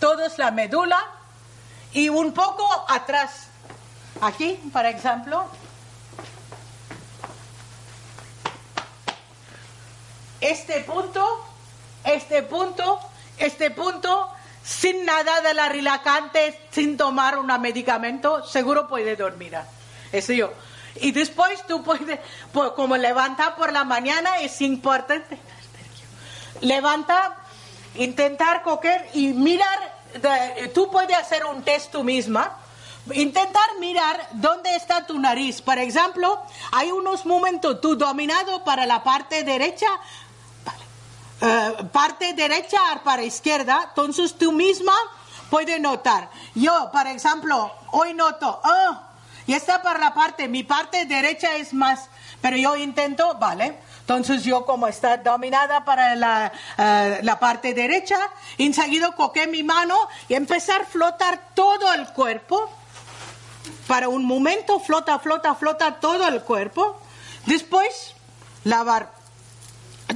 todo 0.00 0.24
es 0.26 0.38
la 0.38 0.50
médula 0.50 0.98
y 1.92 2.08
un 2.08 2.32
poco 2.32 2.66
atrás. 2.88 3.48
Aquí, 4.20 4.60
por 4.72 4.84
ejemplo. 4.86 5.46
Este 10.40 10.80
punto, 10.80 11.44
este 12.04 12.42
punto, 12.42 12.98
este 13.38 13.70
punto, 13.70 14.28
sin 14.64 15.04
nada 15.04 15.40
de 15.40 15.54
la 15.54 15.68
relajante, 15.68 16.68
sin 16.70 16.96
tomar 16.96 17.38
un 17.38 17.46
medicamento, 17.60 18.44
seguro 18.44 18.88
puede 18.88 19.14
dormir. 19.14 19.56
Eso 20.12 20.32
yo. 20.32 20.52
Y 20.96 21.10
después 21.12 21.66
tú 21.66 21.82
puedes, 21.82 22.20
pues, 22.52 22.70
como 22.72 22.96
levanta 22.96 23.56
por 23.56 23.72
la 23.72 23.82
mañana, 23.84 24.38
es 24.40 24.60
importante. 24.60 25.38
Levanta, 26.60 27.36
intentar 27.94 28.62
coger 28.62 29.08
y 29.14 29.28
mirar, 29.28 29.78
de- 30.20 30.68
tú 30.68 30.90
puedes 30.90 31.16
hacer 31.16 31.44
un 31.46 31.62
test 31.62 31.90
tú 31.90 32.04
misma. 32.04 32.58
Intentar 33.14 33.64
mirar 33.80 34.28
dónde 34.32 34.76
está 34.76 35.06
tu 35.06 35.18
nariz. 35.18 35.60
Por 35.60 35.76
ejemplo, 35.78 36.40
hay 36.70 36.92
unos 36.92 37.26
momentos 37.26 37.80
tú 37.80 37.96
dominado 37.96 38.62
para 38.62 38.86
la 38.86 39.02
parte 39.02 39.42
derecha, 39.42 39.88
eh, 41.40 41.72
parte 41.90 42.34
derecha 42.34 42.78
para 43.02 43.24
izquierda, 43.24 43.86
entonces 43.88 44.36
tú 44.38 44.52
misma 44.52 44.94
puedes 45.50 45.80
notar. 45.80 46.30
Yo, 46.54 46.90
por 46.92 47.06
ejemplo, 47.08 47.72
hoy 47.90 48.14
noto, 48.14 48.60
ah, 48.62 49.08
y 49.46 49.54
está 49.54 49.82
para 49.82 49.98
la 49.98 50.14
parte, 50.14 50.48
mi 50.48 50.62
parte 50.62 51.04
derecha 51.06 51.56
es 51.56 51.72
más, 51.74 52.08
pero 52.40 52.56
yo 52.56 52.76
intento, 52.76 53.34
vale. 53.38 53.76
Entonces 54.00 54.42
yo 54.44 54.64
como 54.66 54.86
está 54.88 55.16
dominada 55.18 55.84
para 55.84 56.14
la, 56.16 56.52
eh, 56.78 57.20
la 57.22 57.38
parte 57.38 57.72
derecha, 57.74 58.18
enseguida 58.58 59.12
coger 59.12 59.48
mi 59.48 59.62
mano 59.62 59.96
y 60.28 60.34
empezar 60.34 60.82
a 60.82 60.84
flotar 60.86 61.40
todo 61.54 61.92
el 61.94 62.08
cuerpo. 62.08 62.68
Para 63.86 64.08
un 64.08 64.24
momento 64.24 64.80
flota, 64.80 65.18
flota, 65.18 65.54
flota 65.54 66.00
todo 66.00 66.26
el 66.28 66.42
cuerpo. 66.42 67.00
Después 67.46 68.14
lavar 68.64 69.10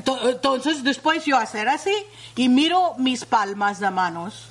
To- 0.04 0.28
Entonces 0.28 0.82
después 0.84 1.24
yo 1.24 1.38
hacer 1.38 1.68
así 1.68 1.94
y 2.34 2.48
miro 2.50 2.94
mis 2.98 3.24
palmas 3.24 3.78
de 3.80 3.90
manos 3.90 4.48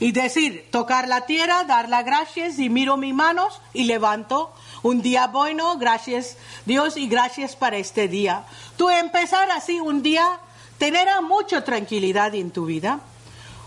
y 0.00 0.12
decir, 0.12 0.68
tocar 0.70 1.08
la 1.08 1.22
tierra, 1.22 1.64
dar 1.64 1.88
las 1.88 2.04
gracias 2.04 2.58
y 2.58 2.68
miro 2.68 2.96
mis 2.96 3.14
manos 3.14 3.60
y 3.72 3.84
levanto. 3.84 4.52
Un 4.82 5.00
día 5.02 5.28
bueno, 5.28 5.78
gracias 5.78 6.36
Dios 6.66 6.96
y 6.96 7.06
gracias 7.08 7.56
para 7.56 7.76
este 7.78 8.08
día. 8.08 8.44
Tú 8.76 8.90
empezar 8.90 9.50
así 9.50 9.80
un 9.80 10.02
día, 10.02 10.40
tener 10.78 11.08
mucha 11.22 11.64
tranquilidad 11.64 12.34
en 12.34 12.50
tu 12.50 12.66
vida. 12.66 13.00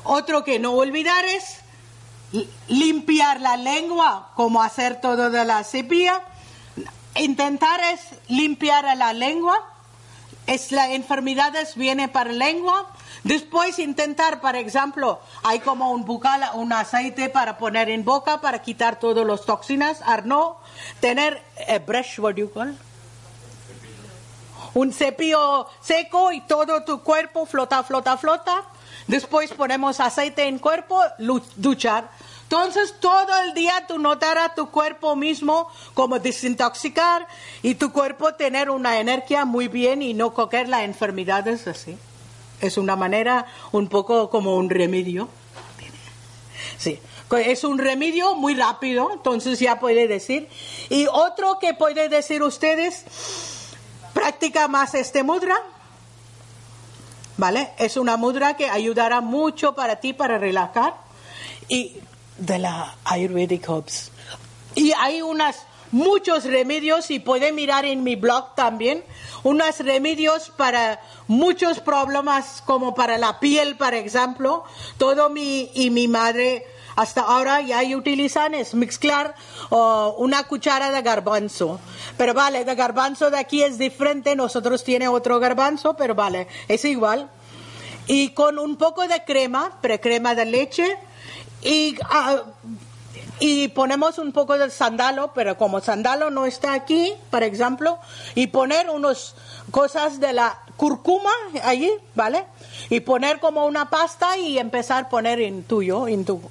Otro 0.04 0.44
que 0.44 0.60
no 0.60 0.74
olvidar 0.74 1.26
es 1.26 1.60
li- 2.32 2.50
limpiar 2.68 3.42
la 3.42 3.58
lengua, 3.58 4.32
como 4.36 4.62
hacer 4.62 5.02
todo 5.02 5.30
de 5.30 5.44
la 5.46 5.64
cepilla. 5.64 6.22
Intentar 7.16 7.80
es 7.94 8.02
limpiar 8.28 8.86
la 8.96 9.14
lengua 9.14 9.58
es 10.46 10.72
la 10.72 10.94
enfermedades 10.94 11.76
viene 11.76 12.08
para 12.08 12.32
lengua. 12.32 12.88
Después 13.28 13.78
intentar, 13.78 14.40
por 14.40 14.56
ejemplo, 14.56 15.20
hay 15.44 15.60
como 15.60 15.92
un 15.92 16.06
bucal, 16.06 16.50
un 16.54 16.72
aceite 16.72 17.28
para 17.28 17.58
poner 17.58 17.90
en 17.90 18.06
boca 18.06 18.40
para 18.40 18.62
quitar 18.62 19.00
todas 19.00 19.28
las 19.28 19.44
toxinas. 19.44 20.02
Arno, 20.02 20.56
tener 21.02 21.42
a 21.68 21.78
brush, 21.80 22.20
what 22.22 22.36
you 22.36 22.50
call? 22.50 22.74
Un 24.74 24.94
cepillo 24.94 25.68
seco 25.82 26.32
y 26.32 26.40
todo 26.40 26.86
tu 26.86 27.04
cuerpo 27.04 27.46
flota, 27.46 27.84
flota, 27.84 28.16
flota. 28.16 28.64
Después 29.08 29.52
ponemos 29.52 30.00
aceite 30.00 30.48
en 30.48 30.58
cuerpo, 30.58 31.02
duchar. 31.58 32.10
Entonces 32.44 32.96
todo 33.02 33.38
el 33.42 33.54
día 33.54 33.84
tú 33.90 34.00
notarás 34.00 34.56
tu 34.56 34.70
cuerpo 34.72 35.18
mismo 35.18 35.70
como 35.94 36.18
desintoxicar 36.18 37.28
y 37.62 37.76
tu 37.76 37.92
cuerpo 37.92 38.36
tener 38.36 38.70
una 38.70 39.02
energía 39.02 39.44
muy 39.44 39.68
bien 39.68 40.02
y 40.02 40.14
no 40.14 40.34
coger 40.34 40.70
las 40.70 40.84
enfermedades 40.84 41.68
así. 41.68 41.98
Es 42.62 42.78
una 42.78 42.96
manera 42.96 43.46
un 43.72 43.88
poco 43.88 44.30
como 44.30 44.56
un 44.56 44.70
remedio. 44.70 45.30
Sí, 46.78 47.00
es 47.36 47.64
un 47.64 47.78
remedio 47.78 48.36
muy 48.36 48.56
rápido, 48.56 49.12
entonces 49.12 49.60
ya 49.60 49.80
puede 49.80 50.08
decir. 50.08 50.48
Y 50.90 51.08
otro 51.08 51.60
que 51.60 51.74
puede 51.74 52.10
decir 52.10 52.42
ustedes, 52.44 53.04
practica 54.14 54.68
más 54.68 54.94
este 54.96 55.24
mudra. 55.24 55.56
¿Vale? 57.38 57.70
Es 57.78 57.98
una 57.98 58.18
mudra 58.18 58.56
que 58.56 58.68
ayudará 58.70 59.22
mucho 59.22 59.76
para 59.76 59.98
ti 59.98 60.14
para 60.14 60.40
relajar. 60.40 60.96
Y 61.68 61.98
de 62.38 62.60
la 62.60 62.96
Ayurvedic 63.04 63.68
Herbs. 63.68 64.12
Y 64.76 64.94
hay 64.94 65.22
unas, 65.22 65.66
muchos 65.92 66.46
remedios, 66.46 67.12
y 67.12 67.20
puede 67.20 67.52
mirar 67.52 67.86
en 67.86 68.04
mi 68.04 68.16
blog 68.16 68.56
también, 68.56 69.04
unos 69.44 69.80
remedios 69.80 70.50
para 70.50 71.02
muchos 71.28 71.80
problemas, 71.80 72.62
como 72.66 72.94
para 72.96 73.18
la 73.18 73.40
piel, 73.40 73.78
por 73.78 73.94
ejemplo. 73.94 74.64
Todo 74.98 75.30
mi, 75.30 75.72
y 75.74 75.90
mi 75.90 76.08
madre 76.08 76.66
hasta 76.98 77.22
ahora 77.22 77.62
ya 77.62 77.82
utilizan 77.96 78.56
es 78.56 78.74
mezclar 78.74 79.36
oh, 79.70 80.16
una 80.18 80.44
cuchara 80.44 80.90
de 80.90 81.02
garbanzo. 81.04 81.80
Pero 82.18 82.34
vale, 82.34 82.66
de 82.66 82.74
garbanzo 82.74 83.30
de 83.30 83.38
aquí 83.38 83.62
es 83.62 83.78
diferente, 83.78 84.36
nosotros 84.36 84.84
tiene 84.84 85.08
otro 85.08 85.40
garbanzo, 85.40 85.96
pero 85.96 86.16
vale, 86.16 86.48
es 86.68 86.84
igual. 86.86 87.30
Y 88.08 88.30
con 88.30 88.58
un 88.58 88.78
poco 88.78 89.08
de 89.08 89.24
crema, 89.26 89.78
pero 89.80 90.02
crema 90.02 90.34
de 90.34 90.46
leche, 90.46 90.98
y, 91.62 91.96
ah, 92.10 92.44
y 93.40 93.68
ponemos 93.70 94.18
un 94.18 94.32
poco 94.32 94.58
de 94.58 94.70
sandalo, 94.70 95.32
pero 95.34 95.58
como 95.58 95.80
sandalo 95.80 96.30
no 96.30 96.46
está 96.46 96.74
aquí, 96.74 97.14
por 97.30 97.44
ejemplo, 97.44 98.00
y 98.36 98.48
poner 98.48 98.90
unas 98.90 99.36
cosas 99.72 100.20
de 100.20 100.34
la 100.34 100.60
cúrcuma 100.76 101.32
allí, 101.64 101.92
¿vale? 102.16 102.46
Y 102.90 103.02
poner 103.02 103.40
como 103.40 103.66
una 103.66 103.90
pasta 103.90 104.38
y 104.38 104.58
empezar 104.58 105.06
a 105.06 105.10
poner 105.10 105.42
en 105.42 105.64
tuyo, 105.64 106.08
en 106.08 106.24
tu, 106.24 106.42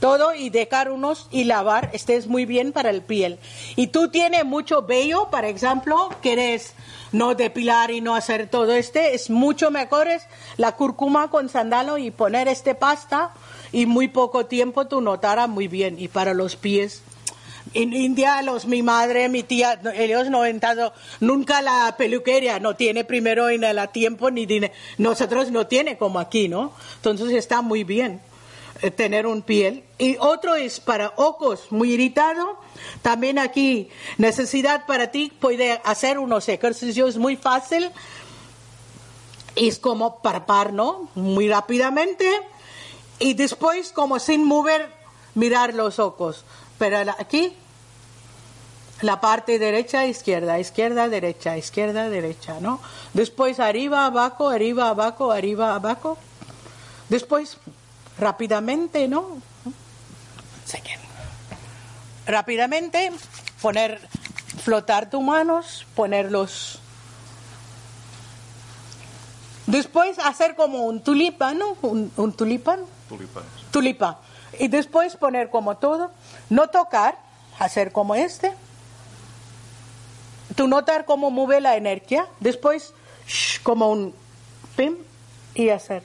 todo 0.00 0.34
y 0.34 0.50
dejar 0.50 0.90
unos 0.90 1.28
y 1.30 1.44
lavar, 1.44 1.90
este 1.92 2.16
es 2.16 2.26
muy 2.26 2.46
bien 2.46 2.72
para 2.72 2.90
el 2.90 3.02
piel. 3.02 3.38
Y 3.76 3.88
tú 3.88 4.08
tienes 4.08 4.44
mucho 4.44 4.82
vello, 4.82 5.28
por 5.30 5.44
ejemplo, 5.44 6.10
quieres 6.20 6.74
no 7.12 7.34
depilar 7.34 7.90
y 7.90 8.00
no 8.00 8.14
hacer 8.14 8.48
todo 8.48 8.72
este, 8.72 9.14
es 9.14 9.30
mucho 9.30 9.70
mejor 9.70 10.08
es 10.08 10.22
la 10.56 10.76
cúrcuma 10.76 11.28
con 11.28 11.48
sandalo 11.48 11.98
y 11.98 12.10
poner 12.10 12.46
este 12.46 12.74
pasta 12.74 13.32
y 13.72 13.86
muy 13.86 14.08
poco 14.08 14.46
tiempo 14.46 14.86
tú 14.86 15.00
notarás 15.00 15.48
muy 15.48 15.68
bien. 15.68 15.98
Y 15.98 16.08
para 16.08 16.34
los 16.34 16.56
pies, 16.56 17.02
en 17.74 17.92
India, 17.92 18.42
los, 18.42 18.66
mi 18.66 18.82
madre, 18.82 19.28
mi 19.28 19.42
tía, 19.42 19.80
ellos 19.94 20.28
no 20.28 20.42
han 20.42 20.50
entrado 20.50 20.92
nunca 21.20 21.62
la 21.62 21.94
peluquería, 21.96 22.58
no 22.58 22.74
tiene 22.74 23.04
primero 23.04 23.48
en 23.48 23.62
el 23.64 23.78
tiempo 23.90 24.30
ni 24.30 24.46
dine- 24.46 24.72
nosotros 24.98 25.50
no 25.50 25.66
tiene 25.66 25.96
como 25.96 26.18
aquí, 26.18 26.48
¿no? 26.48 26.72
Entonces 26.96 27.30
está 27.32 27.62
muy 27.62 27.84
bien 27.84 28.20
eh, 28.82 28.90
tener 28.90 29.26
un 29.26 29.42
piel. 29.42 29.84
Y 29.98 30.16
otro 30.18 30.56
es 30.56 30.80
para 30.80 31.12
ojos 31.16 31.66
muy 31.70 31.92
irritado. 31.92 32.58
También 33.02 33.38
aquí 33.38 33.88
necesidad 34.18 34.86
para 34.86 35.12
ti 35.12 35.30
puede 35.38 35.80
hacer 35.84 36.18
unos 36.18 36.48
ejercicios 36.48 37.18
muy 37.18 37.36
fácil. 37.36 37.90
Es 39.54 39.78
como 39.78 40.22
parpar, 40.22 40.72
¿no? 40.72 41.08
Muy 41.14 41.48
rápidamente. 41.48 42.40
Y 43.20 43.34
después 43.34 43.92
como 43.92 44.18
sin 44.18 44.44
mover, 44.44 44.90
mirar 45.34 45.74
los 45.74 45.98
ojos. 45.98 46.44
Pero 46.78 46.98
aquí, 47.18 47.54
la 49.02 49.20
parte 49.20 49.58
derecha, 49.58 50.06
izquierda, 50.06 50.58
izquierda, 50.58 51.08
derecha, 51.08 51.56
izquierda, 51.56 52.08
derecha, 52.08 52.60
¿no? 52.60 52.80
Después 53.12 53.60
arriba, 53.60 54.06
abajo, 54.06 54.48
arriba, 54.48 54.88
abajo, 54.88 55.30
arriba, 55.30 55.74
abajo. 55.74 56.18
Después, 57.10 57.58
rápidamente, 58.18 59.06
¿no? 59.06 59.38
Rápidamente, 62.26 63.12
poner, 63.60 64.00
flotar 64.62 65.10
tus 65.10 65.22
manos, 65.22 65.86
ponerlos. 65.94 66.78
Después 69.66 70.18
hacer 70.18 70.54
como 70.54 70.84
un 70.84 71.02
tulipán, 71.02 71.58
¿no? 71.58 71.76
Un, 71.82 72.12
un 72.16 72.32
tulipán. 72.32 72.80
Tulipanes. 73.10 73.50
Tulipa. 73.72 74.20
Y 74.58 74.68
después 74.68 75.16
poner 75.16 75.50
como 75.50 75.76
todo, 75.76 76.10
no 76.48 76.68
tocar, 76.68 77.18
hacer 77.58 77.92
como 77.92 78.14
este. 78.14 78.52
Tú 80.54 80.68
notar 80.68 81.04
cómo 81.04 81.30
mueve 81.30 81.60
la 81.60 81.76
energía. 81.76 82.26
Después, 82.40 82.94
shh, 83.26 83.60
como 83.62 83.90
un 83.90 84.14
pim, 84.76 84.96
y 85.54 85.70
hacer. 85.70 86.02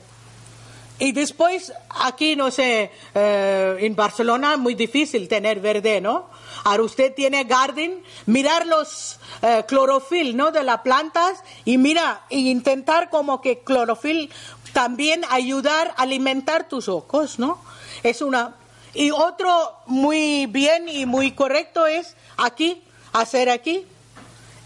Y 0.98 1.12
después, 1.12 1.72
aquí, 1.90 2.36
no 2.36 2.50
sé, 2.50 2.90
eh, 3.14 3.76
en 3.80 3.94
Barcelona 3.94 4.56
muy 4.56 4.74
difícil 4.74 5.28
tener 5.28 5.60
verde, 5.60 6.00
¿no? 6.00 6.30
Ahora 6.64 6.84
usted 6.84 7.14
tiene 7.14 7.44
garden, 7.44 8.02
mirar 8.24 8.66
los 8.66 9.20
eh, 9.42 9.64
clorofil, 9.68 10.36
¿no? 10.36 10.52
De 10.52 10.62
las 10.62 10.80
plantas 10.80 11.44
y 11.66 11.76
mira, 11.76 12.22
e 12.30 12.38
intentar 12.38 13.10
como 13.10 13.42
que 13.42 13.58
clorofil 13.58 14.32
también 14.76 15.24
ayudar 15.30 15.94
a 15.96 16.02
alimentar 16.02 16.68
tus 16.68 16.90
ojos, 16.90 17.38
¿no? 17.38 17.58
Es 18.02 18.20
una... 18.20 18.56
Y 18.92 19.10
otro 19.10 19.72
muy 19.86 20.44
bien 20.44 20.86
y 20.86 21.06
muy 21.06 21.32
correcto 21.32 21.86
es 21.86 22.14
aquí, 22.36 22.84
hacer 23.14 23.48
aquí. 23.48 23.86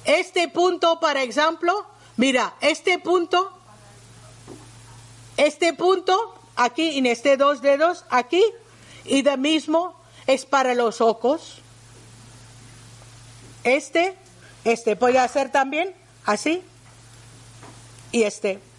Este 0.05 0.49
punto, 0.49 0.99
por 0.99 1.17
ejemplo, 1.17 1.87
mira, 2.17 2.55
este 2.61 2.99
punto 2.99 3.53
este 5.37 5.75
punto, 5.75 6.35
aquí 6.57 6.99
en 6.99 7.07
este 7.07 7.37
dos 7.37 7.63
dedos, 7.63 8.05
aquí, 8.11 8.43
y 9.05 9.23
de 9.23 9.37
mismo 9.37 9.95
es 10.27 10.45
para 10.45 10.75
los 10.75 11.01
ojos. 11.01 11.59
Este, 13.63 14.17
este 14.65 14.97
puede 14.97 15.21
hacer 15.21 15.53
también 15.53 15.95
así, 16.27 16.65
y 18.11 18.25
este. 18.25 18.70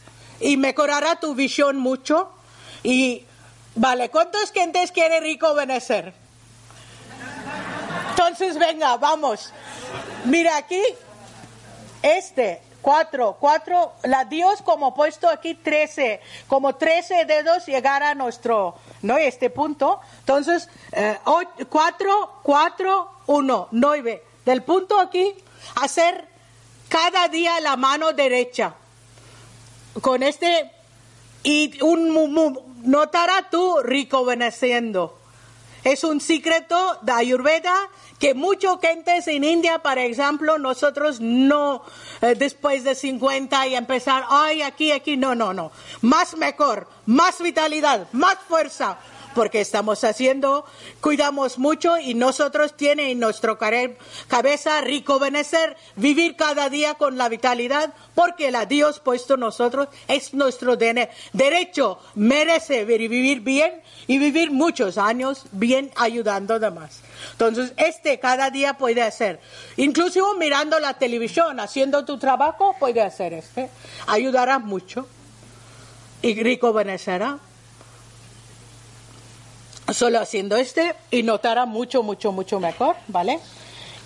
Y 0.42 0.58
mejorará 0.58 1.20
tu 1.20 1.36
visión 1.36 1.78
mucho. 1.78 2.30
Y, 2.84 3.26
vale, 3.76 4.10
¿cuántos 4.10 4.52
gentes 4.52 4.92
quiere 4.92 5.20
rico 5.20 5.54
venecer? 5.54 6.14
Entonces, 8.10 8.58
venga, 8.58 8.98
vamos. 8.98 9.54
Mira 10.26 10.58
aquí, 10.58 10.82
este, 12.02 12.62
Cuatro, 12.82 13.38
cuatro, 13.40 13.94
la 14.04 14.26
Dios 14.26 14.64
como 14.64 14.96
puesto 14.96 15.30
aquí 15.30 15.54
trece, 15.54 16.20
como 16.48 16.76
trece 16.76 17.26
dedos 17.26 17.68
llegar 17.68 18.02
a 18.02 18.16
nuestro, 18.16 18.76
¿no? 19.04 19.18
Este 19.18 19.52
punto. 19.52 20.02
Entonces, 20.20 20.68
eh, 20.92 21.20
cuatro, 21.70 22.40
cuatro, 22.42 23.12
uno, 23.28 23.68
nueve. 23.72 24.24
Del 24.46 24.64
punto 24.64 25.00
aquí, 25.00 25.32
hacer 25.76 26.28
cada 26.90 27.28
día 27.28 27.60
la 27.60 27.76
mano 27.76 28.14
derecha. 28.14 28.74
Con 30.00 30.24
este, 30.24 30.72
y 31.44 31.82
un, 31.84 32.58
notará 32.84 33.50
tú 33.50 33.78
rico 33.84 34.24
veneciendo. 34.24 35.18
Es 35.84 36.04
un 36.04 36.22
secreto 36.22 37.00
de 37.02 37.12
Ayurveda 37.12 37.76
que 38.20 38.36
muchos 38.36 38.80
gentes 38.80 39.28
en 39.28 39.44
India, 39.44 39.80
por 39.80 39.98
ejemplo, 39.98 40.60
nosotros 40.60 41.20
no, 41.20 41.84
eh, 42.22 42.36
después 42.38 42.84
de 42.84 42.94
50 42.94 43.68
y 43.68 43.76
empezar, 43.76 44.26
ay, 44.30 44.62
aquí, 44.62 44.92
aquí, 44.92 45.18
no, 45.18 45.34
no, 45.34 45.54
no. 45.54 45.72
Más 46.02 46.38
mejor, 46.38 46.88
más 47.08 47.42
vitalidad, 47.42 48.08
más 48.12 48.38
fuerza, 48.48 49.00
porque 49.34 49.62
estamos 49.62 50.04
haciendo, 50.04 50.66
cuidamos 51.00 51.58
mucho 51.58 51.98
y 51.98 52.14
nosotros 52.14 52.76
tiene 52.76 53.12
en 53.12 53.20
nuestra 53.20 53.58
cabeza 54.28 54.82
rico 54.82 55.20
benecer, 55.20 55.78
vivir 55.96 56.36
cada 56.36 56.70
día 56.70 56.96
con 56.96 57.18
la 57.18 57.30
vitalidad, 57.30 57.94
porque 58.16 58.52
la 58.52 58.66
Dios 58.66 59.00
puesto 59.00 59.38
nosotros 59.38 59.88
es 60.08 60.34
nuestro 60.34 60.76
derecho, 60.76 62.00
merece 62.16 62.86
vivir 62.86 63.42
bien 63.42 63.82
y 64.08 64.18
vivir 64.18 64.52
muchos 64.52 64.98
años 64.98 65.46
bien 65.52 65.92
ayudando 65.96 66.56
a 66.56 66.60
demás. 66.60 67.02
Entonces, 67.34 67.74
este 67.78 68.20
cada 68.20 68.50
día 68.50 68.78
puede 68.78 69.02
hacer, 69.02 69.40
incluso 69.78 70.36
mirando 70.36 70.80
la 70.80 70.96
televisión, 70.96 71.60
haciendo 71.60 72.06
tu 72.06 72.18
trabajo, 72.18 72.76
puede 72.80 73.02
hacer 73.02 73.34
este, 73.34 73.70
ayudará 74.08 74.60
mucho 74.60 75.08
y 76.22 76.42
rico 76.42 76.74
benecerá 76.74 77.40
solo 79.94 80.20
haciendo 80.20 80.56
este 80.56 80.96
y 81.10 81.24
notará 81.24 81.66
mucho, 81.66 82.04
mucho, 82.04 82.32
mucho 82.32 82.60
mejor, 82.60 82.96
¿vale? 83.08 83.40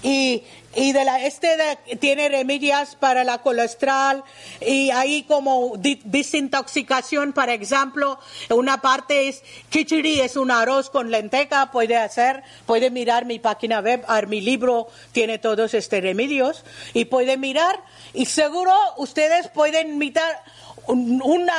Y, 0.04 0.44
y 0.76 0.92
de 0.92 1.06
la, 1.06 1.26
este 1.26 1.58
tiene 2.00 2.30
remedios 2.30 2.96
para 2.96 3.24
la 3.24 3.40
colesterol 3.40 4.24
y 4.60 4.92
ahí 4.92 5.24
como 5.24 5.74
desintoxicación, 5.78 7.34
por 7.34 7.50
ejemplo, 7.50 8.20
una 8.50 8.82
parte 8.82 9.30
es 9.30 9.42
kichiri, 9.70 10.20
es 10.20 10.36
un 10.36 10.52
arroz 10.52 10.90
con 10.90 11.12
lenteja, 11.12 11.72
puede 11.72 11.96
hacer, 11.96 12.44
puede 12.66 12.92
mirar 12.92 13.26
mi 13.26 13.40
página 13.40 13.80
web, 13.80 14.06
mi 14.28 14.42
libro 14.42 14.88
tiene 15.14 15.40
todos 15.40 15.74
estos 15.74 16.02
remedios 16.02 16.66
y 16.94 17.06
puede 17.06 17.38
mirar 17.38 17.80
y 18.14 18.26
seguro 18.26 18.74
ustedes 18.98 19.48
pueden 19.48 19.98
mirar 19.98 20.44
un 20.88 21.50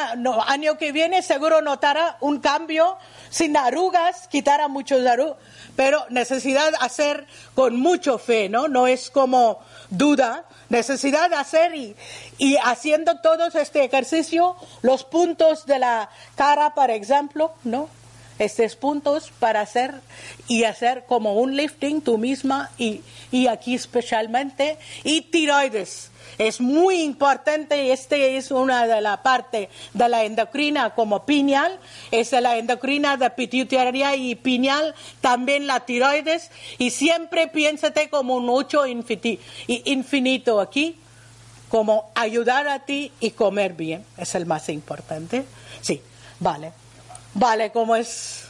año 0.46 0.78
que 0.78 0.92
viene 0.92 1.22
seguro 1.22 1.60
notará 1.62 2.16
un 2.20 2.40
cambio 2.40 2.98
sin 3.30 3.56
arrugas, 3.56 4.28
quitará 4.28 4.68
muchos 4.68 5.04
arrugas, 5.06 5.36
pero 5.74 6.04
necesidad 6.10 6.72
hacer 6.80 7.26
con 7.54 7.76
mucho 7.78 8.18
fe, 8.18 8.48
¿no? 8.48 8.68
No 8.68 8.86
es 8.86 9.10
como 9.10 9.60
duda, 9.90 10.44
necesidad 10.68 11.30
de 11.30 11.36
hacer 11.36 11.74
y, 11.74 11.96
y 12.38 12.56
haciendo 12.56 13.20
todo 13.20 13.46
este 13.46 13.84
ejercicio, 13.84 14.56
los 14.82 15.04
puntos 15.04 15.66
de 15.66 15.78
la 15.78 16.10
cara, 16.34 16.74
por 16.74 16.90
ejemplo, 16.90 17.52
¿no? 17.64 17.88
Estos 18.38 18.76
puntos 18.76 19.32
para 19.38 19.60
hacer 19.60 19.94
y 20.46 20.64
hacer 20.64 21.04
como 21.06 21.34
un 21.34 21.56
lifting 21.56 22.00
tú 22.02 22.18
misma 22.18 22.70
y, 22.78 23.00
y 23.30 23.46
aquí 23.46 23.74
especialmente, 23.74 24.78
y 25.04 25.22
tiroides 25.22 26.10
es 26.38 26.60
muy 26.60 27.02
importante, 27.02 27.92
este 27.92 28.36
es 28.36 28.50
una 28.50 28.86
de 28.86 29.00
la 29.00 29.22
parte 29.22 29.70
de 29.94 30.08
la 30.08 30.24
endocrina 30.24 30.90
como 30.90 31.24
pineal, 31.24 31.78
es 32.10 32.32
la 32.32 32.58
endocrina 32.58 33.16
de 33.16 33.30
pituitaria 33.30 34.14
y 34.16 34.34
pineal, 34.34 34.94
también 35.20 35.66
la 35.66 35.80
tiroides, 35.80 36.50
y 36.78 36.90
siempre 36.90 37.48
piénsate 37.48 38.10
como 38.10 38.36
un 38.36 38.48
ocho 38.50 38.84
infinito 38.86 40.60
aquí, 40.60 40.96
como 41.68 42.10
ayudar 42.14 42.68
a 42.68 42.80
ti 42.80 43.12
y 43.18 43.30
comer 43.30 43.72
bien, 43.72 44.04
es 44.18 44.34
el 44.34 44.46
más 44.46 44.68
importante. 44.68 45.44
Sí, 45.80 46.00
vale. 46.38 46.72
Vale, 47.38 47.70
como 47.70 47.94
es 47.96 48.44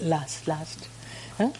last, 0.00 0.48
last. 0.48 0.80
¿eh? 1.38 1.52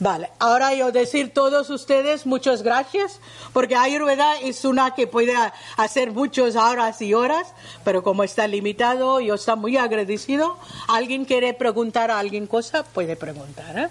Vale, 0.00 0.30
ahora 0.38 0.72
yo 0.72 0.90
decir 0.90 1.34
todos 1.34 1.68
ustedes 1.68 2.24
muchas 2.24 2.62
gracias, 2.62 3.20
porque 3.52 3.76
Ayurveda 3.76 4.38
es 4.38 4.64
una 4.64 4.94
que 4.94 5.06
puede 5.06 5.34
hacer 5.76 6.12
muchas 6.12 6.56
horas 6.56 7.02
y 7.02 7.12
horas, 7.12 7.48
pero 7.84 8.02
como 8.02 8.24
está 8.24 8.46
limitado, 8.46 9.20
yo 9.20 9.34
estoy 9.34 9.56
muy 9.56 9.76
agradecido. 9.76 10.58
¿Alguien 10.88 11.26
quiere 11.26 11.52
preguntar 11.52 12.10
a 12.10 12.18
alguien 12.18 12.46
cosa? 12.46 12.82
Puede 12.82 13.16
preguntar. 13.16 13.78
¿eh? 13.78 13.88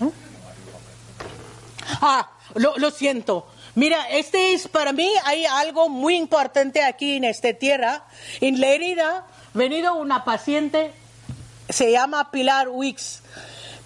¿Eh? 0.00 0.10
Ah, 2.00 2.30
lo, 2.54 2.76
lo 2.78 2.90
siento. 2.90 3.46
Mira, 3.76 4.08
este 4.10 4.54
es 4.54 4.66
para 4.66 4.92
mí, 4.92 5.08
hay 5.24 5.44
algo 5.46 5.88
muy 5.88 6.16
importante 6.16 6.82
aquí 6.82 7.16
en 7.16 7.24
esta 7.24 7.52
tierra. 7.52 8.04
En 8.40 8.60
la 8.60 8.66
herida, 8.66 9.26
venido 9.54 9.94
una 9.94 10.24
paciente, 10.24 10.92
se 11.68 11.92
llama 11.92 12.30
Pilar 12.30 12.68
Wicks 12.68 13.22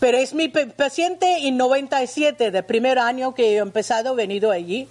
pero 0.05 0.19
es 0.19 0.35
mi 0.35 0.49
paciente 0.49 1.47
en 1.47 1.57
97, 1.57 2.51
de 2.51 2.63
primer 2.63 2.99
año 2.99 3.35
que 3.35 3.55
he 3.55 3.57
empezado, 3.57 4.15
venido 4.15 4.51
allí. 4.51 4.87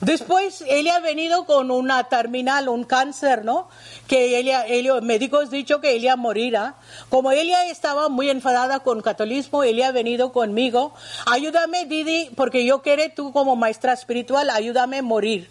Después, 0.00 0.62
ella 0.68 0.94
ha 0.96 1.00
venido 1.00 1.46
con 1.46 1.72
una 1.72 2.04
terminal, 2.04 2.68
un 2.68 2.84
cáncer, 2.84 3.44
¿no? 3.44 3.68
Que 4.06 4.38
ella, 4.38 4.64
ella, 4.66 5.00
médicos 5.00 5.50
dicho 5.50 5.80
que 5.80 5.94
ella 5.94 6.14
morirá. 6.14 6.76
Como 7.08 7.32
ella 7.32 7.66
estaba 7.66 8.08
muy 8.08 8.30
enfadada 8.30 8.80
con 8.80 9.00
catolicismo, 9.00 9.64
ella 9.64 9.88
ha 9.88 9.92
venido 9.92 10.32
conmigo. 10.32 10.94
Ayúdame, 11.24 11.86
Didi, 11.86 12.30
porque 12.36 12.64
yo 12.64 12.82
quiero, 12.82 13.02
tú 13.16 13.32
como 13.32 13.56
maestra 13.56 13.94
espiritual, 13.94 14.50
ayúdame 14.50 14.98
a 14.98 15.02
morir. 15.02 15.50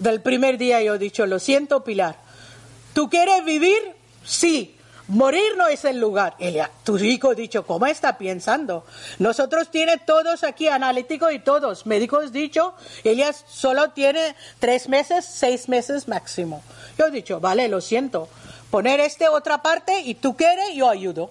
Del 0.00 0.20
primer 0.20 0.58
día 0.58 0.82
yo 0.82 0.96
he 0.96 0.98
dicho, 0.98 1.24
lo 1.24 1.38
siento, 1.38 1.82
Pilar. 1.82 2.16
¿Tú 2.92 3.08
quieres 3.08 3.44
vivir? 3.44 3.78
Sí. 4.24 4.76
Morir 5.08 5.56
no 5.56 5.66
es 5.66 5.84
el 5.84 5.98
lugar. 5.98 6.34
Ella, 6.38 6.70
tu 6.84 6.96
hijo 6.96 7.34
dicho, 7.34 7.66
¿cómo 7.66 7.86
está 7.86 8.16
pensando? 8.16 8.86
Nosotros 9.18 9.70
tiene 9.70 9.98
todos 9.98 10.44
aquí 10.44 10.68
analíticos 10.68 11.32
y 11.32 11.38
todos 11.38 11.86
médicos 11.86 12.32
dicho, 12.32 12.74
ella 13.02 13.32
solo 13.32 13.90
tiene 13.90 14.36
tres 14.58 14.88
meses, 14.88 15.24
seis 15.24 15.68
meses 15.68 16.08
máximo. 16.08 16.62
Yo 16.96 17.06
he 17.06 17.10
dicho, 17.10 17.40
vale, 17.40 17.68
lo 17.68 17.80
siento. 17.80 18.28
Poner 18.70 19.00
este 19.00 19.28
otra 19.28 19.60
parte 19.60 20.00
y 20.00 20.14
tú 20.14 20.36
quieres, 20.36 20.74
yo 20.74 20.88
ayudo. 20.88 21.30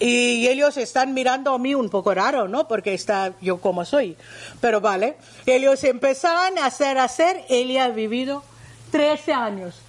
Y 0.00 0.48
ellos 0.48 0.76
están 0.76 1.14
mirando 1.14 1.54
a 1.54 1.58
mí 1.58 1.74
un 1.74 1.90
poco 1.90 2.12
raro, 2.12 2.48
¿no? 2.48 2.66
Porque 2.66 2.94
está 2.94 3.34
yo 3.40 3.60
como 3.60 3.84
soy. 3.84 4.16
Pero 4.60 4.80
vale. 4.80 5.16
Ellos 5.46 5.84
empezaron 5.84 6.58
a 6.58 6.66
hacer, 6.66 6.98
hacer. 6.98 7.44
Ella 7.48 7.84
ha 7.84 7.88
vivido 7.90 8.42
13 8.90 9.32
años 9.32 9.83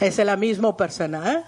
es 0.00 0.16
la 0.18 0.36
misma 0.36 0.76
persona. 0.76 1.32
¿eh? 1.32 1.42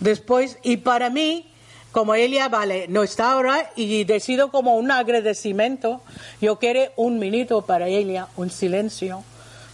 Después, 0.00 0.58
y 0.62 0.78
para 0.78 1.10
mí, 1.10 1.50
como 1.92 2.14
ella, 2.14 2.48
vale, 2.48 2.86
no 2.88 3.02
está 3.02 3.32
ahora 3.32 3.70
y 3.76 4.04
decido 4.04 4.50
como 4.50 4.76
un 4.76 4.90
agradecimiento, 4.90 6.00
yo 6.40 6.58
quiero 6.58 6.92
un 6.96 7.18
minuto 7.18 7.62
para 7.62 7.88
ella, 7.88 8.28
un 8.36 8.50
silencio, 8.50 9.22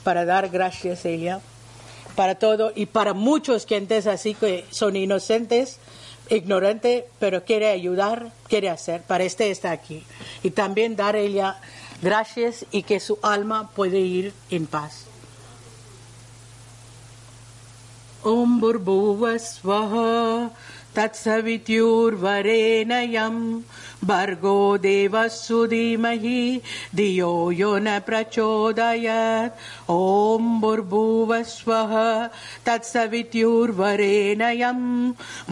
para 0.04 0.24
dar 0.24 0.48
gracias 0.48 1.04
a 1.04 1.08
ella, 1.08 1.40
para 2.14 2.36
todo 2.36 2.72
y 2.74 2.86
para 2.86 3.14
muchos 3.14 3.66
gentes 3.66 4.06
así 4.06 4.34
que 4.34 4.64
son 4.70 4.96
inocentes, 4.96 5.78
ignorantes, 6.28 7.04
pero 7.18 7.44
quiere 7.44 7.68
ayudar, 7.70 8.30
quiere 8.48 8.68
hacer. 8.68 9.02
Para 9.02 9.24
este 9.24 9.50
está 9.50 9.70
aquí. 9.70 10.04
Y 10.42 10.50
también 10.50 10.96
dar 10.96 11.16
a 11.16 11.20
ella 11.20 11.60
gracias 12.00 12.66
y 12.70 12.82
que 12.82 13.00
su 13.00 13.18
alma 13.22 13.70
puede 13.74 14.00
ir 14.00 14.32
en 14.50 14.66
paz. 14.66 15.06
ॐ 18.26 18.60
भूर्भुवस्वः 18.60 19.92
तत्सवित्युर्वरेण्यम् 20.96 23.40
भर्गो 24.08 24.58
देवस्सु 24.78 25.66
धीमहि 25.66 26.60
धियो 26.94 27.50
यो 27.50 27.78
न 27.82 27.98
प्रचोदयत्। 28.06 29.56
ॐ 29.90 30.60
भुर्भुवस्वः 30.60 31.92
तत्सवित्युर्वरेण्यम् 32.66 34.86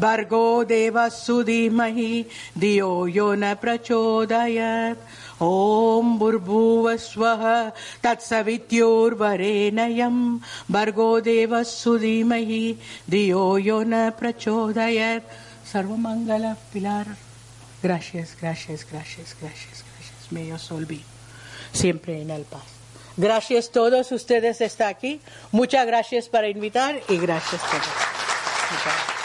भर्गो 0.01 0.65
देवस्सु 0.75 1.43
धीमहि 1.51 2.13
धियो 2.59 2.93
यो 3.17 3.29
न 3.35 3.55
प्रचोदयत्। 3.63 5.01
ॐ 5.42 6.18
भुर्भुवस्वः 6.20 7.44
तत्सवित्योर्वरेण्यं 8.04 8.78
भर्गो 10.72 11.10
देवस्सु 11.30 11.98
धीमहि 12.06 12.64
धियो 13.10 13.46
यो 13.68 13.80
न 13.92 13.94
प्रचोदयत् 14.20 15.32
सर्वमङ्गल 15.74 16.46
pilar 16.74 17.06
gracias 17.84 18.30
gracias 18.42 18.80
gracias 18.92 19.36
gracias 19.42 19.84
gracias 19.90 20.32
may 20.32 20.48
your 20.48 20.60
soul 20.60 20.86
be 20.86 21.00
siempre 21.74 22.22
en 22.22 22.30
el 22.32 22.44
paz 22.44 22.64
gracias 23.18 23.72
todos 23.72 24.12
ustedes 24.12 24.62
están 24.62 24.90
aquí 24.90 25.20
muchas 25.52 25.86
gracias 25.86 26.30
para 26.30 26.48
invitar 26.48 27.02
y 27.10 27.18
gracias 27.18 27.62
todos 27.62 28.16
Muchas 28.72 28.86
gracias. 28.86 29.19